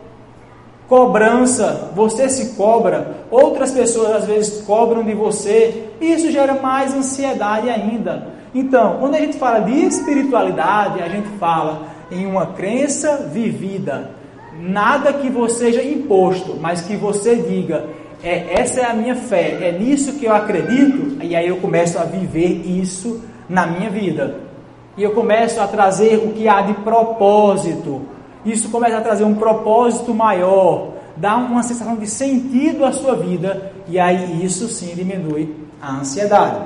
Cobrança, 0.92 1.90
você 1.96 2.28
se 2.28 2.54
cobra, 2.58 3.24
outras 3.32 3.72
pessoas 3.72 4.14
às 4.14 4.26
vezes 4.26 4.62
cobram 4.64 5.06
de 5.06 5.14
você, 5.14 5.86
isso 6.02 6.30
gera 6.30 6.56
mais 6.56 6.94
ansiedade 6.94 7.70
ainda. 7.70 8.28
Então, 8.54 8.98
quando 9.00 9.16
a 9.16 9.20
gente 9.22 9.38
fala 9.38 9.62
de 9.62 9.86
espiritualidade, 9.86 11.02
a 11.02 11.08
gente 11.08 11.30
fala 11.40 11.84
em 12.12 12.26
uma 12.26 12.48
crença 12.48 13.30
vivida, 13.32 14.12
nada 14.60 15.14
que 15.14 15.30
você 15.30 15.68
seja 15.68 15.82
imposto, 15.82 16.58
mas 16.60 16.82
que 16.82 16.98
você 16.98 17.38
diga, 17.38 17.86
é, 18.22 18.60
essa 18.60 18.82
é 18.82 18.86
a 18.86 18.94
minha 18.94 19.16
fé, 19.16 19.60
é 19.62 19.72
nisso 19.72 20.20
que 20.20 20.26
eu 20.26 20.36
acredito, 20.36 21.24
e 21.24 21.34
aí 21.38 21.48
eu 21.48 21.56
começo 21.56 21.98
a 22.00 22.04
viver 22.04 22.68
isso 22.68 23.24
na 23.48 23.66
minha 23.66 23.90
vida. 23.90 24.51
E 24.98 25.04
eu 25.04 25.12
começo 25.12 25.60
a 25.62 25.68
trazer 25.68 26.18
o 26.18 26.34
que 26.34 26.48
há 26.48 26.62
de 26.62 26.74
propósito, 26.76 28.02
isso 28.44 28.70
começa 28.70 28.98
a 28.98 29.02
trazer 29.02 29.24
um 29.24 29.36
propósito 29.36 30.14
maior, 30.14 30.94
dá 31.16 31.36
uma 31.38 31.64
sensação 31.64 31.96
de 31.96 32.08
sentido 32.08 32.84
à 32.84 32.92
sua 32.92 33.16
vida, 33.16 33.72
e 33.88 34.00
aí 34.00 34.44
isso 34.44 34.68
sim 34.68 34.94
diminui 34.96 35.56
a 35.82 36.00
ansiedade. 36.00 36.66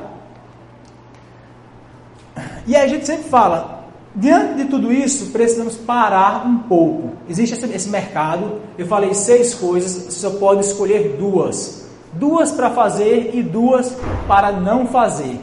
E 2.65 2.75
a 2.75 2.87
gente 2.87 3.05
sempre 3.05 3.29
fala, 3.29 3.85
diante 4.15 4.55
de 4.55 4.65
tudo 4.65 4.91
isso, 4.91 5.31
precisamos 5.31 5.75
parar 5.75 6.45
um 6.47 6.59
pouco. 6.59 7.11
Existe 7.29 7.63
esse 7.65 7.89
mercado, 7.89 8.61
eu 8.77 8.87
falei 8.87 9.13
seis 9.13 9.53
coisas, 9.53 9.91
você 9.91 10.27
só 10.27 10.31
pode 10.31 10.61
escolher 10.61 11.17
duas. 11.19 11.85
Duas 12.13 12.51
para 12.51 12.69
fazer 12.69 13.31
e 13.33 13.43
duas 13.43 13.95
para 14.27 14.51
não 14.53 14.87
fazer. 14.87 15.39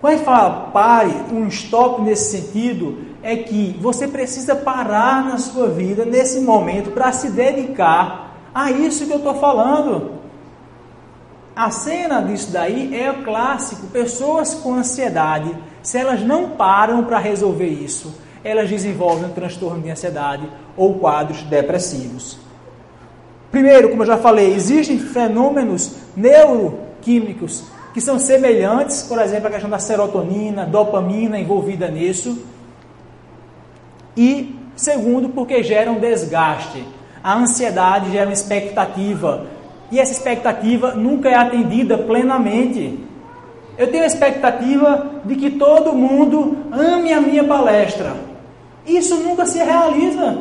Quando 0.00 0.12
a 0.12 0.16
gente 0.16 0.24
fala 0.24 0.70
pare, 0.72 1.12
um 1.32 1.48
stop 1.48 2.02
nesse 2.02 2.38
sentido, 2.38 2.98
é 3.22 3.36
que 3.36 3.76
você 3.80 4.06
precisa 4.06 4.54
parar 4.54 5.24
na 5.24 5.38
sua 5.38 5.68
vida 5.68 6.04
nesse 6.04 6.40
momento 6.40 6.92
para 6.92 7.10
se 7.10 7.30
dedicar 7.30 8.36
a 8.54 8.70
isso 8.70 9.06
que 9.06 9.12
eu 9.12 9.18
estou 9.18 9.34
falando. 9.34 10.18
A 11.54 11.70
cena 11.70 12.20
disso 12.20 12.52
daí 12.52 12.94
é 12.94 13.10
o 13.10 13.24
clássico. 13.24 13.88
Pessoas 13.88 14.54
com 14.54 14.74
ansiedade, 14.74 15.52
se 15.82 15.98
elas 15.98 16.20
não 16.22 16.50
param 16.50 17.04
para 17.04 17.18
resolver 17.18 17.66
isso, 17.66 18.14
elas 18.44 18.70
desenvolvem 18.70 19.24
um 19.24 19.34
transtorno 19.34 19.82
de 19.82 19.90
ansiedade 19.90 20.48
ou 20.76 20.94
quadros 21.00 21.42
depressivos. 21.42 22.38
Primeiro, 23.50 23.88
como 23.88 24.02
eu 24.02 24.06
já 24.06 24.16
falei, 24.16 24.54
existem 24.54 24.98
fenômenos 24.98 25.96
neuroquímicos 26.16 27.64
que 27.98 28.04
são 28.04 28.16
semelhantes, 28.16 29.02
por 29.02 29.20
exemplo, 29.20 29.48
a 29.48 29.50
questão 29.50 29.68
da 29.68 29.80
serotonina, 29.80 30.64
dopamina 30.64 31.36
envolvida 31.36 31.88
nisso 31.88 32.44
e, 34.16 34.54
segundo, 34.76 35.30
porque 35.30 35.64
gera 35.64 35.90
um 35.90 35.98
desgaste. 35.98 36.84
A 37.24 37.36
ansiedade 37.36 38.12
gera 38.12 38.26
uma 38.26 38.32
expectativa. 38.32 39.46
E 39.90 39.98
essa 39.98 40.12
expectativa 40.12 40.94
nunca 40.94 41.28
é 41.28 41.34
atendida 41.34 41.98
plenamente. 41.98 43.00
Eu 43.76 43.90
tenho 43.90 44.04
a 44.04 44.06
expectativa 44.06 45.22
de 45.24 45.34
que 45.34 45.50
todo 45.50 45.92
mundo 45.92 46.56
ame 46.70 47.12
a 47.12 47.20
minha 47.20 47.42
palestra. 47.42 48.14
Isso 48.86 49.16
nunca 49.16 49.44
se 49.44 49.58
realiza. 49.58 50.38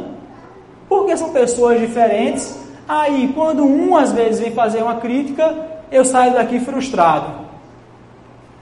Porque 0.87 1.17
são 1.17 1.31
pessoas 1.31 1.79
diferentes. 1.79 2.55
Aí, 2.87 3.31
quando 3.33 3.65
um 3.65 3.97
às 3.97 4.11
vezes 4.11 4.39
vem 4.39 4.51
fazer 4.51 4.83
uma 4.83 4.97
crítica, 4.97 5.55
eu 5.91 6.05
saio 6.05 6.33
daqui 6.33 6.59
frustrado. 6.59 7.46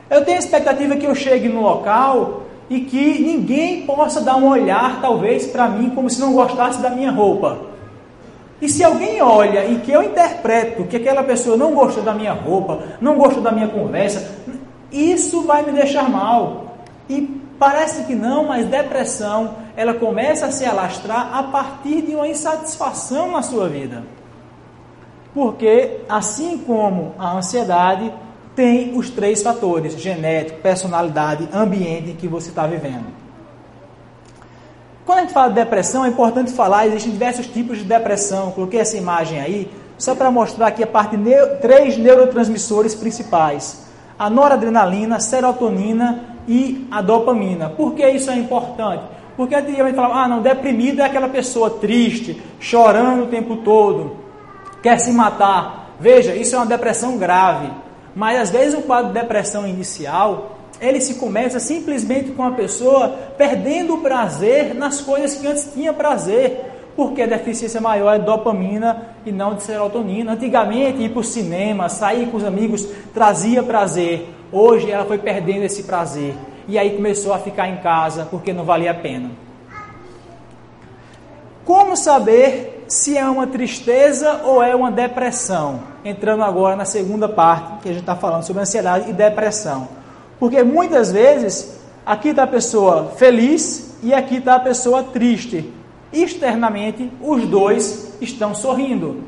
Eu 0.09 0.23
tenho 0.23 0.37
a 0.37 0.39
expectativa 0.39 0.95
que 0.95 1.05
eu 1.05 1.15
chegue 1.15 1.49
no 1.49 1.61
local 1.61 2.43
e 2.69 2.81
que 2.81 3.19
ninguém 3.19 3.85
possa 3.85 4.21
dar 4.21 4.35
um 4.35 4.47
olhar, 4.47 5.01
talvez, 5.01 5.47
para 5.47 5.67
mim 5.67 5.89
como 5.91 6.09
se 6.09 6.19
não 6.19 6.33
gostasse 6.33 6.81
da 6.81 6.89
minha 6.89 7.11
roupa. 7.11 7.57
E 8.61 8.69
se 8.69 8.83
alguém 8.83 9.21
olha 9.21 9.65
e 9.65 9.79
que 9.79 9.91
eu 9.91 10.01
interpreto 10.01 10.85
que 10.85 10.95
aquela 10.95 11.23
pessoa 11.23 11.57
não 11.57 11.73
gostou 11.73 12.03
da 12.03 12.13
minha 12.13 12.33
roupa, 12.33 12.79
não 13.01 13.15
gostou 13.17 13.41
da 13.41 13.51
minha 13.51 13.67
conversa, 13.67 14.31
isso 14.91 15.41
vai 15.41 15.63
me 15.63 15.71
deixar 15.71 16.09
mal. 16.09 16.77
E 17.09 17.21
parece 17.59 18.03
que 18.05 18.15
não, 18.15 18.45
mas 18.45 18.65
depressão, 18.65 19.55
ela 19.75 19.93
começa 19.93 20.45
a 20.45 20.51
se 20.51 20.65
alastrar 20.65 21.35
a 21.35 21.43
partir 21.43 22.01
de 22.01 22.15
uma 22.15 22.27
insatisfação 22.27 23.31
na 23.31 23.41
sua 23.41 23.67
vida. 23.67 24.03
Porque, 25.33 25.99
assim 26.07 26.57
como 26.59 27.13
a 27.19 27.33
ansiedade, 27.33 28.11
tem 28.55 28.97
os 28.97 29.09
três 29.09 29.43
fatores: 29.43 29.99
genético, 29.99 30.59
personalidade, 30.61 31.49
ambiente 31.53 32.13
que 32.13 32.27
você 32.27 32.49
está 32.49 32.65
vivendo. 32.65 33.05
Quando 35.05 35.19
a 35.19 35.21
gente 35.21 35.33
fala 35.33 35.49
de 35.49 35.55
depressão, 35.55 36.03
é 36.03 36.07
importante 36.07 36.51
falar, 36.51 36.87
existem 36.87 37.11
diversos 37.11 37.45
tipos 37.45 37.77
de 37.77 37.83
depressão. 37.83 38.51
Coloquei 38.51 38.79
essa 38.79 38.97
imagem 38.97 39.39
aí, 39.39 39.71
só 39.99 40.15
para 40.15 40.31
mostrar 40.31 40.67
aqui 40.67 40.83
a 40.83 40.87
parte 40.87 41.15
de 41.15 41.45
três 41.61 41.97
neurotransmissores 41.97 42.95
principais: 42.95 43.85
a 44.17 44.29
noradrenalina, 44.29 45.17
a 45.17 45.19
serotonina 45.19 46.23
e 46.47 46.87
a 46.89 47.01
dopamina. 47.01 47.69
Por 47.69 47.93
que 47.93 48.07
isso 48.09 48.31
é 48.31 48.35
importante? 48.35 49.03
Porque 49.37 49.53
antigamente 49.53 49.95
falava, 49.95 50.21
ah, 50.21 50.27
não, 50.27 50.41
deprimido 50.41 51.01
é 51.01 51.05
aquela 51.05 51.27
pessoa 51.27 51.69
triste, 51.69 52.41
chorando 52.59 53.23
o 53.23 53.27
tempo 53.27 53.57
todo, 53.57 54.15
quer 54.81 54.99
se 54.99 55.11
matar. 55.11 55.93
Veja, 55.99 56.33
isso 56.33 56.55
é 56.55 56.57
uma 56.57 56.65
depressão 56.65 57.17
grave. 57.17 57.69
Mas 58.15 58.39
às 58.39 58.49
vezes 58.49 58.73
o 58.73 58.81
quadro 58.83 59.11
de 59.11 59.19
depressão 59.19 59.67
inicial, 59.67 60.57
ele 60.79 61.01
se 61.01 61.15
começa 61.15 61.59
simplesmente 61.59 62.31
com 62.31 62.43
a 62.43 62.51
pessoa 62.51 63.09
perdendo 63.37 63.95
o 63.95 64.01
prazer 64.01 64.73
nas 64.73 65.01
coisas 65.01 65.35
que 65.35 65.45
antes 65.45 65.69
tinha 65.73 65.91
prazer, 65.91 66.71
porque 66.95 67.21
a 67.21 67.27
deficiência 67.27 67.81
maior 67.81 68.15
é 68.15 68.19
dopamina 68.19 69.09
e 69.25 69.31
não 69.31 69.55
de 69.55 69.63
serotonina. 69.63 70.31
Antigamente 70.31 71.03
ir 71.03 71.09
para 71.09 71.19
o 71.19 71.23
cinema, 71.23 71.89
sair 71.89 72.27
com 72.27 72.37
os 72.37 72.45
amigos 72.45 72.87
trazia 73.13 73.61
prazer. 73.61 74.29
Hoje 74.49 74.89
ela 74.89 75.03
foi 75.03 75.17
perdendo 75.17 75.63
esse 75.63 75.83
prazer 75.83 76.33
e 76.67 76.79
aí 76.79 76.95
começou 76.95 77.33
a 77.33 77.39
ficar 77.39 77.67
em 77.67 77.77
casa 77.77 78.27
porque 78.31 78.53
não 78.53 78.63
valia 78.63 78.91
a 78.91 78.95
pena. 78.95 79.29
Como 81.65 81.97
saber 81.97 82.74
se 82.87 83.17
é 83.17 83.25
uma 83.25 83.47
tristeza 83.47 84.41
ou 84.43 84.61
é 84.61 84.75
uma 84.75 84.91
depressão? 84.91 85.81
Entrando 86.03 86.43
agora 86.43 86.75
na 86.75 86.85
segunda 86.85 87.27
parte, 87.27 87.81
que 87.81 87.89
a 87.89 87.91
gente 87.91 88.01
está 88.01 88.15
falando 88.15 88.43
sobre 88.43 88.61
ansiedade 88.61 89.09
e 89.09 89.13
depressão. 89.13 89.87
Porque 90.39 90.63
muitas 90.63 91.11
vezes, 91.11 91.79
aqui 92.05 92.29
está 92.29 92.43
a 92.43 92.47
pessoa 92.47 93.11
feliz 93.15 93.97
e 94.03 94.13
aqui 94.13 94.37
está 94.37 94.55
a 94.55 94.59
pessoa 94.59 95.03
triste. 95.03 95.73
Externamente, 96.13 97.11
os 97.21 97.45
dois 97.47 98.13
estão 98.21 98.53
sorrindo. 98.53 99.23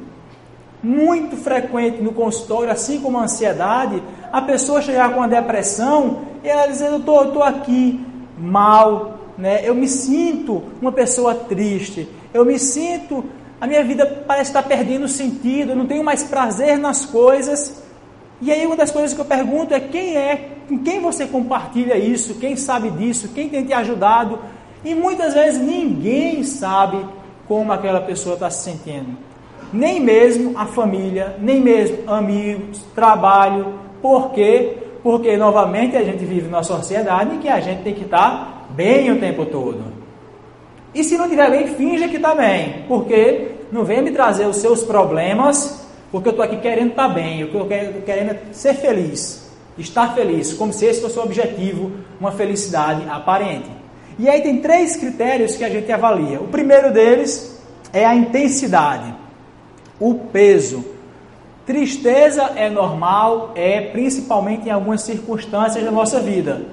Muito 0.84 1.36
frequente 1.36 2.01
no 2.01 2.14
consultório, 2.14 2.72
assim 2.72 2.99
como 2.99 3.18
a 3.18 3.24
ansiedade, 3.24 4.01
a 4.32 4.41
pessoa 4.41 4.82
chegar 4.82 5.14
com 5.14 5.24
a 5.24 5.28
depressão 5.28 6.20
e 6.43 6.47
ela 6.47 6.68
dizer: 6.68 6.88
Eu 6.88 6.97
estou 6.97 7.41
aqui 7.41 8.05
mal, 8.38 9.18
né? 9.38 9.62
eu 9.68 9.74
me 9.74 9.88
sinto 9.88 10.64
uma 10.80 10.91
pessoa 10.91 11.34
triste, 11.34 12.08
eu 12.34 12.45
me 12.45 12.60
sinto, 12.60 13.26
a 13.60 13.66
minha 13.66 13.84
vida 13.84 14.05
parece 14.28 14.51
estar 14.51 14.64
perdendo 14.64 15.08
sentido, 15.08 15.72
eu 15.72 15.76
não 15.76 15.88
tenho 15.88 16.03
mais 16.03 16.24
prazer 16.24 16.78
nas 16.78 17.05
coisas. 17.05 17.82
E 18.39 18.51
aí 18.51 18.66
uma 18.66 18.76
das 18.76 18.91
coisas 18.91 19.14
que 19.14 19.20
eu 19.20 19.26
pergunto 19.26 19.74
é 19.74 19.80
quem 19.80 20.16
é, 20.16 20.49
com 20.70 20.78
quem 20.78 20.99
você 20.99 21.26
compartilha 21.26 21.97
isso, 21.97 22.36
quem 22.36 22.55
sabe 22.55 22.91
disso, 22.91 23.30
quem 23.30 23.49
tem 23.49 23.66
te 23.66 23.74
ajudado. 23.74 24.39
E 24.86 24.93
muitas 24.93 25.34
vezes 25.34 25.60
ninguém 25.60 26.43
sabe 26.43 27.03
como 27.47 27.72
aquela 27.74 28.01
pessoa 28.01 28.36
está 28.36 28.49
se 28.49 28.64
sentindo. 28.64 29.18
Nem 29.74 29.99
mesmo 29.99 30.58
a 30.58 30.66
família, 30.66 31.36
nem 31.39 31.60
mesmo 31.60 31.97
amigos, 32.08 32.82
trabalho. 32.93 33.74
Por 34.01 34.32
quê? 34.32 34.78
Porque 35.01 35.36
novamente 35.36 35.97
a 35.97 36.03
gente 36.03 36.24
vive 36.24 36.47
numa 36.47 36.64
sociedade 36.64 37.36
em 37.36 37.39
que 37.39 37.49
a 37.49 37.60
gente 37.60 37.82
tem 37.82 37.93
que 37.93 38.03
estar 38.03 38.68
bem 38.70 39.12
o 39.12 39.20
tempo 39.20 39.45
todo. 39.45 39.96
E 40.97 41.03
se 41.03 41.15
não 41.15 41.25
estiver 41.25 41.51
bem, 41.51 41.67
finja 41.75 42.07
que 42.07 42.15
está 42.15 42.33
bem. 42.33 42.83
Porque 42.87 43.51
não 43.71 43.83
venha 43.83 44.01
me 44.01 44.09
trazer 44.09 44.47
os 44.47 44.55
seus 44.57 44.83
problemas, 44.83 45.85
porque 46.11 46.29
eu 46.29 46.31
estou 46.31 46.43
aqui 46.43 46.57
querendo 46.57 46.89
estar 46.89 47.07
tá 47.07 47.13
bem, 47.13 47.41
eu 47.41 47.47
estou 47.47 47.67
querendo 47.67 48.35
ser 48.51 48.73
feliz, 48.73 49.47
estar 49.77 50.15
feliz, 50.15 50.53
como 50.53 50.73
se 50.73 50.87
esse 50.87 50.99
fosse 50.99 51.19
o 51.19 51.21
objetivo, 51.21 51.91
uma 52.19 52.31
felicidade 52.31 53.07
aparente. 53.07 53.69
E 54.17 54.27
aí 54.27 54.41
tem 54.41 54.59
três 54.59 54.95
critérios 54.95 55.55
que 55.55 55.63
a 55.63 55.69
gente 55.69 55.91
avalia. 55.91 56.41
O 56.41 56.47
primeiro 56.47 56.91
deles 56.91 57.61
é 57.93 58.03
a 58.03 58.15
intensidade, 58.15 59.13
o 59.99 60.15
peso. 60.15 60.83
Tristeza 61.63 62.53
é 62.55 62.71
normal, 62.71 63.51
é 63.53 63.81
principalmente 63.81 64.67
em 64.67 64.71
algumas 64.71 65.01
circunstâncias 65.01 65.83
da 65.83 65.91
nossa 65.91 66.19
vida. 66.19 66.63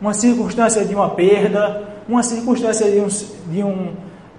Uma 0.00 0.14
circunstância 0.14 0.84
de 0.84 0.94
uma 0.94 1.10
perda, 1.10 1.97
uma 2.08 2.22
circunstância 2.22 2.90
de, 2.90 3.00
um, 3.00 3.08
de, 3.52 3.62
um, 3.62 3.92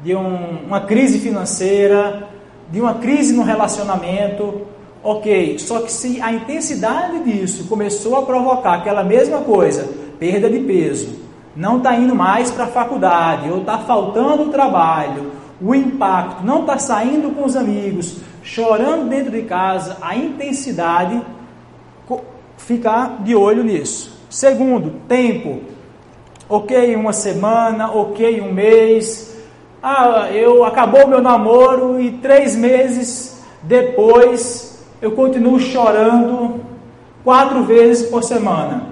de 0.04 0.16
um, 0.16 0.66
uma 0.66 0.82
crise 0.82 1.20
financeira, 1.20 2.28
de 2.72 2.82
uma 2.82 2.96
crise 2.96 3.34
no 3.34 3.44
relacionamento, 3.44 4.62
ok. 5.04 5.60
Só 5.60 5.82
que 5.82 5.92
se 5.92 6.20
a 6.22 6.34
intensidade 6.34 7.24
disso 7.24 7.66
começou 7.68 8.18
a 8.18 8.24
provocar 8.24 8.74
aquela 8.74 9.04
mesma 9.04 9.42
coisa, 9.42 9.88
perda 10.20 10.50
de 10.50 10.60
peso, 10.60 11.20
não 11.56 11.78
está 11.78 11.96
indo 11.96 12.16
mais 12.16 12.50
para 12.50 12.66
a 12.66 12.68
faculdade, 12.68 13.50
ou 13.50 13.60
está 13.60 13.78
faltando 13.80 14.44
o 14.44 14.50
trabalho, 14.50 15.32
o 15.62 15.76
impacto, 15.76 16.44
não 16.44 16.62
está 16.62 16.78
saindo 16.78 17.32
com 17.36 17.46
os 17.46 17.56
amigos, 17.56 18.18
chorando 18.42 19.10
dentro 19.10 19.32
de 19.32 19.44
casa, 19.44 19.98
a 20.02 20.16
intensidade, 20.16 21.22
ficar 22.58 23.22
de 23.24 23.36
olho 23.36 23.64
nisso. 23.64 24.18
Segundo, 24.30 25.02
tempo 25.08 25.62
ok 26.50 26.96
uma 26.96 27.14
semana, 27.14 27.92
ok 27.92 28.42
um 28.42 28.52
mês. 28.52 29.38
Ah, 29.82 30.30
eu 30.34 30.66
acabou 30.66 31.08
meu 31.08 31.22
namoro 31.22 32.02
e 32.02 32.12
três 32.14 32.56
meses 32.56 33.40
depois 33.62 34.84
eu 35.02 35.12
continuo 35.12 35.60
chorando 35.60 36.62
quatro 37.24 37.64
vezes 37.64 38.10
por 38.10 38.24
semana. 38.24 38.90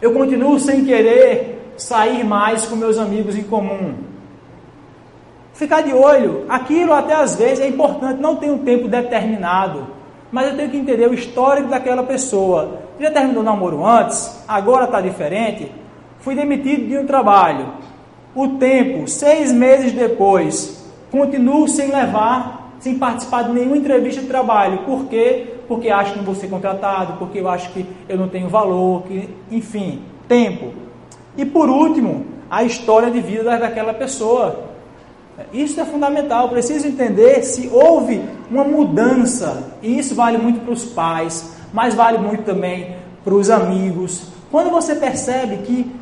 Eu 0.00 0.14
continuo 0.14 0.58
sem 0.58 0.84
querer 0.84 1.74
sair 1.76 2.24
mais 2.24 2.64
com 2.64 2.76
meus 2.76 2.96
amigos 2.96 3.36
em 3.36 3.42
comum. 3.42 3.94
Ficar 5.52 5.82
de 5.82 5.92
olho, 5.92 6.46
aquilo 6.48 6.94
até 6.94 7.14
às 7.14 7.36
vezes 7.36 7.60
é 7.60 7.68
importante, 7.68 8.20
não 8.20 8.36
tem 8.36 8.50
um 8.50 8.58
tempo 8.58 8.88
determinado, 8.88 9.88
mas 10.32 10.48
eu 10.48 10.56
tenho 10.56 10.70
que 10.70 10.76
entender 10.78 11.06
o 11.06 11.12
histórico 11.12 11.68
daquela 11.68 12.02
pessoa. 12.02 12.78
Já 12.98 13.10
terminou 13.10 13.42
o 13.42 13.44
namoro 13.44 13.84
antes, 13.84 14.42
agora 14.48 14.84
está 14.84 15.02
diferente, 15.02 15.70
Fui 16.20 16.34
demitido 16.34 16.86
de 16.86 16.98
um 16.98 17.06
trabalho. 17.06 17.74
O 18.34 18.48
tempo, 18.48 19.08
seis 19.08 19.52
meses 19.52 19.92
depois, 19.92 20.86
continuo 21.10 21.66
sem 21.66 21.90
levar, 21.90 22.74
sem 22.78 22.98
participar 22.98 23.44
de 23.44 23.52
nenhuma 23.52 23.76
entrevista 23.76 24.20
de 24.20 24.28
trabalho. 24.28 24.78
Por 24.84 25.06
quê? 25.06 25.54
Porque 25.66 25.88
acho 25.88 26.12
que 26.12 26.18
não 26.18 26.24
vou 26.24 26.34
ser 26.34 26.48
contratado, 26.48 27.14
porque 27.18 27.38
eu 27.40 27.48
acho 27.48 27.70
que 27.72 27.86
eu 28.08 28.16
não 28.16 28.28
tenho 28.28 28.48
valor, 28.48 29.02
que, 29.02 29.28
enfim, 29.50 30.02
tempo. 30.28 30.72
E 31.36 31.44
por 31.44 31.68
último, 31.68 32.26
a 32.50 32.64
história 32.64 33.10
de 33.10 33.20
vida 33.20 33.58
daquela 33.58 33.94
pessoa. 33.94 34.70
Isso 35.52 35.80
é 35.80 35.84
fundamental, 35.84 36.50
preciso 36.50 36.86
entender 36.86 37.42
se 37.42 37.68
houve 37.72 38.20
uma 38.50 38.62
mudança, 38.62 39.72
e 39.80 39.98
isso 39.98 40.14
vale 40.14 40.36
muito 40.36 40.60
para 40.60 40.72
os 40.72 40.84
pais, 40.84 41.56
mas 41.72 41.94
vale 41.94 42.18
muito 42.18 42.42
também 42.42 42.96
para 43.24 43.32
os 43.32 43.48
amigos. 43.48 44.24
Quando 44.50 44.70
você 44.70 44.94
percebe 44.94 45.58
que 45.58 45.99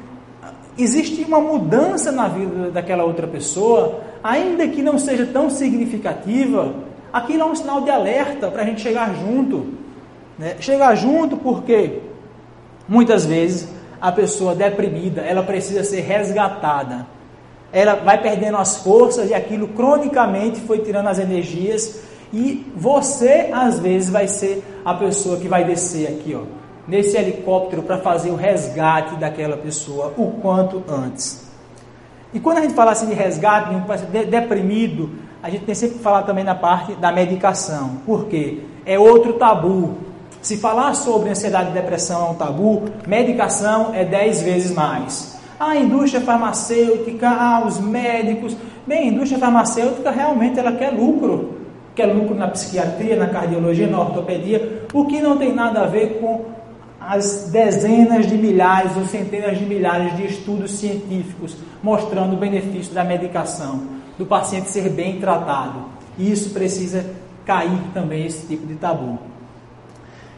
existe 0.78 1.24
uma 1.24 1.40
mudança 1.40 2.12
na 2.12 2.28
vida 2.28 2.70
daquela 2.70 3.04
outra 3.04 3.26
pessoa, 3.26 4.00
ainda 4.22 4.66
que 4.68 4.80
não 4.80 4.98
seja 4.98 5.26
tão 5.26 5.50
significativa, 5.50 6.74
aquilo 7.12 7.42
é 7.42 7.44
um 7.44 7.54
sinal 7.54 7.80
de 7.80 7.90
alerta 7.90 8.48
para 8.48 8.62
a 8.62 8.64
gente 8.64 8.80
chegar 8.80 9.14
junto. 9.14 9.66
Né? 10.38 10.56
Chegar 10.60 10.94
junto 10.94 11.36
porque 11.36 12.00
muitas 12.88 13.26
vezes 13.26 13.68
a 14.00 14.12
pessoa 14.12 14.54
deprimida 14.54 15.22
ela 15.22 15.42
precisa 15.42 15.82
ser 15.82 16.00
resgatada. 16.00 17.06
Ela 17.72 17.96
vai 17.96 18.20
perdendo 18.22 18.56
as 18.56 18.78
forças 18.78 19.28
e 19.28 19.34
aquilo 19.34 19.68
cronicamente 19.68 20.60
foi 20.60 20.78
tirando 20.78 21.08
as 21.08 21.18
energias 21.18 22.02
e 22.32 22.66
você 22.74 23.50
às 23.52 23.78
vezes 23.78 24.10
vai 24.10 24.28
ser 24.28 24.62
a 24.84 24.94
pessoa 24.94 25.38
que 25.38 25.48
vai 25.48 25.64
descer 25.64 26.06
aqui, 26.06 26.34
ó 26.34 26.57
nesse 26.88 27.16
helicóptero 27.16 27.82
para 27.82 27.98
fazer 27.98 28.30
o 28.30 28.34
resgate 28.34 29.14
daquela 29.16 29.58
pessoa 29.58 30.14
o 30.16 30.32
quanto 30.40 30.82
antes. 30.88 31.46
E 32.32 32.40
quando 32.40 32.58
a 32.58 32.60
gente 32.62 32.74
fala 32.74 32.92
assim 32.92 33.06
de 33.06 33.14
resgate, 33.14 33.70
de 33.70 33.76
um 33.76 33.82
paciente 33.82 34.26
deprimido, 34.26 35.10
a 35.42 35.50
gente 35.50 35.64
tem 35.64 35.74
sempre 35.74 35.98
que 35.98 36.02
falar 36.02 36.22
também 36.22 36.44
na 36.44 36.54
parte 36.54 36.94
da 36.94 37.12
medicação. 37.12 37.98
Por 38.04 38.26
quê? 38.26 38.60
É 38.84 38.98
outro 38.98 39.34
tabu. 39.34 39.98
Se 40.40 40.56
falar 40.56 40.94
sobre 40.94 41.30
ansiedade 41.30 41.70
e 41.70 41.72
depressão 41.72 42.26
é 42.26 42.30
um 42.30 42.34
tabu, 42.34 42.84
medicação 43.06 43.94
é 43.94 44.04
10 44.04 44.42
vezes 44.42 44.72
mais. 44.72 45.38
A 45.60 45.76
indústria 45.76 46.20
farmacêutica, 46.20 47.28
ah, 47.28 47.64
os 47.66 47.80
médicos. 47.80 48.56
Bem, 48.86 49.08
a 49.08 49.12
indústria 49.12 49.38
farmacêutica 49.38 50.10
realmente 50.10 50.58
ela 50.58 50.72
quer 50.72 50.90
lucro. 50.90 51.58
Quer 51.94 52.06
lucro 52.06 52.34
na 52.34 52.46
psiquiatria, 52.48 53.16
na 53.16 53.26
cardiologia, 53.26 53.88
na 53.88 54.00
ortopedia, 54.00 54.86
o 54.92 55.06
que 55.06 55.20
não 55.20 55.36
tem 55.36 55.52
nada 55.52 55.80
a 55.80 55.86
ver 55.86 56.20
com 56.20 56.57
as 57.08 57.48
dezenas 57.50 58.26
de 58.26 58.36
milhares 58.36 58.94
ou 58.94 59.06
centenas 59.06 59.58
de 59.58 59.64
milhares 59.64 60.14
de 60.14 60.26
estudos 60.26 60.72
científicos 60.72 61.56
mostrando 61.82 62.34
o 62.34 62.36
benefício 62.36 62.92
da 62.92 63.02
medicação, 63.02 63.80
do 64.18 64.26
paciente 64.26 64.68
ser 64.68 64.90
bem 64.90 65.18
tratado. 65.18 65.86
E 66.18 66.30
isso 66.30 66.50
precisa 66.50 67.06
cair 67.46 67.80
também 67.94 68.26
esse 68.26 68.46
tipo 68.46 68.66
de 68.66 68.74
tabu. 68.74 69.18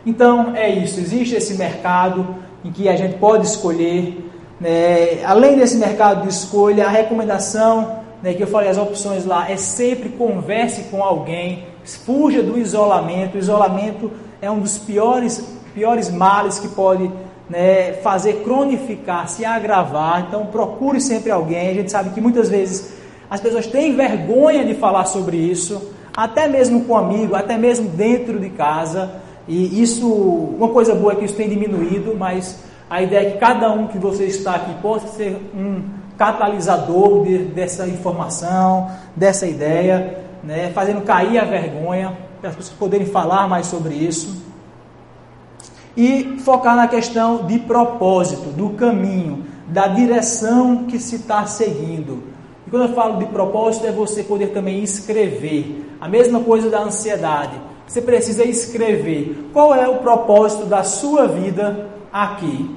Então 0.06 0.54
é 0.54 0.70
isso, 0.70 1.00
existe 1.00 1.34
esse 1.34 1.54
mercado 1.54 2.36
em 2.64 2.70
que 2.70 2.88
a 2.88 2.94
gente 2.94 3.18
pode 3.18 3.48
escolher. 3.48 4.30
Né? 4.60 5.24
Além 5.24 5.56
desse 5.56 5.76
mercado 5.76 6.22
de 6.22 6.28
escolha, 6.28 6.86
a 6.86 6.90
recomendação 6.90 7.98
né, 8.22 8.32
que 8.32 8.44
eu 8.44 8.46
falei, 8.46 8.70
as 8.70 8.78
opções 8.78 9.24
lá, 9.24 9.50
é 9.50 9.56
sempre 9.56 10.10
converse 10.10 10.82
com 10.82 11.02
alguém, 11.02 11.64
fuja 11.82 12.44
do 12.44 12.56
isolamento. 12.56 13.34
O 13.34 13.38
isolamento 13.40 14.12
é 14.40 14.48
um 14.48 14.60
dos 14.60 14.78
piores, 14.78 15.59
piores 15.70 16.10
males 16.10 16.58
que 16.58 16.68
pode 16.68 17.10
né, 17.48 17.94
fazer 17.94 18.42
cronificar, 18.44 19.28
se 19.28 19.44
agravar. 19.44 20.26
Então 20.28 20.46
procure 20.46 21.00
sempre 21.00 21.30
alguém. 21.30 21.70
A 21.70 21.74
gente 21.74 21.90
sabe 21.90 22.10
que 22.10 22.20
muitas 22.20 22.48
vezes 22.48 22.94
as 23.28 23.40
pessoas 23.40 23.66
têm 23.66 23.94
vergonha 23.94 24.64
de 24.64 24.74
falar 24.74 25.04
sobre 25.04 25.36
isso, 25.36 25.94
até 26.16 26.48
mesmo 26.48 26.84
com 26.84 26.96
amigo, 26.96 27.34
até 27.34 27.56
mesmo 27.56 27.88
dentro 27.88 28.38
de 28.38 28.50
casa. 28.50 29.10
E 29.46 29.82
isso, 29.82 30.08
uma 30.08 30.68
coisa 30.68 30.94
boa 30.94 31.12
é 31.12 31.16
que 31.16 31.24
isso 31.24 31.34
tem 31.34 31.48
diminuído, 31.48 32.16
mas 32.16 32.62
a 32.88 33.02
ideia 33.02 33.28
é 33.28 33.30
que 33.32 33.38
cada 33.38 33.70
um 33.72 33.86
que 33.86 33.98
você 33.98 34.24
está 34.24 34.54
aqui 34.56 34.74
possa 34.82 35.06
ser 35.08 35.36
um 35.54 35.82
catalisador 36.18 37.24
de, 37.24 37.38
dessa 37.38 37.86
informação, 37.86 38.90
dessa 39.16 39.46
ideia, 39.46 40.18
né, 40.44 40.70
fazendo 40.74 41.00
cair 41.02 41.38
a 41.38 41.44
vergonha, 41.44 42.16
para 42.40 42.50
as 42.50 42.56
pessoas 42.56 42.76
poderem 42.76 43.06
falar 43.06 43.48
mais 43.48 43.66
sobre 43.66 43.94
isso. 43.94 44.49
E 45.96 46.38
focar 46.44 46.76
na 46.76 46.88
questão 46.88 47.46
de 47.46 47.58
propósito, 47.58 48.50
do 48.50 48.70
caminho, 48.70 49.44
da 49.66 49.88
direção 49.88 50.84
que 50.84 50.98
se 50.98 51.16
está 51.16 51.44
seguindo. 51.46 52.22
E 52.66 52.70
quando 52.70 52.88
eu 52.88 52.94
falo 52.94 53.18
de 53.18 53.26
propósito, 53.26 53.86
é 53.86 53.92
você 53.92 54.22
poder 54.22 54.48
também 54.48 54.82
escrever. 54.82 55.86
A 56.00 56.08
mesma 56.08 56.40
coisa 56.40 56.70
da 56.70 56.80
ansiedade. 56.80 57.60
Você 57.86 58.00
precisa 58.00 58.44
escrever 58.44 59.50
qual 59.52 59.74
é 59.74 59.88
o 59.88 59.96
propósito 59.96 60.64
da 60.66 60.84
sua 60.84 61.26
vida 61.26 61.88
aqui. 62.12 62.70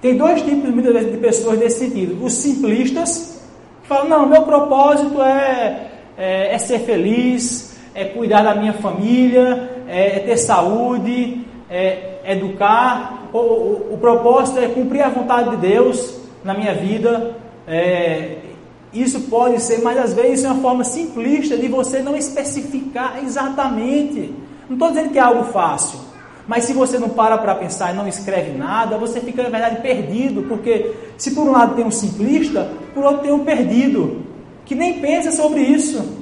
Tem 0.00 0.16
dois 0.16 0.42
tipos 0.42 0.70
muitas 0.70 0.92
vezes 0.92 1.12
de 1.12 1.18
pessoas 1.18 1.58
nesse 1.58 1.78
sentido. 1.78 2.24
Os 2.24 2.32
simplistas, 2.32 3.40
que 3.82 3.88
falam, 3.88 4.08
não, 4.08 4.26
meu 4.26 4.42
propósito 4.42 5.22
é, 5.22 5.90
é, 6.16 6.54
é 6.54 6.58
ser 6.58 6.80
feliz, 6.80 7.76
é 7.94 8.04
cuidar 8.04 8.42
da 8.42 8.54
minha 8.54 8.74
família, 8.74 9.77
é, 9.88 10.16
é 10.16 10.18
ter 10.20 10.36
saúde, 10.36 11.44
é 11.70 12.20
educar. 12.24 13.28
O, 13.32 13.38
o, 13.38 13.94
o, 13.94 13.98
propósito 13.98 14.58
é 14.58 14.68
cumprir 14.68 15.02
a 15.02 15.08
vontade 15.08 15.50
de 15.50 15.56
Deus 15.56 16.18
na 16.44 16.54
minha 16.54 16.74
vida. 16.74 17.36
É, 17.66 18.36
isso 18.92 19.20
pode 19.22 19.60
ser, 19.60 19.82
mas 19.82 19.98
às 19.98 20.14
vezes 20.14 20.44
é 20.44 20.48
uma 20.48 20.62
forma 20.62 20.84
simplista 20.84 21.56
de 21.56 21.68
você 21.68 22.00
não 22.00 22.16
especificar 22.16 23.18
exatamente. 23.22 24.34
Não 24.68 24.74
estou 24.74 24.88
dizendo 24.88 25.10
que 25.10 25.18
é 25.18 25.22
algo 25.22 25.44
fácil. 25.44 25.98
Mas 26.46 26.64
se 26.64 26.72
você 26.72 26.98
não 26.98 27.10
para 27.10 27.36
para 27.36 27.54
pensar 27.54 27.92
e 27.92 27.96
não 27.96 28.08
escreve 28.08 28.56
nada, 28.56 28.96
você 28.96 29.20
fica, 29.20 29.42
na 29.42 29.50
verdade, 29.50 29.82
perdido. 29.82 30.44
Porque 30.44 30.94
se 31.18 31.32
por 31.32 31.46
um 31.46 31.52
lado 31.52 31.74
tem 31.74 31.84
um 31.84 31.90
simplista, 31.90 32.70
por 32.94 33.04
outro 33.04 33.22
tem 33.22 33.32
um 33.32 33.44
perdido, 33.44 34.22
que 34.64 34.74
nem 34.74 34.98
pensa 35.00 35.30
sobre 35.30 35.60
isso. 35.60 36.17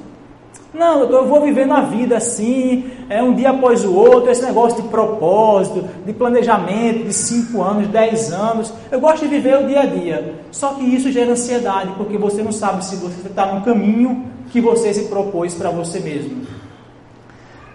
Não, 0.73 1.03
eu 1.09 1.25
vou 1.25 1.41
vivendo 1.41 1.71
a 1.71 1.81
vida 1.81 2.17
assim, 2.17 2.89
é 3.09 3.23
um 3.23 3.33
dia 3.33 3.51
após 3.51 3.85
o 3.85 3.93
outro, 3.95 4.29
esse 4.29 4.43
negócio 4.43 4.81
de 4.81 4.89
propósito, 4.89 5.87
de 6.05 6.13
planejamento, 6.13 7.05
de 7.05 7.13
5 7.13 7.61
anos, 7.61 7.87
10 7.87 8.33
anos. 8.33 8.73
Eu 8.91 8.99
gosto 8.99 9.23
de 9.23 9.27
viver 9.27 9.63
o 9.63 9.67
dia 9.67 9.81
a 9.81 9.85
dia. 9.85 10.35
Só 10.51 10.73
que 10.73 10.83
isso 10.83 11.11
gera 11.11 11.31
ansiedade, 11.31 11.93
porque 11.97 12.17
você 12.17 12.43
não 12.43 12.51
sabe 12.51 12.83
se 12.83 12.95
você 12.97 13.27
está 13.27 13.45
no 13.53 13.63
caminho 13.63 14.25
que 14.51 14.61
você 14.61 14.93
se 14.93 15.05
propôs 15.05 15.53
para 15.53 15.69
você 15.69 15.99
mesmo. 15.99 16.45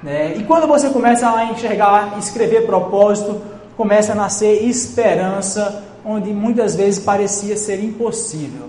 Né? 0.02 0.34
E 0.36 0.44
quando 0.44 0.66
você 0.66 0.90
começa 0.90 1.30
a 1.30 1.46
enxergar, 1.46 2.18
escrever 2.18 2.66
propósito, 2.66 3.40
começa 3.76 4.12
a 4.12 4.14
nascer 4.14 4.64
esperança, 4.64 5.82
onde 6.04 6.32
muitas 6.32 6.74
vezes 6.74 7.02
parecia 7.02 7.56
ser 7.56 7.82
impossível. 7.82 8.68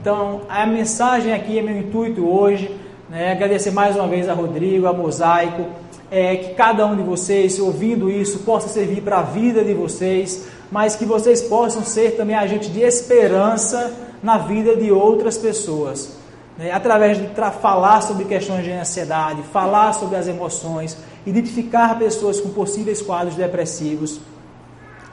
Então, 0.00 0.42
a 0.48 0.66
mensagem 0.66 1.32
aqui, 1.32 1.58
é 1.58 1.62
meu 1.62 1.76
intuito 1.78 2.28
hoje, 2.28 2.70
né, 3.08 3.32
agradecer 3.32 3.70
mais 3.70 3.96
uma 3.96 4.06
vez 4.06 4.28
a 4.28 4.34
Rodrigo, 4.34 4.86
a 4.86 4.92
Mosaico, 4.92 5.66
é, 6.10 6.36
que 6.36 6.54
cada 6.54 6.86
um 6.86 6.96
de 6.96 7.02
vocês, 7.02 7.58
ouvindo 7.58 8.10
isso, 8.10 8.40
possa 8.40 8.68
servir 8.68 9.02
para 9.02 9.18
a 9.18 9.22
vida 9.22 9.64
de 9.64 9.74
vocês, 9.74 10.46
mas 10.70 10.96
que 10.96 11.04
vocês 11.04 11.42
possam 11.42 11.84
ser 11.84 12.16
também 12.16 12.36
agentes 12.36 12.72
de 12.72 12.80
esperança 12.80 13.92
na 14.22 14.38
vida 14.38 14.76
de 14.76 14.90
outras 14.90 15.36
pessoas 15.36 16.16
né, 16.56 16.72
através 16.72 17.18
de 17.18 17.28
falar 17.60 18.00
sobre 18.00 18.24
questões 18.24 18.64
de 18.64 18.72
ansiedade, 18.72 19.42
falar 19.52 19.92
sobre 19.92 20.16
as 20.16 20.26
emoções, 20.26 20.96
identificar 21.26 21.98
pessoas 21.98 22.40
com 22.40 22.50
possíveis 22.50 23.02
quadros 23.02 23.34
depressivos 23.34 24.20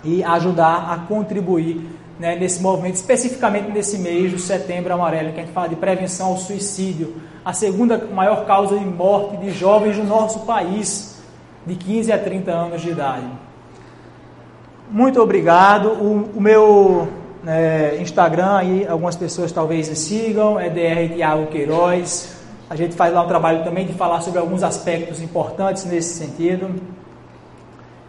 e 0.03 0.23
ajudar 0.23 0.91
a 0.91 0.97
contribuir 0.97 1.85
né, 2.19 2.35
nesse 2.35 2.61
movimento, 2.61 2.95
especificamente 2.95 3.71
nesse 3.71 3.97
mês 3.97 4.31
de 4.31 4.39
setembro 4.39 4.93
amarelo, 4.93 5.33
que 5.33 5.39
a 5.39 5.43
gente 5.43 5.53
fala 5.53 5.69
de 5.69 5.75
prevenção 5.75 6.27
ao 6.27 6.37
suicídio, 6.37 7.15
a 7.45 7.53
segunda 7.53 7.97
maior 8.13 8.45
causa 8.45 8.77
de 8.77 8.85
morte 8.85 9.37
de 9.37 9.51
jovens 9.51 9.97
do 9.97 10.03
nosso 10.03 10.41
país, 10.41 11.21
de 11.65 11.75
15 11.75 12.11
a 12.11 12.17
30 12.17 12.51
anos 12.51 12.81
de 12.81 12.89
idade. 12.89 13.27
Muito 14.89 15.21
obrigado. 15.21 15.89
O, 15.89 16.37
o 16.37 16.41
meu 16.41 17.07
é, 17.45 17.97
Instagram 17.99 18.55
aí, 18.57 18.87
algumas 18.87 19.15
pessoas 19.15 19.51
talvez 19.51 19.87
sigam, 19.97 20.59
é 20.59 20.69
DR 20.69 21.13
Tiago 21.13 21.47
Queiroz. 21.47 22.37
A 22.69 22.75
gente 22.75 22.95
faz 22.95 23.13
lá 23.13 23.23
um 23.23 23.27
trabalho 23.27 23.63
também 23.63 23.85
de 23.85 23.93
falar 23.93 24.21
sobre 24.21 24.39
alguns 24.39 24.63
aspectos 24.63 25.21
importantes 25.21 25.85
nesse 25.85 26.13
sentido. 26.13 26.73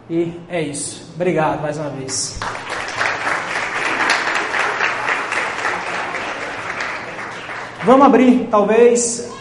E 0.09 0.39
é 0.49 0.61
isso. 0.61 1.11
Obrigado 1.15 1.61
mais 1.61 1.77
uma 1.77 1.89
vez. 1.89 2.39
Vamos 7.85 8.07
abrir, 8.07 8.47
talvez, 8.49 9.31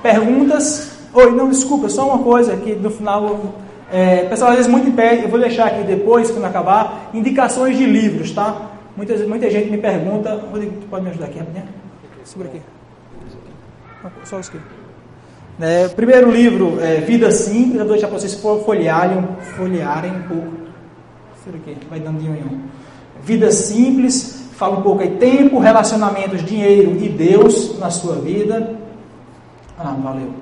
perguntas. 0.00 0.98
Oi, 1.12 1.32
não, 1.32 1.48
desculpa, 1.48 1.88
só 1.88 2.06
uma 2.06 2.22
coisa 2.22 2.52
aqui 2.52 2.72
no 2.76 2.90
final. 2.90 3.54
É, 3.90 4.24
pessoal, 4.26 4.50
às 4.50 4.56
vezes 4.56 4.70
muito 4.70 4.94
pede, 4.94 5.24
eu 5.24 5.28
vou 5.28 5.40
deixar 5.40 5.66
aqui 5.66 5.82
depois, 5.82 6.30
quando 6.30 6.44
acabar, 6.44 7.10
indicações 7.12 7.76
de 7.76 7.84
livros, 7.84 8.30
tá? 8.30 8.70
Muita, 8.96 9.16
muita 9.26 9.50
gente 9.50 9.68
me 9.68 9.78
pergunta, 9.78 10.32
Rodrigo, 10.52 10.76
tu 10.80 10.86
pode 10.86 11.02
me 11.02 11.10
ajudar 11.10 11.26
aqui 11.26 11.40
rapidinho? 11.40 11.64
Segura 12.22 12.48
aqui. 12.50 12.62
Só 14.24 14.38
isso 14.38 14.50
aqui. 14.50 14.60
É, 15.60 15.88
primeiro 15.88 16.30
livro, 16.30 16.78
é, 16.80 17.00
Vida 17.00 17.32
Simples, 17.32 17.80
eu 17.80 17.84
vou 17.84 17.94
deixar 17.94 18.06
para 18.06 18.18
vocês 18.20 18.34
folhearem, 18.34 19.26
folhearem 19.56 20.12
um 20.12 20.22
pouco. 20.22 20.52
Segura 21.42 21.62
aqui, 21.66 21.76
vai 21.90 21.98
dando 21.98 22.20
de 22.20 22.28
um 22.28 22.34
em 22.34 22.44
um. 22.44 22.60
Vida 23.24 23.50
Simples, 23.50 24.37
fala 24.58 24.76
um 24.76 24.82
pouco 24.82 25.02
aí, 25.02 25.10
tempo, 25.10 25.60
relacionamentos, 25.60 26.44
dinheiro 26.44 26.96
e 27.00 27.08
Deus 27.08 27.78
na 27.78 27.90
sua 27.90 28.16
vida. 28.16 28.74
Ah, 29.78 29.94
valeu. 30.02 30.34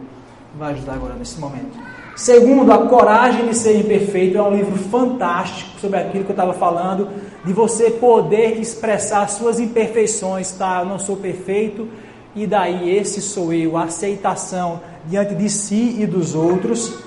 Vai 0.58 0.72
ajudar 0.72 0.94
agora 0.94 1.14
nesse 1.14 1.38
momento. 1.38 1.76
Segundo, 2.16 2.72
A 2.72 2.86
Coragem 2.86 3.46
de 3.46 3.54
Ser 3.54 3.78
Imperfeito 3.78 4.38
é 4.38 4.42
um 4.42 4.56
livro 4.56 4.78
fantástico 4.78 5.78
sobre 5.78 5.98
aquilo 5.98 6.24
que 6.24 6.30
eu 6.30 6.34
estava 6.34 6.54
falando, 6.54 7.10
de 7.44 7.52
você 7.52 7.90
poder 7.90 8.58
expressar 8.58 9.28
suas 9.28 9.60
imperfeições, 9.60 10.50
tá? 10.52 10.80
Eu 10.80 10.86
não 10.86 10.98
sou 10.98 11.16
perfeito, 11.16 11.86
e 12.34 12.46
daí 12.46 12.96
esse 12.96 13.20
sou 13.20 13.52
eu, 13.52 13.76
a 13.76 13.82
aceitação 13.82 14.80
diante 15.04 15.34
de 15.34 15.50
si 15.50 15.96
e 16.00 16.06
dos 16.06 16.34
outros. 16.34 17.00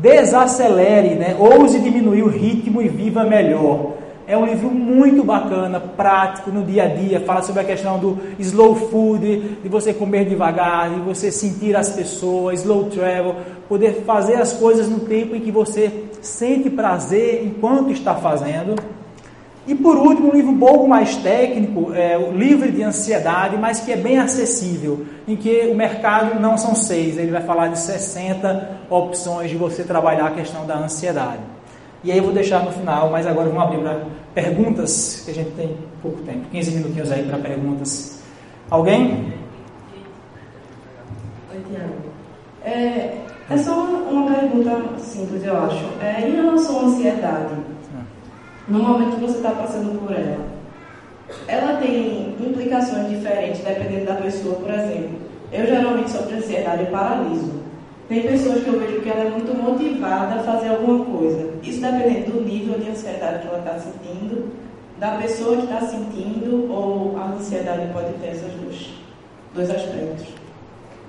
Desacelere, 0.00 1.16
né? 1.16 1.36
ouse 1.36 1.80
diminuir 1.80 2.22
o 2.22 2.28
ritmo 2.28 2.80
e 2.80 2.88
viva 2.88 3.24
melhor. 3.24 3.94
É 4.30 4.38
um 4.38 4.46
livro 4.46 4.70
muito 4.70 5.24
bacana, 5.24 5.80
prático, 5.80 6.52
no 6.52 6.62
dia 6.62 6.84
a 6.84 6.86
dia. 6.86 7.18
Fala 7.18 7.42
sobre 7.42 7.62
a 7.62 7.64
questão 7.64 7.98
do 7.98 8.16
slow 8.38 8.76
food, 8.76 9.58
de 9.60 9.68
você 9.68 9.92
comer 9.92 10.24
devagar, 10.24 10.88
de 10.88 11.00
você 11.00 11.32
sentir 11.32 11.74
as 11.74 11.90
pessoas, 11.90 12.60
slow 12.60 12.84
travel, 12.84 13.34
poder 13.68 14.04
fazer 14.06 14.36
as 14.36 14.52
coisas 14.52 14.88
no 14.88 15.00
tempo 15.00 15.34
em 15.34 15.40
que 15.40 15.50
você 15.50 16.04
sente 16.22 16.70
prazer 16.70 17.44
enquanto 17.44 17.90
está 17.90 18.14
fazendo. 18.14 18.76
E 19.66 19.74
por 19.74 19.96
último, 19.96 20.28
um 20.28 20.36
livro 20.36 20.52
um 20.52 20.58
pouco 20.60 20.86
mais 20.86 21.16
técnico, 21.16 21.92
é 21.92 22.16
o 22.16 22.30
Livre 22.30 22.70
de 22.70 22.84
Ansiedade, 22.84 23.56
mas 23.56 23.80
que 23.80 23.90
é 23.90 23.96
bem 23.96 24.20
acessível, 24.20 25.06
em 25.26 25.34
que 25.34 25.66
o 25.72 25.74
mercado 25.74 26.38
não 26.38 26.56
são 26.56 26.76
seis, 26.76 27.18
ele 27.18 27.32
vai 27.32 27.42
falar 27.42 27.66
de 27.66 27.80
60 27.80 28.78
opções 28.88 29.50
de 29.50 29.56
você 29.56 29.82
trabalhar 29.82 30.26
a 30.26 30.30
questão 30.30 30.64
da 30.64 30.78
ansiedade. 30.78 31.59
E 32.02 32.10
aí 32.10 32.18
eu 32.18 32.24
vou 32.24 32.32
deixar 32.32 32.64
no 32.64 32.72
final, 32.72 33.10
mas 33.10 33.26
agora 33.26 33.48
vamos 33.48 33.62
abrir 33.62 33.80
para 33.80 34.06
perguntas, 34.34 35.22
que 35.24 35.30
a 35.30 35.34
gente 35.34 35.50
tem 35.50 35.76
pouco 36.00 36.22
tempo, 36.22 36.48
15 36.50 36.70
minutinhos 36.72 37.12
aí 37.12 37.22
para 37.24 37.38
perguntas. 37.38 38.22
Alguém? 38.70 39.34
Oi, 41.52 41.60
Tiago. 41.68 41.94
É, 42.64 43.18
é 43.50 43.58
só 43.58 43.82
uma 43.82 44.32
pergunta 44.32 44.98
simples, 44.98 45.44
eu 45.44 45.56
acho. 45.58 45.84
É, 46.00 46.26
em 46.26 46.36
relação 46.36 46.80
à 46.80 46.82
ansiedade, 46.84 47.54
no 48.66 48.82
momento 48.82 49.16
que 49.16 49.26
você 49.26 49.36
está 49.36 49.50
passando 49.50 50.00
por 50.00 50.16
ela, 50.16 50.46
ela 51.46 51.76
tem 51.78 52.36
implicações 52.40 53.08
diferentes 53.10 53.60
dependendo 53.60 54.06
da 54.06 54.14
pessoa, 54.14 54.54
por 54.54 54.70
exemplo. 54.70 55.18
Eu 55.52 55.66
geralmente 55.66 56.10
sofro 56.10 56.36
ansiedade 56.36 56.84
e 56.84 56.86
paraliso. 56.86 57.59
Tem 58.10 58.22
pessoas 58.22 58.64
que 58.64 58.68
eu 58.68 58.80
vejo 58.80 59.02
que 59.02 59.08
ela 59.08 59.20
é 59.20 59.30
muito 59.30 59.54
motivada 59.54 60.40
a 60.40 60.42
fazer 60.42 60.70
alguma 60.70 61.04
coisa. 61.04 61.48
Isso 61.62 61.80
dependendo 61.80 62.32
do 62.32 62.40
nível 62.40 62.76
de 62.80 62.90
ansiedade 62.90 63.42
que 63.42 63.46
ela 63.46 63.58
está 63.58 63.78
sentindo, 63.78 64.50
da 64.98 65.12
pessoa 65.12 65.56
que 65.56 65.62
está 65.62 65.80
sentindo, 65.82 66.68
ou 66.72 67.16
a 67.16 67.26
ansiedade 67.26 67.86
pode 67.92 68.12
ter 68.14 68.32
esses 68.32 68.52
dois, 68.54 68.90
dois 69.54 69.70
aspectos. 69.70 70.26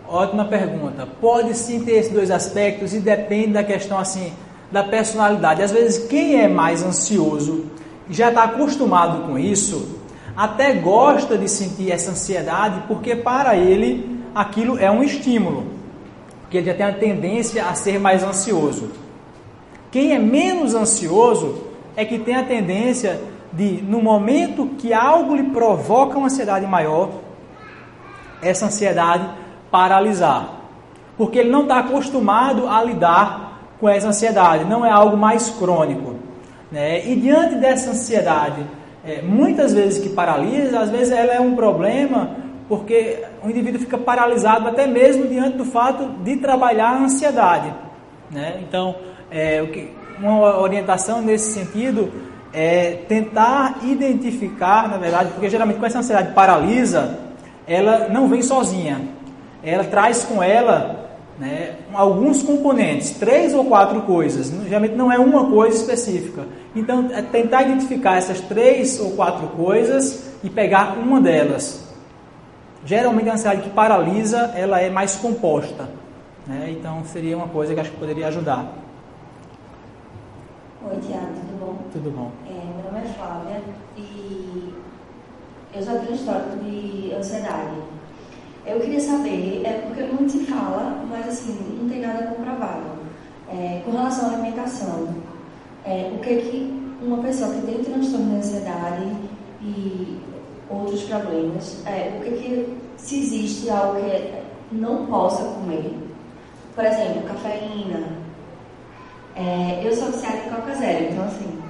Ótima 0.08 0.46
pergunta. 0.46 1.08
Pode 1.20 1.58
sim 1.58 1.84
ter 1.84 1.94
esses 1.94 2.14
dois 2.14 2.30
aspectos 2.30 2.94
e 2.94 3.00
depende 3.00 3.54
da 3.54 3.64
questão 3.64 3.98
assim 3.98 4.32
da 4.72 4.84
personalidade. 4.84 5.64
Às 5.64 5.72
vezes, 5.72 6.06
quem 6.06 6.40
é 6.40 6.48
mais 6.48 6.84
ansioso, 6.84 7.66
já 8.12 8.30
está 8.30 8.44
acostumado 8.44 9.26
com 9.26 9.40
isso, 9.40 9.98
até 10.38 10.74
gosta 10.74 11.36
de 11.36 11.50
sentir 11.50 11.92
essa 11.92 12.12
ansiedade, 12.12 12.84
porque 12.88 13.16
para 13.16 13.58
ele 13.58 14.22
aquilo 14.36 14.78
é 14.78 14.92
um 14.92 15.02
estímulo, 15.02 15.81
porque 16.52 16.58
ele 16.58 16.68
já 16.68 16.74
tem 16.74 16.86
a 16.86 16.92
tendência 16.92 17.66
a 17.66 17.74
ser 17.74 17.98
mais 17.98 18.24
ansioso. 18.24 18.92
Quem 19.90 20.14
é 20.14 20.20
menos 20.20 20.76
ansioso 20.76 21.64
é 21.96 22.04
que 22.04 22.20
tem 22.20 22.36
a 22.36 22.44
tendência 22.44 23.22
de, 23.54 23.82
no 23.82 24.02
momento 24.04 24.72
que 24.78 24.94
algo 24.94 25.34
lhe 25.34 25.44
provoca 25.44 26.18
uma 26.18 26.26
ansiedade 26.26 26.68
maior, 26.68 27.10
essa 28.42 28.66
ansiedade 28.66 29.30
paralisar. 29.72 30.58
Porque 31.18 31.40
ele 31.40 31.50
não 31.50 31.62
está 31.62 31.80
acostumado 31.80 32.68
a 32.68 32.84
lidar 32.84 33.70
com 33.80 33.88
essa 33.88 34.10
ansiedade, 34.10 34.66
não 34.66 34.86
é 34.86 34.90
algo 34.92 35.16
mais 35.16 35.50
crônico. 35.52 36.16
Né? 36.70 37.08
E 37.08 37.16
diante 37.16 37.56
dessa 37.56 37.92
ansiedade, 37.92 38.62
é, 39.06 39.22
muitas 39.22 39.74
vezes 39.74 40.04
que 40.04 40.10
paralisa, 40.10 40.82
às 40.82 40.90
vezes 40.90 41.14
ela 41.14 41.32
é 41.32 41.40
um 41.40 41.56
problema 41.56 42.41
porque 42.72 43.22
o 43.44 43.50
indivíduo 43.50 43.82
fica 43.82 43.98
paralisado 43.98 44.66
até 44.66 44.88
mesmo 44.88 45.28
diante 45.28 45.58
do 45.58 45.66
fato 45.66 46.08
de 46.24 46.38
trabalhar 46.38 46.92
a 46.92 47.04
ansiedade. 47.04 47.70
Né? 48.32 48.62
Então, 48.66 48.96
é, 49.30 49.62
uma 50.18 50.58
orientação 50.58 51.22
nesse 51.22 51.52
sentido 51.52 52.10
é 52.54 53.00
tentar 53.10 53.80
identificar, 53.84 54.88
na 54.88 54.96
verdade, 54.96 55.32
porque 55.34 55.50
geralmente 55.50 55.80
com 55.80 55.86
essa 55.86 56.00
ansiedade 56.00 56.34
paralisa, 56.34 57.20
ela 57.68 58.08
não 58.08 58.30
vem 58.30 58.42
sozinha. 58.42 59.02
Ela 59.62 59.84
traz 59.84 60.24
com 60.24 60.42
ela 60.42 61.10
né, 61.38 61.76
alguns 61.94 62.42
componentes, 62.42 63.12
três 63.12 63.54
ou 63.54 63.66
quatro 63.66 64.04
coisas, 64.04 64.50
geralmente 64.64 64.96
não 64.96 65.12
é 65.12 65.20
uma 65.20 65.50
coisa 65.50 65.76
específica. 65.76 66.46
Então, 66.74 67.10
é 67.12 67.22
tentar 67.22 67.64
identificar 67.64 68.16
essas 68.16 68.40
três 68.40 68.98
ou 68.98 69.12
quatro 69.12 69.48
coisas 69.48 70.32
e 70.42 70.50
pegar 70.50 70.98
uma 70.98 71.20
delas. 71.20 71.81
Geralmente 72.86 73.30
a 73.30 73.34
ansiedade 73.34 73.62
que 73.62 73.70
paralisa, 73.70 74.52
ela 74.56 74.80
é 74.80 74.90
mais 74.90 75.16
composta. 75.16 75.88
Né? 76.48 76.76
Então, 76.78 77.04
seria 77.06 77.38
uma 77.38 77.48
coisa 77.48 77.74
que 77.74 77.80
acho 77.80 77.92
que 77.92 77.98
poderia 77.98 78.28
ajudar. 78.28 78.74
Oi, 80.84 80.98
Tiago, 81.00 81.28
tudo 81.28 81.60
bom? 81.60 81.78
Tudo 81.94 82.12
bom. 82.12 82.32
É, 82.50 82.82
meu 82.82 82.92
nome 82.92 83.06
é 83.06 83.14
Flávia 83.14 83.62
e 83.96 84.74
eu 85.76 85.82
já 85.82 86.00
tenho 86.00 86.14
histórico 86.14 86.58
de 86.58 87.14
ansiedade. 87.14 87.76
Eu 88.66 88.80
queria 88.80 89.00
saber, 89.00 89.62
é 89.64 89.74
porque 89.86 90.04
muito 90.04 90.32
se 90.32 90.46
fala, 90.46 91.04
mas 91.08 91.28
assim, 91.28 91.78
não 91.80 91.88
tem 91.88 92.02
nada 92.02 92.28
comprovado. 92.28 93.02
É, 93.50 93.82
com 93.86 93.92
relação 93.92 94.30
à 94.30 94.34
alimentação, 94.34 95.10
é, 95.86 96.12
o 96.16 96.20
que 96.20 96.36
que 96.38 96.82
uma 97.02 97.18
pessoa 97.24 97.54
que 97.54 97.62
tem 97.62 97.84
transtorno 97.84 98.30
de 98.32 98.36
ansiedade 98.38 99.16
e 99.62 100.20
outros 100.76 101.04
problemas, 101.04 101.84
é, 101.86 102.18
o 102.18 102.24
que 102.24 102.32
que, 102.32 102.78
se 102.98 103.20
existe 103.20 103.70
algo 103.70 104.00
que 104.00 104.76
não 104.76 105.06
possa 105.08 105.44
comer, 105.44 105.94
por 106.76 106.86
exemplo, 106.86 107.24
cafeína, 107.24 108.04
é, 109.36 109.82
eu 109.84 109.94
sou 109.94 110.12
viciada 110.12 110.38
em 110.38 110.50
Coca 110.50 110.76
Zero, 110.76 111.06
então 111.12 111.26
assim, 111.26 111.62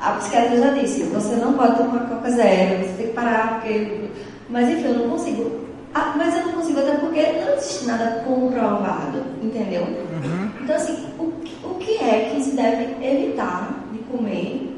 a 0.00 0.12
psiquiatra 0.12 0.58
já 0.58 0.70
disse, 0.70 1.02
você 1.04 1.36
não 1.36 1.54
pode 1.54 1.76
tomar 1.76 2.08
Coca 2.08 2.30
Zero, 2.30 2.84
você 2.84 2.92
tem 2.96 3.06
que 3.08 3.12
parar, 3.12 3.60
porque... 3.60 4.10
Mas 4.48 4.68
enfim, 4.68 4.88
eu 4.88 4.98
não 4.98 5.10
consigo 5.10 5.64
ah, 5.94 6.12
mas 6.16 6.36
eu 6.36 6.46
não 6.46 6.52
consigo, 6.54 6.80
até 6.80 6.96
porque 6.96 7.22
não 7.22 7.54
existe 7.54 7.86
nada 7.86 8.24
comprovado, 8.24 9.22
entendeu? 9.40 9.82
Uhum. 9.82 10.50
Então, 10.60 10.74
assim, 10.74 11.06
o, 11.20 11.32
o 11.62 11.74
que 11.78 11.98
é 11.98 12.30
que 12.30 12.42
se 12.42 12.50
deve 12.56 12.96
evitar 13.00 13.84
de 13.92 13.98
comer 14.00 14.73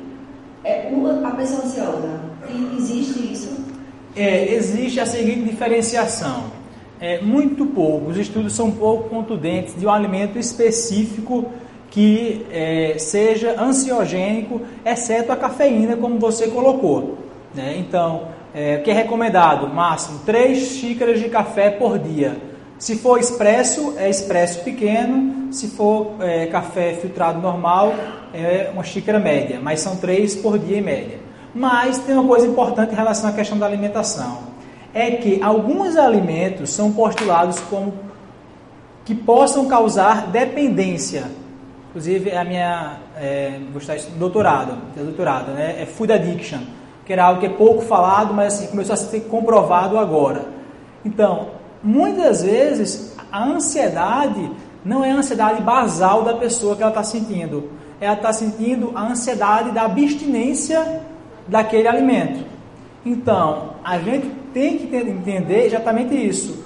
é, 0.67 0.89
uma, 0.91 1.27
a 1.29 1.31
pessoa 1.31 1.65
ansiosa? 1.65 2.21
Existe 2.77 3.33
isso? 3.33 3.57
É, 4.17 4.53
existe 4.53 4.99
a 4.99 5.07
seguinte 5.07 5.49
diferenciação. 5.49 6.45
É, 7.01 7.21
muito 7.21 7.67
pouco, 7.67 8.11
os 8.11 8.17
estudos 8.17 8.55
são 8.55 8.71
pouco 8.71 9.11
contundentes 9.11 9.79
de 9.79 9.87
um 9.87 9.91
alimento 9.91 10.39
específico 10.39 11.45
que 11.91 12.45
é, 12.51 12.97
seja 12.99 13.61
ansiogênico, 13.61 14.63
exceto 14.85 15.31
a 15.31 15.37
cafeína, 15.37 15.97
como 15.97 16.19
você 16.19 16.49
colocou. 16.49 17.19
Né? 17.55 17.77
Então, 17.79 18.29
é, 18.55 18.79
que 18.79 18.91
é 18.91 18.95
recomendado, 18.95 19.69
máximo 19.69 20.21
3 20.25 20.59
xícaras 20.59 21.21
de 21.21 21.29
café 21.29 21.71
por 21.71 21.99
dia. 21.99 22.37
Se 22.79 22.97
for 22.97 23.19
expresso, 23.19 23.95
é 23.97 24.09
expresso 24.11 24.63
pequeno, 24.63 25.53
se 25.53 25.69
for 25.69 26.17
é, 26.21 26.47
café 26.47 26.95
filtrado 26.95 27.41
normal, 27.41 27.95
é 28.35 28.71
uma 28.73 28.85
xícara 28.85 29.19
média, 29.19 29.59
mas 29.63 29.81
são 29.81 29.97
3 29.97 30.37
por 30.37 30.59
dia 30.59 30.79
em 30.79 30.83
média. 30.83 31.19
Mas 31.55 31.99
tem 31.99 32.15
uma 32.15 32.27
coisa 32.27 32.47
importante 32.47 32.93
em 32.93 32.97
relação 32.97 33.31
à 33.31 33.33
questão 33.33 33.59
da 33.59 33.65
alimentação, 33.65 34.41
é 34.93 35.13
que 35.13 35.43
alguns 35.43 35.97
alimentos 35.97 36.71
são 36.71 36.93
postulados 36.93 37.59
como 37.61 37.95
que 39.05 39.15
possam 39.15 39.67
causar 39.67 40.27
dependência. 40.27 41.25
Inclusive, 41.89 42.33
a 42.33 42.45
minha 42.45 42.99
é, 43.17 43.59
doutorado, 44.19 44.77
doutorado, 44.95 45.53
né, 45.53 45.77
é 45.81 45.87
food 45.87 46.13
addiction 46.13 46.61
que 47.07 47.13
era 47.13 47.25
algo 47.25 47.41
que 47.41 47.47
é 47.47 47.51
pouco 47.51 47.83
falado, 47.83 48.35
mas 48.35 48.55
assim, 48.55 48.67
começou 48.67 48.93
a 48.93 48.97
ser 48.97 49.21
comprovado 49.21 49.97
agora. 49.97 50.45
Então, 51.05 51.51
muitas 51.87 52.43
vezes 52.43 53.15
a 53.31 53.45
ansiedade 53.45 54.51
não 54.85 55.05
é 55.05 55.13
a 55.13 55.17
ansiedade 55.17 55.63
basal 55.63 56.23
da 56.23 56.35
pessoa 56.35 56.77
que 56.77 56.83
ela 56.83 56.91
está 56.91 57.03
sentindo. 57.03 57.71
Ela 58.01 58.15
está 58.15 58.33
sentindo 58.33 58.93
a 58.95 59.03
ansiedade 59.03 59.71
da 59.71 59.83
abstinência 59.83 61.03
daquele 61.47 61.89
alimento. 61.89 62.45
Então, 63.05 63.71
a 63.85 63.99
gente 63.99 64.29
tem 64.53 64.79
que 64.79 64.95
entender 64.97 65.67
exatamente 65.67 66.15
isso. 66.15 66.65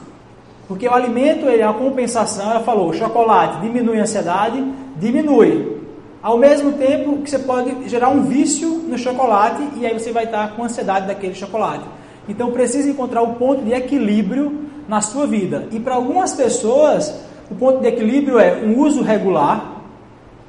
Porque 0.67 0.89
o 0.89 0.95
alimento 0.95 1.47
ele 1.47 1.63
é 1.63 1.67
uma 1.67 1.75
compensação, 1.75 2.51
ela 2.51 2.61
falou, 2.61 2.93
chocolate 2.93 3.61
diminui 3.61 3.99
a 3.99 4.03
ansiedade, 4.03 4.65
diminui. 4.97 5.79
Ao 6.23 6.39
mesmo 6.39 6.73
tempo 6.73 7.19
que 7.23 7.31
você 7.31 7.39
pode 7.39 7.89
gerar 7.89 8.09
um 8.09 8.23
vício 8.23 8.69
no 8.69 8.97
chocolate 8.97 9.63
e 9.77 9.87
aí 9.87 9.99
você 9.99 10.13
vai 10.13 10.25
estar 10.25 10.55
com 10.55 10.65
ansiedade 10.65 11.07
daquele 11.07 11.35
chocolate. 11.35 11.85
Então 12.29 12.53
precisa 12.53 12.89
encontrar 12.89 13.23
o 13.23 13.35
ponto 13.35 13.63
de 13.63 13.73
equilíbrio 13.73 14.70
na 14.91 15.01
sua 15.01 15.25
vida. 15.25 15.69
E 15.71 15.79
para 15.79 15.95
algumas 15.95 16.33
pessoas, 16.33 17.15
o 17.49 17.55
ponto 17.55 17.79
de 17.79 17.87
equilíbrio 17.87 18.41
é 18.41 18.57
um 18.57 18.81
uso 18.81 19.03
regular, 19.05 19.83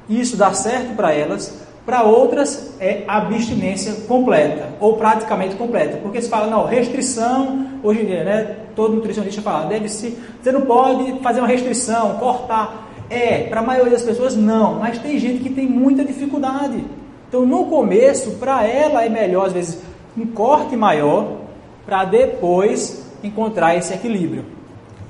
e 0.08 0.20
isso 0.20 0.36
dá 0.36 0.52
certo 0.52 0.96
para 0.96 1.12
elas. 1.12 1.62
Para 1.86 2.02
outras 2.02 2.74
é 2.80 3.04
abstinência 3.06 3.92
completa 4.08 4.70
ou 4.80 4.96
praticamente 4.96 5.54
completa, 5.54 5.98
porque 6.02 6.20
se 6.20 6.28
fala 6.28 6.48
não 6.48 6.66
restrição 6.66 7.66
hoje 7.84 8.02
em 8.02 8.06
dia, 8.06 8.24
né? 8.24 8.56
Todo 8.74 8.94
nutricionista 8.94 9.40
fala 9.42 9.66
deve 9.66 9.88
se 9.88 10.18
você 10.40 10.50
não 10.50 10.62
pode 10.62 11.20
fazer 11.20 11.40
uma 11.40 11.48
restrição, 11.48 12.16
cortar 12.18 12.88
é, 13.08 13.44
para 13.44 13.60
a 13.60 13.64
maioria 13.64 13.92
das 13.92 14.02
pessoas 14.02 14.34
não, 14.34 14.74
mas 14.74 14.98
tem 14.98 15.18
gente 15.20 15.40
que 15.40 15.50
tem 15.50 15.68
muita 15.68 16.04
dificuldade. 16.04 16.84
Então 17.28 17.46
no 17.46 17.66
começo, 17.66 18.32
para 18.32 18.64
ela 18.66 19.04
é 19.04 19.08
melhor 19.08 19.46
às 19.46 19.52
vezes 19.52 19.78
um 20.16 20.26
corte 20.26 20.76
maior 20.76 21.36
para 21.84 22.04
depois 22.04 23.01
encontrar 23.22 23.76
esse 23.76 23.92
equilíbrio. 23.92 24.44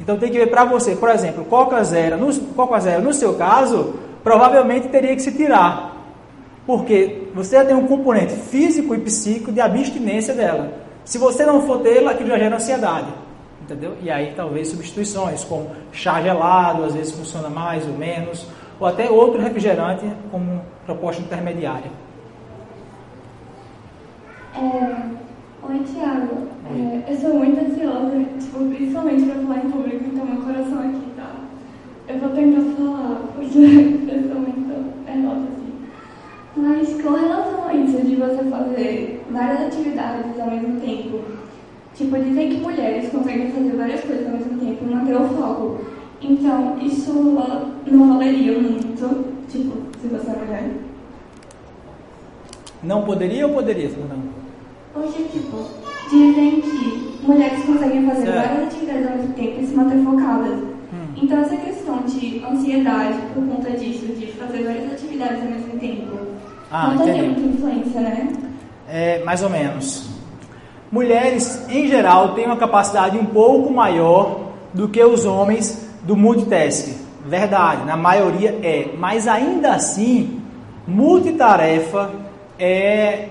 Então 0.00 0.18
tem 0.18 0.30
que 0.30 0.38
ver 0.38 0.48
para 0.48 0.64
você, 0.64 0.96
por 0.96 1.08
exemplo, 1.08 1.44
Coca 1.44 1.82
Zero, 1.84 2.16
no, 2.16 2.34
Coca 2.54 2.80
Zero, 2.80 3.02
no 3.02 3.12
seu 3.12 3.34
caso, 3.34 3.94
provavelmente 4.22 4.88
teria 4.88 5.14
que 5.14 5.22
se 5.22 5.32
tirar. 5.32 5.96
Porque 6.66 7.28
você 7.34 7.56
já 7.56 7.64
tem 7.64 7.74
um 7.74 7.86
componente 7.86 8.32
físico 8.34 8.94
e 8.94 8.98
psíquico 8.98 9.52
de 9.52 9.60
abstinência 9.60 10.34
dela. 10.34 10.72
Se 11.04 11.18
você 11.18 11.44
não 11.44 11.62
for 11.62 11.80
tê-la, 11.80 12.12
aquilo 12.12 12.30
já 12.30 12.38
gera 12.38 12.56
ansiedade. 12.56 13.12
Entendeu? 13.62 13.96
E 14.02 14.10
aí 14.10 14.32
talvez 14.36 14.68
substituições, 14.68 15.44
como 15.44 15.70
chá 15.92 16.20
gelado, 16.20 16.84
às 16.84 16.94
vezes 16.94 17.12
funciona 17.12 17.48
mais 17.48 17.86
ou 17.86 17.94
menos, 17.94 18.46
ou 18.78 18.86
até 18.86 19.08
outro 19.08 19.40
refrigerante 19.40 20.04
como 20.30 20.62
proposta 20.84 21.22
intermediária. 21.22 21.90
É, 24.54 25.66
oi, 25.66 25.78
Tiago. 25.84 26.41
Eu 27.08 27.16
sou 27.16 27.34
muito 27.34 27.60
ansiosa, 27.60 28.12
tipo, 28.38 28.64
principalmente 28.66 29.24
para 29.24 29.42
falar 29.42 29.64
em 29.64 29.70
público, 29.70 30.04
então 30.06 30.24
meu 30.24 30.42
coração 30.42 30.78
aqui 30.78 31.02
tá. 31.16 31.34
Eu 32.08 32.18
vou 32.18 32.30
tentar 32.30 32.60
falar, 32.76 33.22
porque 33.34 33.58
eu 33.58 34.28
sou 34.28 34.40
muito 34.40 35.04
nervosa 35.04 35.46
assim. 35.48 35.72
Mas 36.56 37.02
com 37.02 37.10
relação 37.10 37.68
a 37.68 37.74
isso 37.74 38.06
de 38.06 38.14
você 38.14 38.44
fazer 38.44 39.24
várias 39.30 39.62
atividades 39.62 40.38
ao 40.38 40.50
mesmo 40.50 40.80
tempo, 40.80 41.20
tipo, 41.94 42.18
dizem 42.18 42.50
que 42.50 42.56
mulheres 42.58 43.10
conseguem 43.10 43.50
fazer 43.50 43.76
várias 43.76 44.00
coisas 44.02 44.26
ao 44.26 44.32
mesmo 44.32 44.58
tempo 44.58 44.84
e 44.84 44.94
manter 44.94 45.16
o 45.16 45.28
foco. 45.28 45.80
Então, 46.20 46.78
isso 46.80 47.12
não 47.12 48.08
valeria 48.08 48.60
muito, 48.60 49.24
tipo, 49.48 49.72
se 50.00 50.06
você 50.06 50.30
é 50.30 50.36
mulher? 50.36 50.70
Não 52.82 53.02
poderia 53.02 53.46
ou 53.48 53.54
poderia, 53.54 53.90
não? 53.90 55.02
Hoje, 55.02 55.26
tipo, 55.32 55.66
dizem 56.10 56.60
que 56.60 56.91
mulheres 57.32 57.64
conseguem 57.64 58.06
fazer 58.06 58.26
certo. 58.26 58.48
várias 58.48 58.66
atividades 58.68 59.06
ao 59.06 59.16
mesmo 59.16 59.34
tempo 59.34 59.60
e 59.60 59.66
se 59.66 59.74
manter 59.74 60.04
focadas. 60.04 60.58
Hum. 60.92 61.06
Então, 61.16 61.38
essa 61.38 61.56
questão 61.56 61.98
de 62.02 62.44
ansiedade 62.44 63.18
por 63.34 63.46
conta 63.46 63.70
disso, 63.72 64.06
de 64.06 64.26
fazer 64.32 64.64
várias 64.64 64.92
atividades 64.92 65.42
ao 65.42 65.50
mesmo 65.50 65.78
tempo, 65.78 66.18
ah, 66.70 66.94
não 66.94 67.04
teria 67.04 67.22
muita 67.24 67.40
influência, 67.40 68.00
né? 68.00 68.32
É, 68.88 69.24
mais 69.24 69.42
ou 69.42 69.50
menos. 69.50 70.10
Mulheres, 70.90 71.66
em 71.70 71.86
geral, 71.86 72.34
têm 72.34 72.46
uma 72.46 72.56
capacidade 72.56 73.16
um 73.16 73.24
pouco 73.24 73.72
maior 73.72 74.52
do 74.74 74.88
que 74.88 75.02
os 75.02 75.24
homens 75.24 75.90
do 76.02 76.16
multitasking. 76.16 77.00
Verdade, 77.24 77.84
na 77.86 77.96
maioria 77.96 78.58
é. 78.62 78.90
Mas 78.98 79.28
ainda 79.28 79.72
assim, 79.72 80.40
multitarefa 80.86 82.10
é, 82.58 83.28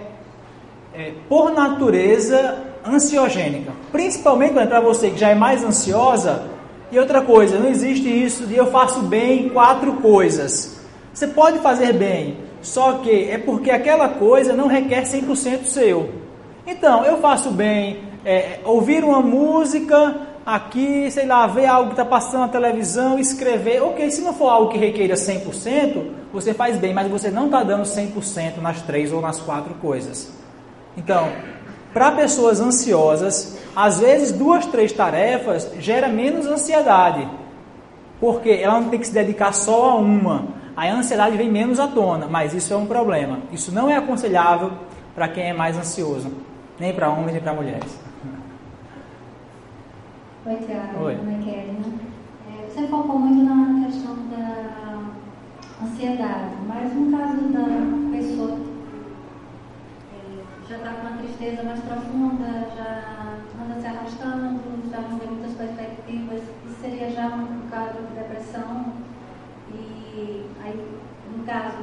é 0.93 1.11
por 1.27 1.51
natureza 1.51 2.70
ansiogênica. 2.85 3.71
Principalmente 3.91 4.53
para 4.53 4.79
você 4.79 5.09
que 5.09 5.17
já 5.17 5.29
é 5.29 5.35
mais 5.35 5.63
ansiosa. 5.63 6.43
E 6.91 6.99
outra 6.99 7.21
coisa, 7.21 7.57
não 7.57 7.69
existe 7.69 8.07
isso 8.07 8.45
de 8.45 8.55
eu 8.55 8.69
faço 8.69 9.01
bem 9.03 9.49
quatro 9.49 9.93
coisas. 9.93 10.81
Você 11.13 11.27
pode 11.27 11.59
fazer 11.59 11.93
bem, 11.93 12.37
só 12.61 12.93
que 12.99 13.29
é 13.29 13.37
porque 13.37 13.71
aquela 13.71 14.09
coisa 14.09 14.53
não 14.53 14.67
requer 14.67 15.03
100% 15.03 15.65
seu. 15.65 16.09
Então, 16.67 17.05
eu 17.05 17.17
faço 17.17 17.49
bem 17.49 17.99
é, 18.25 18.59
ouvir 18.63 19.03
uma 19.03 19.21
música 19.21 20.15
aqui, 20.45 21.09
sei 21.11 21.25
lá, 21.25 21.47
ver 21.47 21.65
algo 21.65 21.87
que 21.87 21.93
está 21.93 22.05
passando 22.05 22.41
na 22.41 22.47
televisão, 22.47 23.19
escrever. 23.19 23.81
Ok, 23.81 24.09
se 24.11 24.21
não 24.21 24.33
for 24.33 24.49
algo 24.49 24.71
que 24.71 24.77
requeira 24.77 25.15
100%, 25.15 26.03
você 26.33 26.53
faz 26.53 26.77
bem, 26.77 26.93
mas 26.93 27.09
você 27.09 27.29
não 27.29 27.45
está 27.45 27.63
dando 27.63 27.83
100% 27.83 28.57
nas 28.61 28.81
três 28.81 29.11
ou 29.11 29.21
nas 29.21 29.39
quatro 29.39 29.73
coisas. 29.75 30.31
Então, 30.97 31.29
para 31.93 32.11
pessoas 32.11 32.59
ansiosas, 32.59 33.59
às 33.75 33.99
vezes 33.99 34.31
duas, 34.31 34.65
três 34.65 34.91
tarefas 34.91 35.71
gera 35.79 36.07
menos 36.07 36.45
ansiedade, 36.45 37.27
porque 38.19 38.49
ela 38.49 38.79
não 38.79 38.89
tem 38.89 38.99
que 38.99 39.07
se 39.07 39.13
dedicar 39.13 39.53
só 39.53 39.91
a 39.91 39.95
uma. 39.95 40.61
A 40.75 40.89
ansiedade 40.89 41.35
vem 41.35 41.51
menos 41.51 41.79
à 41.79 41.87
tona, 41.87 42.27
mas 42.27 42.53
isso 42.53 42.73
é 42.73 42.77
um 42.77 42.85
problema. 42.85 43.39
Isso 43.51 43.73
não 43.73 43.89
é 43.89 43.97
aconselhável 43.97 44.71
para 45.13 45.27
quem 45.27 45.49
é 45.49 45.53
mais 45.53 45.77
ansioso, 45.77 46.31
nem 46.79 46.93
para 46.93 47.09
homens 47.09 47.33
nem 47.33 47.41
para 47.41 47.53
mulheres. 47.53 47.99
Oi, 50.45 50.55
Tiago. 50.65 51.03
Oi. 51.03 51.15
Como 51.17 51.29
é 51.29 51.43
que 51.43 51.49
é? 51.49 51.69
é? 51.69 52.67
Você 52.67 52.87
focou 52.87 53.19
muito 53.19 53.43
na 53.43 53.85
questão 53.85 54.15
da 54.29 55.01
ansiedade, 55.83 56.55
mas 56.67 56.93
no 56.95 57.15
caso 57.15 57.41
da 57.49 58.10
já 60.71 60.77
está 60.77 60.91
com 60.93 61.07
uma 61.07 61.17
tristeza 61.17 61.63
mais 61.63 61.81
profunda, 61.81 62.47
já 62.77 63.35
anda 63.61 63.81
se 63.81 63.87
arrastando, 63.87 64.61
já 64.89 65.01
não 65.01 65.17
vê 65.17 65.25
muitas 65.25 65.53
perspectivas, 65.53 66.41
isso 66.65 66.81
seria 66.81 67.11
já 67.11 67.27
um 67.27 67.67
caso 67.69 67.99
de 68.07 68.13
depressão. 68.15 68.93
E 69.73 70.45
aí, 70.63 70.99
no 71.35 71.43
caso, 71.43 71.77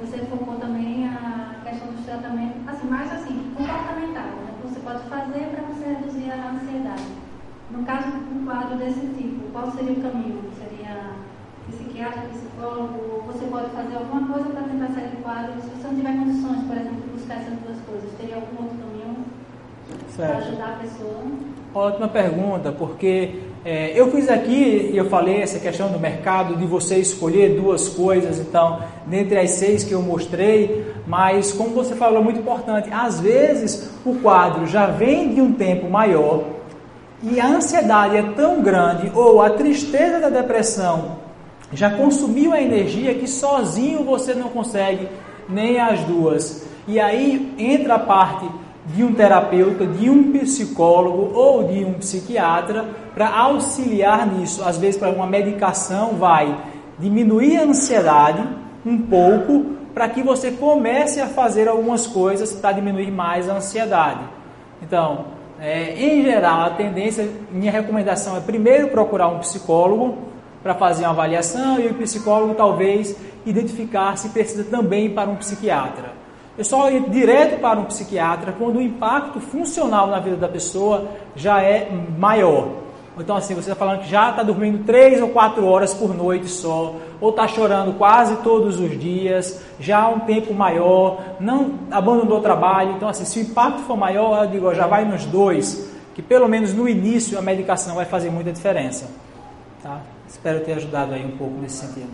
você 0.00 0.18
focou 0.24 0.56
também 0.56 1.06
a 1.06 1.56
questão 1.64 1.88
dos 1.88 2.06
tratamentos, 2.06 2.66
assim, 2.66 2.88
mais 2.88 3.12
assim, 3.12 3.52
comportamental, 3.54 4.32
né? 4.40 4.54
Você 4.64 4.80
pode 4.80 5.02
fazer 5.02 5.50
para 5.50 5.62
você 5.64 5.84
reduzir 5.84 6.30
a 6.30 6.50
ansiedade. 6.50 7.04
No 7.70 7.84
caso 7.84 8.10
de 8.10 8.38
um 8.38 8.46
quadro 8.46 8.78
desse 8.78 9.00
tipo, 9.00 9.52
qual 9.52 9.70
seria 9.70 9.92
o 9.92 10.00
caminho? 10.00 10.50
Seria 10.56 11.10
psiquiatra, 11.68 12.22
psicólogo? 12.28 13.24
Você 13.26 13.44
pode 13.46 13.68
fazer 13.70 13.96
alguma 13.96 14.32
coisa 14.32 14.48
para 14.48 14.62
tentar 14.62 14.88
sair 14.94 15.08
do 15.08 15.22
quadro? 15.22 15.60
Se 15.60 15.68
você 15.68 15.88
não 15.88 15.94
tiver 15.96 16.16
condições, 16.16 16.64
por 16.64 16.76
exemplo, 16.76 17.03
buscar 17.24 17.36
essas 17.36 17.58
duas 17.60 17.78
coisas, 17.86 18.10
teria 18.18 18.36
algum 18.36 18.62
outro 18.62 18.76
caminho 18.76 19.16
para 20.16 20.38
ajudar 20.38 20.68
a 20.68 20.82
pessoa? 20.82 21.22
Ótima 21.74 22.08
pergunta, 22.08 22.70
porque 22.70 23.40
é, 23.64 23.98
eu 23.98 24.10
fiz 24.10 24.28
aqui, 24.28 24.92
eu 24.94 25.06
falei 25.08 25.40
essa 25.40 25.58
questão 25.58 25.88
do 25.90 25.98
mercado, 25.98 26.56
de 26.56 26.66
você 26.66 26.98
escolher 26.98 27.58
duas 27.60 27.88
coisas, 27.88 28.38
então, 28.38 28.80
dentre 29.06 29.38
as 29.38 29.50
seis 29.50 29.82
que 29.82 29.92
eu 29.92 30.02
mostrei, 30.02 30.86
mas 31.06 31.52
como 31.52 31.70
você 31.70 31.96
falou, 31.96 32.20
é 32.20 32.22
muito 32.22 32.40
importante, 32.40 32.88
às 32.92 33.20
vezes 33.20 33.90
o 34.04 34.14
quadro 34.16 34.66
já 34.66 34.86
vem 34.86 35.34
de 35.34 35.40
um 35.40 35.52
tempo 35.52 35.90
maior, 35.90 36.44
e 37.22 37.40
a 37.40 37.48
ansiedade 37.48 38.16
é 38.16 38.22
tão 38.22 38.62
grande, 38.62 39.10
ou 39.14 39.40
a 39.40 39.50
tristeza 39.50 40.20
da 40.20 40.28
depressão 40.28 41.24
já 41.72 41.90
consumiu 41.90 42.52
a 42.52 42.60
energia 42.60 43.14
que 43.14 43.26
sozinho 43.26 44.04
você 44.04 44.34
não 44.34 44.50
consegue 44.50 45.08
nem 45.48 45.80
as 45.80 46.00
duas. 46.00 46.73
E 46.86 47.00
aí 47.00 47.54
entra 47.58 47.94
a 47.94 47.98
parte 47.98 48.46
de 48.86 49.02
um 49.02 49.14
terapeuta, 49.14 49.86
de 49.86 50.10
um 50.10 50.32
psicólogo 50.32 51.32
ou 51.34 51.64
de 51.64 51.84
um 51.84 51.94
psiquiatra 51.94 52.84
para 53.14 53.28
auxiliar 53.28 54.26
nisso. 54.26 54.62
Às 54.62 54.76
vezes, 54.76 54.98
para 54.98 55.10
uma 55.10 55.26
medicação, 55.26 56.14
vai 56.14 56.54
diminuir 56.98 57.56
a 57.56 57.64
ansiedade 57.64 58.46
um 58.84 58.98
pouco 58.98 59.74
para 59.94 60.08
que 60.08 60.22
você 60.22 60.50
comece 60.50 61.20
a 61.20 61.26
fazer 61.26 61.68
algumas 61.68 62.06
coisas 62.06 62.52
para 62.52 62.72
diminuir 62.72 63.10
mais 63.10 63.48
a 63.48 63.54
ansiedade. 63.56 64.20
Então, 64.82 65.26
é, 65.58 65.94
em 65.94 66.22
geral, 66.22 66.62
a 66.62 66.70
tendência, 66.70 67.28
minha 67.50 67.72
recomendação 67.72 68.36
é 68.36 68.40
primeiro 68.40 68.88
procurar 68.88 69.28
um 69.28 69.38
psicólogo 69.38 70.18
para 70.62 70.74
fazer 70.74 71.04
uma 71.04 71.10
avaliação 71.10 71.78
e 71.78 71.86
o 71.86 71.94
psicólogo 71.94 72.54
talvez 72.54 73.16
identificar 73.46 74.16
se 74.18 74.30
precisa 74.30 74.64
também 74.64 75.10
para 75.10 75.30
um 75.30 75.36
psiquiatra. 75.36 76.23
Eu 76.56 76.64
só 76.64 76.88
ir 76.90 77.08
direto 77.10 77.60
para 77.60 77.80
um 77.80 77.84
psiquiatra 77.84 78.54
quando 78.56 78.76
o 78.76 78.82
impacto 78.82 79.40
funcional 79.40 80.06
na 80.06 80.20
vida 80.20 80.36
da 80.36 80.48
pessoa 80.48 81.08
já 81.34 81.60
é 81.60 81.90
maior. 82.16 82.84
Então, 83.18 83.36
assim, 83.36 83.54
você 83.54 83.70
está 83.70 83.74
falando 83.76 84.00
que 84.00 84.08
já 84.08 84.30
está 84.30 84.42
dormindo 84.42 84.84
três 84.84 85.22
ou 85.22 85.28
quatro 85.28 85.64
horas 85.66 85.94
por 85.94 86.14
noite 86.14 86.48
só, 86.48 86.96
ou 87.20 87.30
está 87.30 87.46
chorando 87.46 87.96
quase 87.96 88.36
todos 88.36 88.80
os 88.80 88.98
dias, 88.98 89.60
já 89.78 90.02
há 90.02 90.08
um 90.08 90.20
tempo 90.20 90.52
maior, 90.52 91.20
não 91.38 91.74
abandonou 91.90 92.38
o 92.38 92.40
trabalho. 92.40 92.92
Então, 92.96 93.08
assim, 93.08 93.24
se 93.24 93.38
o 93.38 93.42
impacto 93.42 93.82
for 93.82 93.96
maior, 93.96 94.44
eu 94.44 94.50
digo, 94.50 94.74
já 94.74 94.86
vai 94.86 95.04
nos 95.04 95.24
dois, 95.26 95.92
que 96.12 96.22
pelo 96.22 96.48
menos 96.48 96.74
no 96.74 96.88
início 96.88 97.38
a 97.38 97.42
medicação 97.42 97.94
vai 97.94 98.04
fazer 98.04 98.30
muita 98.30 98.52
diferença. 98.52 99.08
Tá? 99.80 100.00
Espero 100.28 100.60
ter 100.60 100.72
ajudado 100.72 101.14
aí 101.14 101.24
um 101.24 101.36
pouco 101.36 101.54
nesse 101.60 101.86
sentido. 101.86 102.10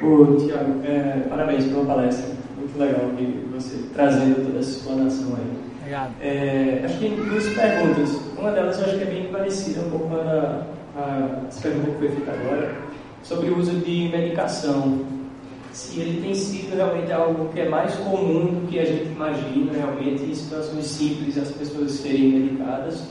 Ô, 0.00 0.36
Tiago, 0.36 0.84
é, 0.84 1.26
parabéns 1.28 1.64
pela 1.64 1.84
palestra. 1.84 2.43
Muito 2.74 2.78
legal 2.78 3.10
você 3.52 3.76
trazendo 3.94 4.44
toda 4.44 4.58
essa 4.58 4.70
explanação 4.70 5.36
aí. 5.36 5.64
Obrigado. 5.78 6.14
É, 6.20 6.82
acho 6.84 6.98
que 6.98 7.08
duas 7.08 7.46
perguntas. 7.50 8.20
Uma 8.36 8.50
delas 8.50 8.78
eu 8.78 8.84
acho 8.86 8.96
que 8.96 9.02
é 9.02 9.06
bem 9.06 9.24
parecida 9.32 9.80
um 9.80 9.90
pouco 9.90 10.08
com 10.08 10.16
a, 10.16 10.62
a 10.96 11.40
pergunta 11.62 11.90
que 11.90 11.98
foi 11.98 12.08
feita 12.08 12.32
agora, 12.32 12.74
sobre 13.22 13.50
o 13.50 13.58
uso 13.58 13.72
de 13.72 14.08
medicação. 14.08 15.04
Se 15.72 16.00
ele 16.00 16.20
tem 16.20 16.34
sido 16.34 16.76
realmente 16.76 17.12
algo 17.12 17.48
que 17.52 17.60
é 17.60 17.68
mais 17.68 17.94
comum 17.96 18.46
do 18.46 18.68
que 18.68 18.78
a 18.78 18.84
gente 18.84 19.06
imagina, 19.06 19.72
realmente, 19.72 20.24
em 20.24 20.34
situações 20.34 20.86
simples 20.86 21.36
as 21.36 21.50
pessoas 21.50 21.92
serem 21.92 22.32
medicadas, 22.32 23.04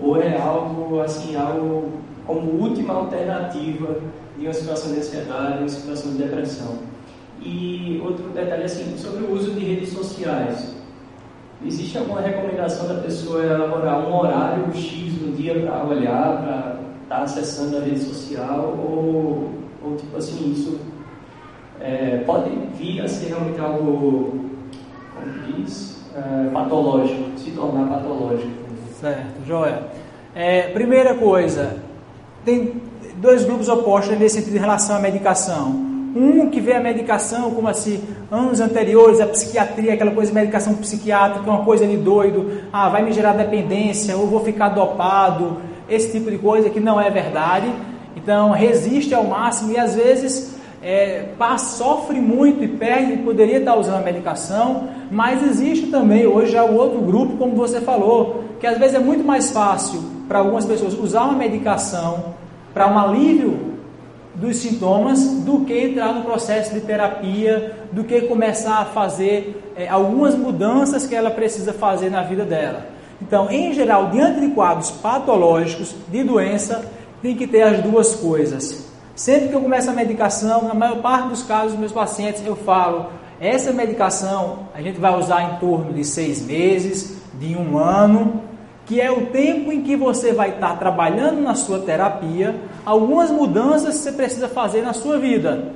ou 0.00 0.20
é 0.20 0.36
algo 0.36 1.00
assim, 1.00 1.36
algo 1.36 1.92
como 2.26 2.62
última 2.62 2.94
alternativa 2.94 4.00
de 4.36 4.46
uma 4.46 4.52
situação 4.52 4.92
de 4.92 4.98
ansiedade, 4.98 5.58
uma 5.58 5.68
situação 5.68 6.12
de 6.12 6.18
depressão. 6.18 6.87
E 7.40 8.00
outro 8.04 8.28
detalhe 8.30 8.64
assim, 8.64 8.96
sobre 8.98 9.24
o 9.24 9.32
uso 9.32 9.52
de 9.52 9.64
redes 9.64 9.90
sociais. 9.90 10.74
Existe 11.64 11.98
alguma 11.98 12.20
recomendação 12.20 12.86
da 12.86 13.02
pessoa 13.02 13.44
elaborar 13.44 14.06
um 14.06 14.16
horário 14.16 14.72
X 14.72 15.20
no 15.20 15.32
dia 15.32 15.60
para 15.60 15.84
olhar, 15.84 16.42
para 16.42 16.80
estar 17.02 17.16
tá 17.16 17.22
acessando 17.22 17.78
a 17.78 17.80
rede 17.80 18.00
social? 18.00 18.76
Ou, 18.78 19.50
ou 19.82 19.96
tipo 19.96 20.16
assim, 20.16 20.52
isso 20.52 20.78
é, 21.80 22.22
pode 22.26 22.50
vir 22.78 23.00
a 23.00 23.08
ser 23.08 23.28
realmente 23.28 23.60
algo, 23.60 24.40
como 25.14 25.56
diz, 25.56 26.04
é, 26.14 26.50
patológico, 26.50 27.38
se 27.38 27.50
tornar 27.52 27.88
patológico. 27.88 28.50
Certo, 29.00 29.46
Joel. 29.46 29.82
É, 30.34 30.68
primeira 30.68 31.14
coisa, 31.14 31.76
tem 32.44 32.80
dois 33.16 33.44
grupos 33.44 33.68
opostos 33.68 34.18
nesse 34.18 34.38
sentido 34.38 34.56
em 34.56 34.60
relação 34.60 34.96
à 34.96 35.00
medicação. 35.00 35.87
Um 36.14 36.48
que 36.50 36.60
vê 36.60 36.74
a 36.74 36.80
medicação 36.80 37.50
como 37.50 37.68
assim, 37.68 38.02
anos 38.30 38.60
anteriores, 38.60 39.20
a 39.20 39.26
psiquiatria, 39.26 39.94
aquela 39.94 40.10
coisa 40.10 40.30
de 40.30 40.34
medicação 40.34 40.74
psiquiátrica, 40.74 41.48
uma 41.48 41.64
coisa 41.64 41.86
de 41.86 41.96
doido, 41.96 42.62
ah, 42.72 42.88
vai 42.88 43.02
me 43.02 43.12
gerar 43.12 43.32
dependência, 43.32 44.16
ou 44.16 44.26
vou 44.26 44.40
ficar 44.40 44.70
dopado, 44.70 45.58
esse 45.88 46.12
tipo 46.12 46.30
de 46.30 46.38
coisa 46.38 46.70
que 46.70 46.80
não 46.80 47.00
é 47.00 47.10
verdade. 47.10 47.70
Então, 48.16 48.50
resiste 48.50 49.14
ao 49.14 49.24
máximo 49.24 49.72
e 49.72 49.78
às 49.78 49.94
vezes 49.94 50.58
é, 50.82 51.26
sofre 51.58 52.20
muito 52.20 52.62
e 52.62 52.68
perde, 52.68 53.16
poderia 53.18 53.58
estar 53.58 53.74
usando 53.76 53.96
a 53.96 54.02
medicação, 54.02 54.88
mas 55.10 55.42
existe 55.42 55.86
também 55.86 56.26
hoje 56.26 56.52
já 56.52 56.64
o 56.64 56.76
outro 56.76 57.00
grupo, 57.00 57.36
como 57.36 57.54
você 57.54 57.80
falou, 57.80 58.44
que 58.60 58.66
às 58.66 58.78
vezes 58.78 58.94
é 58.94 58.98
muito 58.98 59.24
mais 59.24 59.50
fácil 59.50 60.02
para 60.28 60.38
algumas 60.38 60.64
pessoas 60.64 60.94
usar 60.94 61.24
uma 61.24 61.34
medicação 61.34 62.36
para 62.74 62.86
um 62.86 62.98
alívio 62.98 63.77
dos 64.38 64.56
sintomas 64.56 65.20
do 65.40 65.64
que 65.64 65.76
entrar 65.76 66.14
no 66.14 66.22
processo 66.22 66.72
de 66.72 66.80
terapia, 66.80 67.76
do 67.92 68.04
que 68.04 68.22
começar 68.22 68.78
a 68.78 68.84
fazer 68.84 69.72
é, 69.76 69.88
algumas 69.88 70.34
mudanças 70.34 71.06
que 71.06 71.14
ela 71.14 71.30
precisa 71.30 71.72
fazer 71.72 72.08
na 72.08 72.22
vida 72.22 72.44
dela. 72.44 72.86
Então, 73.20 73.50
em 73.50 73.72
geral, 73.72 74.10
diante 74.10 74.40
de 74.40 74.48
quadros 74.48 74.90
patológicos 74.90 75.94
de 76.08 76.22
doença, 76.22 76.84
tem 77.20 77.34
que 77.34 77.46
ter 77.48 77.62
as 77.62 77.82
duas 77.82 78.14
coisas. 78.14 78.86
Sempre 79.16 79.48
que 79.48 79.54
eu 79.54 79.60
começo 79.60 79.90
a 79.90 79.92
medicação, 79.92 80.62
na 80.62 80.74
maior 80.74 81.02
parte 81.02 81.28
dos 81.28 81.42
casos 81.42 81.72
dos 81.72 81.80
meus 81.80 81.92
pacientes, 81.92 82.46
eu 82.46 82.54
falo: 82.54 83.06
essa 83.40 83.72
medicação 83.72 84.68
a 84.72 84.80
gente 84.80 85.00
vai 85.00 85.18
usar 85.18 85.42
em 85.42 85.58
torno 85.58 85.92
de 85.92 86.04
seis 86.04 86.40
meses, 86.40 87.18
de 87.34 87.56
um 87.56 87.76
ano, 87.76 88.40
que 88.86 89.00
é 89.00 89.10
o 89.10 89.26
tempo 89.26 89.72
em 89.72 89.82
que 89.82 89.96
você 89.96 90.32
vai 90.32 90.50
estar 90.50 90.78
trabalhando 90.78 91.42
na 91.42 91.54
sua 91.54 91.80
terapia, 91.80 92.54
algumas 92.88 93.30
mudanças 93.30 93.98
que 93.98 94.00
você 94.00 94.12
precisa 94.12 94.48
fazer 94.48 94.80
na 94.80 94.94
sua 94.94 95.18
vida. 95.18 95.72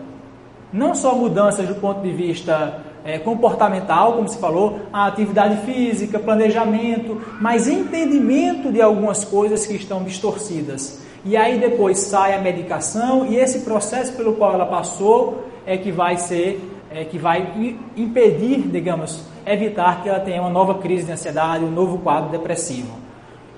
Não 0.72 0.94
só 0.94 1.14
mudanças 1.14 1.68
do 1.68 1.74
ponto 1.74 2.00
de 2.00 2.10
vista 2.10 2.80
é, 3.04 3.18
comportamental, 3.18 4.14
como 4.14 4.26
se 4.26 4.38
falou, 4.38 4.80
a 4.90 5.08
atividade 5.08 5.58
física, 5.66 6.18
planejamento, 6.18 7.20
mas 7.38 7.68
entendimento 7.68 8.72
de 8.72 8.80
algumas 8.80 9.26
coisas 9.26 9.66
que 9.66 9.74
estão 9.74 10.02
distorcidas. 10.02 11.02
E 11.22 11.36
aí 11.36 11.58
depois 11.58 11.98
sai 11.98 12.34
a 12.34 12.40
medicação 12.40 13.26
e 13.26 13.36
esse 13.36 13.58
processo 13.58 14.14
pelo 14.14 14.32
qual 14.32 14.54
ela 14.54 14.64
passou 14.64 15.44
é 15.66 15.76
que 15.76 15.92
vai 15.92 16.16
ser, 16.16 16.66
é 16.90 17.04
que 17.04 17.18
vai 17.18 17.76
impedir, 17.94 18.62
digamos, 18.68 19.22
evitar 19.44 20.02
que 20.02 20.08
ela 20.08 20.20
tenha 20.20 20.40
uma 20.40 20.50
nova 20.50 20.76
crise 20.76 21.04
de 21.04 21.12
ansiedade, 21.12 21.62
um 21.62 21.70
novo 21.70 21.98
quadro 21.98 22.30
depressivo. 22.30 23.11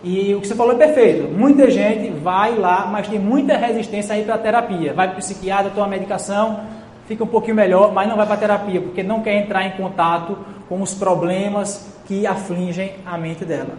E 0.05 0.35
o 0.35 0.41
que 0.43 0.47
você 0.47 0.55
falou 0.55 0.75
é 0.75 0.77
perfeito. 0.77 1.33
Muita 1.33 1.71
gente 1.71 2.11
vai 2.11 2.55
lá, 2.57 2.87
mas 2.87 3.09
tem 3.09 3.19
muita 3.19 3.57
resistência 3.57 4.15
aí 4.15 4.23
para 4.23 4.35
a 4.35 4.39
terapia. 4.39 4.93
Vai 4.93 5.09
para 5.09 5.15
o 5.15 5.19
psiquiatra, 5.19 5.73
toma 5.75 5.87
medicação, 5.89 6.61
fica 7.09 7.25
um 7.25 7.27
pouquinho 7.27 7.57
melhor, 7.57 7.91
mas 7.91 8.07
não 8.07 8.15
vai 8.15 8.27
para 8.27 8.35
a 8.35 8.39
terapia, 8.39 8.83
porque 8.83 9.03
não 9.03 9.23
quer 9.23 9.43
entrar 9.43 9.67
em 9.67 9.71
contato 9.71 10.37
com 10.69 10.83
os 10.83 10.93
problemas 10.93 11.91
que 12.05 12.27
afligem 12.27 12.97
a 13.07 13.17
mente 13.17 13.47
dela. 13.47 13.79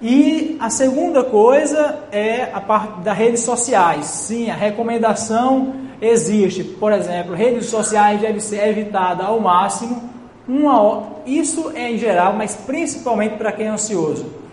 E 0.00 0.56
a 0.60 0.70
segunda 0.70 1.22
coisa 1.22 2.04
é 2.10 2.44
a 2.50 2.60
parte 2.60 3.00
das 3.00 3.16
redes 3.16 3.40
sociais. 3.40 4.06
Sim, 4.06 4.50
a 4.50 4.54
recomendação 4.54 5.74
existe. 6.00 6.64
Por 6.64 6.90
exemplo, 6.90 7.34
redes 7.34 7.66
sociais 7.66 8.18
deve 8.18 8.40
ser 8.40 8.66
evitada 8.66 9.24
ao 9.24 9.40
máximo. 9.40 10.10
Uma. 10.48 11.14
Isso 11.26 11.70
é 11.74 11.90
em 11.90 11.98
geral, 11.98 12.32
mas 12.32 12.54
principalmente 12.54 13.36
para 13.36 13.52
quem 13.52 13.66
é 13.66 13.70
ansioso. 13.70 14.43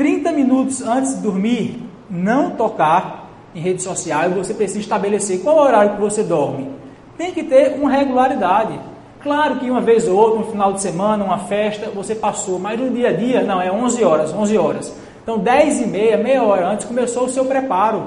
30 0.00 0.32
minutos 0.32 0.80
antes 0.80 1.14
de 1.14 1.20
dormir, 1.20 1.78
não 2.08 2.52
tocar 2.52 3.28
em 3.54 3.60
rede 3.60 3.82
social 3.82 4.30
e 4.30 4.32
você 4.32 4.54
precisa 4.54 4.80
estabelecer 4.80 5.42
qual 5.42 5.58
horário 5.58 5.96
que 5.96 6.00
você 6.00 6.22
dorme. 6.22 6.70
Tem 7.18 7.32
que 7.32 7.42
ter 7.42 7.78
uma 7.78 7.90
regularidade. 7.90 8.80
Claro 9.22 9.56
que 9.56 9.70
uma 9.70 9.82
vez 9.82 10.08
ou 10.08 10.16
outra, 10.16 10.40
um 10.40 10.50
final 10.50 10.72
de 10.72 10.80
semana, 10.80 11.22
uma 11.22 11.40
festa, 11.40 11.90
você 11.90 12.14
passou, 12.14 12.58
mas 12.58 12.80
no 12.80 12.88
dia 12.88 13.10
a 13.10 13.12
dia, 13.12 13.42
não, 13.42 13.60
é 13.60 13.70
11 13.70 14.02
horas, 14.02 14.32
11 14.32 14.56
horas. 14.56 14.96
Então, 15.22 15.36
10 15.36 15.82
e 15.82 15.86
meia, 15.88 16.16
meia 16.16 16.42
hora 16.44 16.70
antes, 16.70 16.86
começou 16.86 17.26
o 17.26 17.28
seu 17.28 17.44
preparo. 17.44 18.06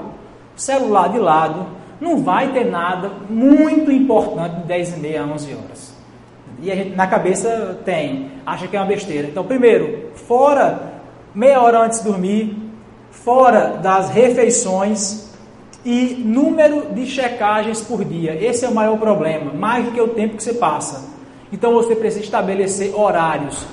Celular 0.56 1.10
de 1.10 1.20
lado, 1.20 1.64
não 2.00 2.24
vai 2.24 2.52
ter 2.52 2.64
nada 2.64 3.08
muito 3.30 3.92
importante 3.92 4.56
de 4.56 4.62
10 4.64 4.96
e 4.96 4.98
meia 4.98 5.22
a 5.22 5.26
11 5.26 5.54
horas. 5.54 5.94
E 6.60 6.72
a 6.72 6.74
gente, 6.74 6.96
na 6.96 7.06
cabeça 7.06 7.78
tem, 7.84 8.32
acha 8.44 8.66
que 8.66 8.76
é 8.76 8.80
uma 8.80 8.86
besteira. 8.86 9.28
Então, 9.28 9.44
primeiro, 9.44 10.10
fora 10.26 10.93
meia 11.34 11.60
hora 11.60 11.84
antes 11.84 11.98
de 11.98 12.04
dormir, 12.04 12.56
fora 13.10 13.78
das 13.82 14.10
refeições 14.10 15.30
e 15.84 16.22
número 16.24 16.94
de 16.94 17.06
checagens 17.06 17.80
por 17.80 18.04
dia. 18.04 18.34
Esse 18.42 18.64
é 18.64 18.68
o 18.68 18.74
maior 18.74 18.98
problema, 18.98 19.52
mais 19.52 19.84
do 19.84 19.90
que 19.90 20.00
o 20.00 20.08
tempo 20.08 20.36
que 20.36 20.42
você 20.42 20.54
passa. 20.54 21.12
Então 21.52 21.72
você 21.74 21.94
precisa 21.94 22.24
estabelecer 22.24 22.94
horários. 22.94 23.66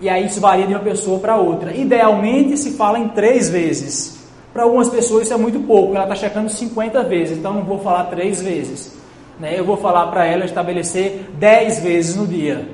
E 0.00 0.08
aí 0.08 0.26
isso 0.26 0.40
varia 0.40 0.66
de 0.66 0.74
uma 0.74 0.82
pessoa 0.82 1.18
para 1.18 1.36
outra. 1.36 1.74
Idealmente 1.74 2.56
se 2.56 2.72
fala 2.72 2.98
em 2.98 3.08
três 3.08 3.48
vezes. 3.48 4.22
Para 4.52 4.62
algumas 4.62 4.88
pessoas 4.88 5.24
isso 5.24 5.34
é 5.34 5.36
muito 5.36 5.58
pouco, 5.66 5.94
ela 5.94 6.04
está 6.04 6.14
checando 6.14 6.48
50 6.48 7.02
vezes, 7.04 7.38
então 7.38 7.54
não 7.54 7.64
vou 7.64 7.80
falar 7.80 8.04
três 8.04 8.40
vezes. 8.40 8.96
Né? 9.40 9.58
Eu 9.58 9.64
vou 9.64 9.76
falar 9.76 10.06
para 10.08 10.24
ela 10.26 10.44
estabelecer 10.44 11.28
10 11.34 11.80
vezes 11.80 12.14
no 12.14 12.26
dia. 12.26 12.68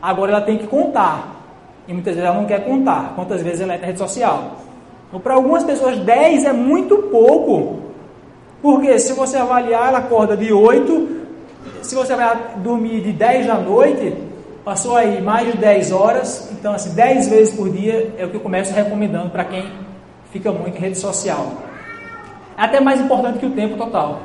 Agora 0.00 0.30
ela 0.30 0.40
tem 0.40 0.58
que 0.58 0.66
contar. 0.66 1.33
E 1.86 1.92
muitas 1.92 2.14
vezes 2.14 2.28
ela 2.28 2.40
não 2.40 2.46
quer 2.46 2.64
contar 2.64 3.12
quantas 3.14 3.42
vezes 3.42 3.60
ela 3.60 3.74
é 3.74 3.78
na 3.78 3.86
rede 3.86 3.98
social. 3.98 4.56
Então, 5.08 5.20
para 5.20 5.34
algumas 5.34 5.62
pessoas, 5.62 5.98
10 5.98 6.44
é 6.44 6.52
muito 6.52 6.96
pouco. 7.10 7.80
Porque 8.62 8.98
se 8.98 9.12
você 9.12 9.36
avaliar, 9.36 9.88
ela 9.88 9.98
acorda 9.98 10.36
de 10.36 10.52
8, 10.52 11.08
se 11.82 11.94
você 11.94 12.16
vai 12.16 12.36
dormir 12.56 13.02
de 13.02 13.12
10 13.12 13.46
da 13.46 13.56
noite, 13.56 14.16
passou 14.64 14.96
aí 14.96 15.20
mais 15.20 15.52
de 15.52 15.58
10 15.58 15.92
horas, 15.92 16.50
então 16.52 16.72
assim, 16.72 16.94
10 16.94 17.28
vezes 17.28 17.54
por 17.54 17.68
dia 17.68 18.14
é 18.18 18.24
o 18.24 18.30
que 18.30 18.36
eu 18.36 18.40
começo 18.40 18.72
recomendando 18.72 19.28
para 19.28 19.44
quem 19.44 19.70
fica 20.32 20.50
muito 20.50 20.78
em 20.78 20.80
rede 20.80 20.98
social. 20.98 21.52
É 22.56 22.62
até 22.62 22.80
mais 22.80 23.00
importante 23.00 23.38
que 23.38 23.46
o 23.46 23.50
tempo 23.50 23.76
total. 23.76 24.20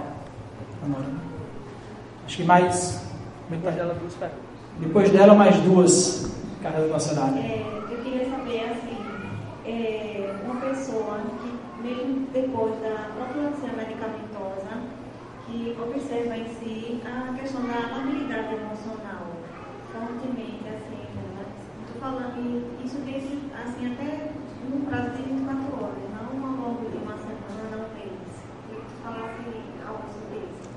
Acho 2.25 2.37
que 2.37 2.43
mais. 2.43 3.01
Depois 4.79 5.09
dela, 5.09 5.33
mais 5.33 5.57
duas. 5.57 6.31
Carreira 6.61 6.87
Nacional. 6.87 7.29
É, 7.37 7.63
eu 7.89 7.97
queria 8.03 8.29
saber, 8.29 8.69
assim, 8.69 8.97
é, 9.65 10.35
uma 10.43 10.59
pessoa 10.59 11.19
que, 11.39 11.81
mesmo 11.81 12.27
depois 12.33 12.73
da 12.81 13.07
profilaxia 13.15 13.71
medicamentosa, 13.77 14.83
que 15.47 15.75
observa 15.81 16.35
em 16.35 16.45
si 16.45 17.01
a 17.05 17.33
questão 17.33 17.61
da 17.63 17.95
habilidade 17.95 18.55
emocional, 18.55 19.27
fortemente, 19.91 20.67
assim, 20.67 20.99
estou 21.87 22.01
falando, 22.01 22.83
isso 22.83 22.97
desde, 23.05 23.39
assim, 23.55 23.93
até 23.93 24.31
no 24.69 24.85
prazo 24.85 25.11
de 25.11 25.23
24 25.23 25.63
horas, 25.81 25.95
não 26.11 26.45
ao 26.45 26.55
longo 26.55 26.89
de 26.89 26.97
uma 26.97 27.15
semana, 27.17 27.71
não 27.71 27.79
mês. 27.95 28.11
Que 28.69 28.75
tu 28.75 29.03
falasse 29.03 29.47
algo 29.87 30.03
sobre 30.13 30.39
isso. 30.39 30.69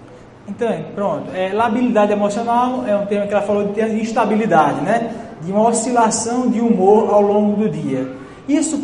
Então, 0.49 0.95
pronto. 0.95 1.31
É, 1.35 1.53
labilidade 1.53 2.13
emocional 2.13 2.87
é 2.87 2.97
um 2.97 3.07
tema 3.07 3.27
que 3.27 3.35
ela 3.35 3.43
falou 3.43 3.73
de 3.73 3.81
instabilidade, 3.81 4.81
né? 4.81 5.32
De 5.43 5.53
uma 5.53 5.69
oscilação 5.69 6.49
de 6.49 6.61
humor 6.61 7.13
ao 7.13 7.21
longo 7.21 7.57
do 7.57 7.69
dia. 7.69 8.17
Isso, 8.49 8.83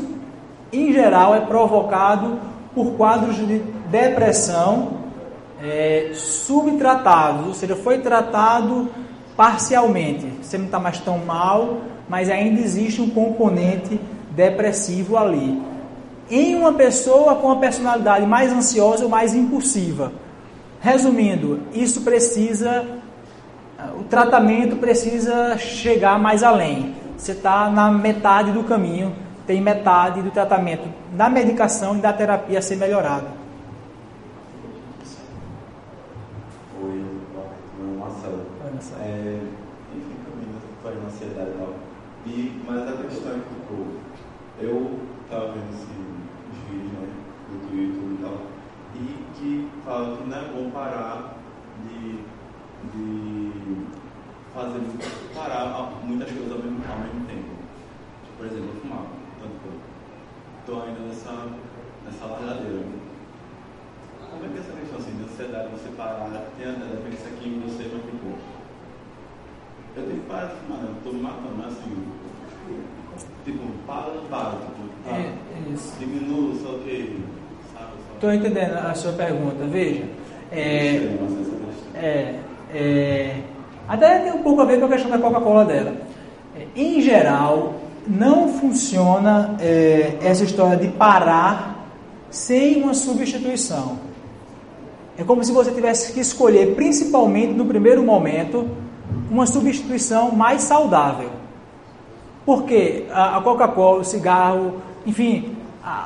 em 0.72 0.92
geral, 0.92 1.34
é 1.34 1.40
provocado 1.40 2.38
por 2.74 2.92
quadros 2.92 3.36
de 3.36 3.58
depressão 3.90 4.98
é, 5.62 6.10
subtratados, 6.14 7.46
ou 7.46 7.54
seja, 7.54 7.74
foi 7.76 7.98
tratado 7.98 8.88
parcialmente. 9.36 10.26
Você 10.42 10.58
não 10.58 10.66
está 10.66 10.78
mais 10.78 10.98
tão 10.98 11.18
mal, 11.18 11.78
mas 12.08 12.30
ainda 12.30 12.60
existe 12.60 13.00
um 13.00 13.10
componente 13.10 14.00
depressivo 14.30 15.16
ali. 15.16 15.60
Em 16.30 16.54
uma 16.54 16.72
pessoa 16.72 17.36
com 17.36 17.46
uma 17.46 17.56
personalidade 17.56 18.26
mais 18.26 18.52
ansiosa 18.52 19.04
ou 19.04 19.10
mais 19.10 19.34
impulsiva. 19.34 20.12
Resumindo, 20.80 21.60
isso 21.72 22.02
precisa 22.02 22.84
o 23.96 24.04
tratamento 24.04 24.76
precisa 24.76 25.56
chegar 25.56 26.18
mais 26.18 26.42
além. 26.42 26.94
Você 27.16 27.32
está 27.32 27.70
na 27.70 27.90
metade 27.90 28.52
do 28.52 28.64
caminho, 28.64 29.14
tem 29.46 29.60
metade 29.60 30.20
do 30.20 30.30
tratamento 30.30 30.88
da 31.12 31.28
medicação 31.28 31.96
e 31.96 32.00
da 32.00 32.12
terapia 32.12 32.58
a 32.58 32.62
ser 32.62 32.76
melhorado. 32.76 33.26
Oi, 36.82 37.04
meu 37.78 37.98
Marcelo. 37.98 38.46
Oi, 38.64 38.70
Marcelo. 38.72 39.02
É, 39.04 39.40
enfim, 39.96 40.16
caminho 40.24 40.60
falando 40.82 41.06
ansiedade 41.06 41.50
e 41.50 41.58
tal. 41.58 41.74
E, 42.26 42.62
mas 42.66 42.88
a 42.88 43.02
questão 43.02 43.32
é 43.32 43.34
que, 43.34 43.54
tipo, 43.54 43.86
eu 44.60 44.98
estava 45.24 45.52
vendo 45.52 45.70
esses 45.72 45.88
vídeos 46.68 46.92
né, 46.92 47.08
do 47.48 47.68
Twitter 47.68 48.02
e 48.02 48.18
tal, 48.22 48.38
e 48.94 49.24
que 49.34 49.70
falam 49.84 50.16
que 50.16 50.28
não 50.28 50.36
é 50.36 50.44
bom 50.52 50.70
parar 50.70 51.36
de, 51.88 52.18
de 52.92 53.28
fazendo 54.78 55.34
parar 55.34 55.90
muitas 56.04 56.30
coisas 56.30 56.52
ao 56.52 56.58
mesmo, 56.58 56.82
ao 56.88 56.98
mesmo 56.98 57.26
tempo. 57.26 57.48
Por 58.36 58.46
exemplo, 58.46 58.70
fumar. 58.80 59.06
Então, 59.36 59.48
tipo, 59.50 59.68
tô 60.66 60.82
ainda 60.82 61.00
nessa, 61.00 61.48
nessa 62.04 62.26
largadeira. 62.26 62.84
Como 64.30 64.44
é 64.44 64.48
que 64.48 64.58
é 64.58 64.60
essa 64.60 64.72
questão 64.72 64.98
assim, 64.98 65.16
de 65.16 65.24
ansiedade, 65.24 65.68
você 65.70 65.88
parar, 65.96 66.30
tem 66.58 66.68
a 66.68 66.72
dependência 66.72 67.28
aqui 67.28 67.48
em 67.48 67.60
você, 67.60 67.90
mas 67.92 68.02
tipo, 68.04 68.38
eu 69.96 70.02
tenho 70.06 70.20
que 70.20 70.26
parar 70.28 70.46
de 70.46 70.54
fumar, 70.60 70.82
né? 70.82 70.94
eu 70.94 71.02
tô 71.02 71.16
me 71.16 71.22
matando, 71.22 71.54
mas 71.56 71.66
assim, 71.66 72.06
tipo, 73.44 73.64
para, 73.86 74.12
para, 74.30 74.50
tipo, 74.58 74.88
tá, 75.04 75.16
é, 75.16 75.34
é 75.56 75.72
isso. 75.72 75.98
diminua, 75.98 76.54
só 76.56 76.78
que? 76.78 77.24
Estou 78.14 78.34
entendendo 78.34 78.74
a 78.74 78.94
sua 78.94 79.12
pergunta, 79.12 79.64
veja. 79.64 80.04
É, 80.50 81.16
é, 81.94 82.40
é, 82.74 83.42
até 83.88 84.18
tem 84.18 84.32
um 84.32 84.42
pouco 84.42 84.60
a 84.60 84.64
ver 84.66 84.78
com 84.78 84.84
a 84.84 84.88
questão 84.88 85.10
da 85.10 85.18
Coca-Cola 85.18 85.64
dela. 85.64 85.94
É, 86.54 86.66
em 86.76 87.00
geral, 87.00 87.74
não 88.06 88.48
funciona 88.48 89.56
é, 89.60 90.18
essa 90.20 90.44
história 90.44 90.76
de 90.76 90.88
parar 90.88 91.86
sem 92.30 92.82
uma 92.82 92.92
substituição. 92.92 93.98
É 95.16 95.24
como 95.24 95.42
se 95.42 95.50
você 95.50 95.72
tivesse 95.72 96.12
que 96.12 96.20
escolher, 96.20 96.74
principalmente 96.74 97.54
no 97.54 97.64
primeiro 97.64 98.02
momento, 98.02 98.68
uma 99.30 99.46
substituição 99.46 100.30
mais 100.32 100.62
saudável. 100.62 101.30
Porque 102.44 103.06
a 103.12 103.40
Coca-Cola, 103.40 104.00
o 104.00 104.04
cigarro, 104.04 104.74
enfim, 105.04 105.56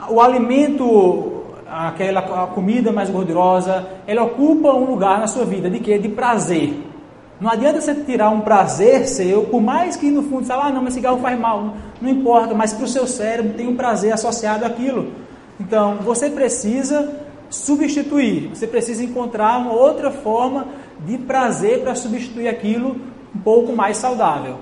o 0.08 0.20
alimento, 0.20 1.44
aquela 1.68 2.20
a 2.20 2.46
comida 2.46 2.90
mais 2.92 3.10
gordurosa, 3.10 3.86
ela 4.06 4.22
ocupa 4.22 4.72
um 4.72 4.84
lugar 4.84 5.20
na 5.20 5.26
sua 5.26 5.44
vida 5.44 5.68
de 5.68 5.78
quê? 5.78 5.98
De 5.98 6.08
prazer. 6.08 6.91
Não 7.40 7.50
adianta 7.50 7.80
você 7.80 7.94
tirar 7.94 8.30
um 8.30 8.40
prazer 8.40 9.06
seu, 9.08 9.44
por 9.44 9.60
mais 9.60 9.96
que 9.96 10.10
no 10.10 10.22
fundo 10.22 10.44
você 10.44 10.52
fale, 10.52 10.62
ah, 10.62 10.70
não, 10.70 10.82
mas 10.82 10.94
cigarro 10.94 11.18
faz 11.18 11.38
mal. 11.38 11.74
Não 12.00 12.08
importa, 12.08 12.54
mas 12.54 12.72
para 12.72 12.84
o 12.84 12.88
seu 12.88 13.06
cérebro 13.06 13.54
tem 13.54 13.66
um 13.66 13.76
prazer 13.76 14.12
associado 14.12 14.64
àquilo. 14.64 15.12
Então, 15.58 15.96
você 15.96 16.30
precisa 16.30 17.12
substituir, 17.50 18.48
você 18.48 18.66
precisa 18.66 19.04
encontrar 19.04 19.58
uma 19.58 19.72
outra 19.72 20.10
forma 20.10 20.66
de 21.04 21.18
prazer 21.18 21.80
para 21.80 21.94
substituir 21.94 22.48
aquilo 22.48 22.96
um 23.34 23.38
pouco 23.40 23.74
mais 23.74 23.96
saudável. 23.96 24.58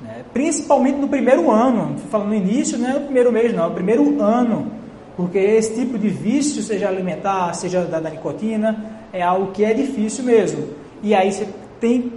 Né? 0.00 0.24
Principalmente 0.32 0.96
no 0.96 1.08
primeiro 1.08 1.50
ano, 1.50 1.96
falando 2.10 2.28
no 2.28 2.34
início, 2.34 2.78
não 2.78 2.88
é 2.88 2.92
no 2.94 3.00
primeiro 3.00 3.32
mês, 3.32 3.54
não, 3.54 3.66
é 3.66 3.68
no 3.68 3.74
primeiro 3.74 4.20
ano. 4.20 4.70
Porque 5.16 5.38
esse 5.38 5.74
tipo 5.74 5.98
de 5.98 6.08
vício, 6.08 6.62
seja 6.62 6.88
alimentar, 6.88 7.52
seja 7.54 7.84
da, 7.84 7.98
da 7.98 8.10
nicotina, 8.10 8.84
é 9.12 9.20
algo 9.20 9.50
que 9.52 9.64
é 9.64 9.74
difícil 9.74 10.24
mesmo. 10.24 10.68
E 11.02 11.14
aí 11.14 11.32
você 11.32 11.46
tem 11.80 12.12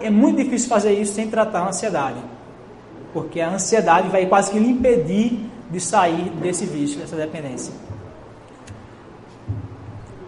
é 0.00 0.08
muito 0.08 0.42
difícil 0.42 0.68
fazer 0.68 0.92
isso 0.94 1.12
sem 1.12 1.28
tratar 1.28 1.60
a 1.60 1.68
ansiedade. 1.68 2.18
Porque 3.12 3.40
a 3.40 3.50
ansiedade 3.50 4.08
vai 4.08 4.26
quase 4.26 4.50
que 4.50 4.58
lhe 4.58 4.70
impedir 4.70 5.38
de 5.70 5.80
sair 5.80 6.30
desse 6.40 6.64
vício, 6.64 6.98
dessa 6.98 7.16
dependência. 7.16 7.74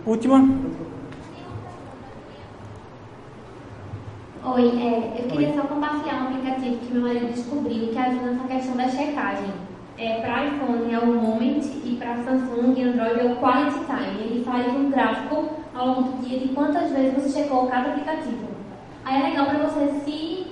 Última. 0.04 0.48
Oi, 4.44 4.68
é, 4.82 5.22
eu 5.22 5.28
queria 5.28 5.48
Oi. 5.48 5.54
só 5.54 5.62
compartilhar 5.62 6.24
um 6.24 6.26
aplicativo 6.28 6.76
que 6.78 6.92
meu 6.92 7.02
marido 7.02 7.32
descobriu 7.32 7.88
que 7.88 7.98
ajuda 7.98 8.32
nessa 8.32 8.48
questão 8.48 8.76
da 8.76 8.88
checagem. 8.88 9.52
É, 9.96 10.20
para 10.20 10.46
iPhone 10.46 10.92
é 10.92 10.98
o 10.98 11.06
Moment 11.06 11.62
e 11.84 11.96
para 11.96 12.16
Samsung 12.24 12.74
e 12.76 12.82
Android 12.82 13.20
é 13.20 13.24
o 13.24 13.36
Quality 13.36 13.78
Time. 13.86 14.24
Ele 14.24 14.44
faz 14.44 14.66
um 14.74 14.90
gráfico 14.90 15.61
ao 15.74 15.86
longo 15.86 16.02
do 16.02 16.26
dia 16.26 16.38
de 16.38 16.48
quantas 16.48 16.90
vezes 16.90 17.14
você 17.14 17.42
checou 17.42 17.66
cada 17.66 17.90
aplicativo. 17.90 18.46
Aí 19.04 19.20
é 19.20 19.28
legal 19.28 19.46
para 19.46 19.58
você 19.58 20.00
se 20.04 20.46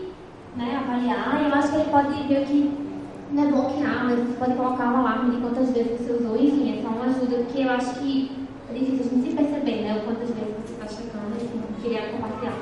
né, 0.56 0.82
avaliar. 0.82 1.42
Eu 1.46 1.54
acho 1.54 1.70
que 1.70 1.76
ele 1.76 1.90
pode 1.90 2.28
meio 2.28 2.46
que 2.46 2.90
não 3.32 3.44
é 3.44 3.46
bloquear, 3.46 4.04
mas 4.04 4.18
você 4.18 4.34
pode 4.38 4.54
colocar 4.54 4.92
um 4.92 4.96
alarme 4.98 5.36
de 5.36 5.40
quantas 5.40 5.70
vezes 5.70 6.00
você 6.00 6.12
usou. 6.12 6.36
Enfim, 6.36 6.78
é 6.78 6.82
só 6.82 6.88
uma 6.88 7.04
ajuda 7.04 7.44
que 7.44 7.62
eu 7.62 7.70
acho 7.70 7.94
que 8.00 8.32
é 8.68 8.72
difícil 8.72 9.06
a 9.06 9.14
gente 9.14 9.30
se 9.30 9.36
perceber, 9.36 9.82
né? 9.82 10.00
O 10.00 10.04
quantas 10.06 10.30
vezes 10.30 10.54
você 10.66 10.72
está 10.72 10.86
checando. 10.86 11.36
Enfim, 11.36 11.60
queria 11.82 12.08
compartilhar. 12.08 12.54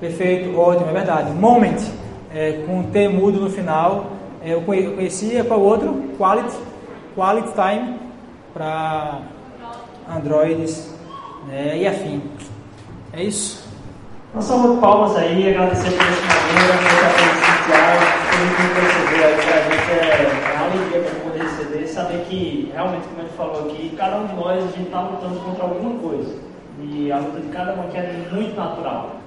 Perfeito, 0.00 0.58
ótimo, 0.58 0.90
é 0.90 0.92
verdade. 0.92 1.30
Moment, 1.32 1.80
é, 2.34 2.64
com 2.66 2.82
T 2.84 3.08
mudo 3.08 3.40
no 3.40 3.50
final. 3.50 4.12
É, 4.44 4.54
eu 4.54 4.62
conhecia 4.62 5.44
qual 5.44 5.60
outro? 5.60 6.02
Quality, 6.18 6.56
Quality 7.14 7.48
Time 7.52 7.96
para 8.52 9.20
Androids 10.14 10.91
né, 11.46 11.78
e 11.78 11.86
afim. 11.86 12.22
É 13.12 13.22
isso. 13.22 13.70
Nós 14.34 14.44
somos 14.44 14.80
palmas 14.80 15.16
aí, 15.16 15.50
agradecer 15.50 15.90
por 15.90 16.06
esse 16.06 16.22
momento, 16.22 16.78
por 16.78 16.92
estar 16.94 18.22
muito 18.38 18.74
perceber 18.74 19.24
aí 19.24 19.34
que 19.34 19.48
a 19.48 19.62
gente 19.62 19.90
é, 19.90 20.50
é 20.50 20.56
uma 20.56 20.64
alegria 20.64 21.00
para 21.02 21.20
poder 21.20 21.42
receber, 21.42 21.86
saber 21.86 22.24
que 22.24 22.72
realmente, 22.72 23.06
como 23.08 23.22
gente 23.22 23.36
falou 23.36 23.70
aqui, 23.70 23.94
cada 23.96 24.16
um 24.16 24.26
de 24.26 24.34
nós 24.34 24.58
a 24.58 24.66
gente 24.68 24.82
está 24.82 25.00
lutando 25.02 25.40
contra 25.40 25.64
alguma 25.64 25.98
coisa. 26.00 26.34
E 26.80 27.12
a 27.12 27.18
luta 27.18 27.40
de 27.40 27.48
cada 27.48 27.74
um 27.74 27.82
aqui 27.82 27.96
é 27.98 28.28
muito 28.32 28.56
natural. 28.56 29.21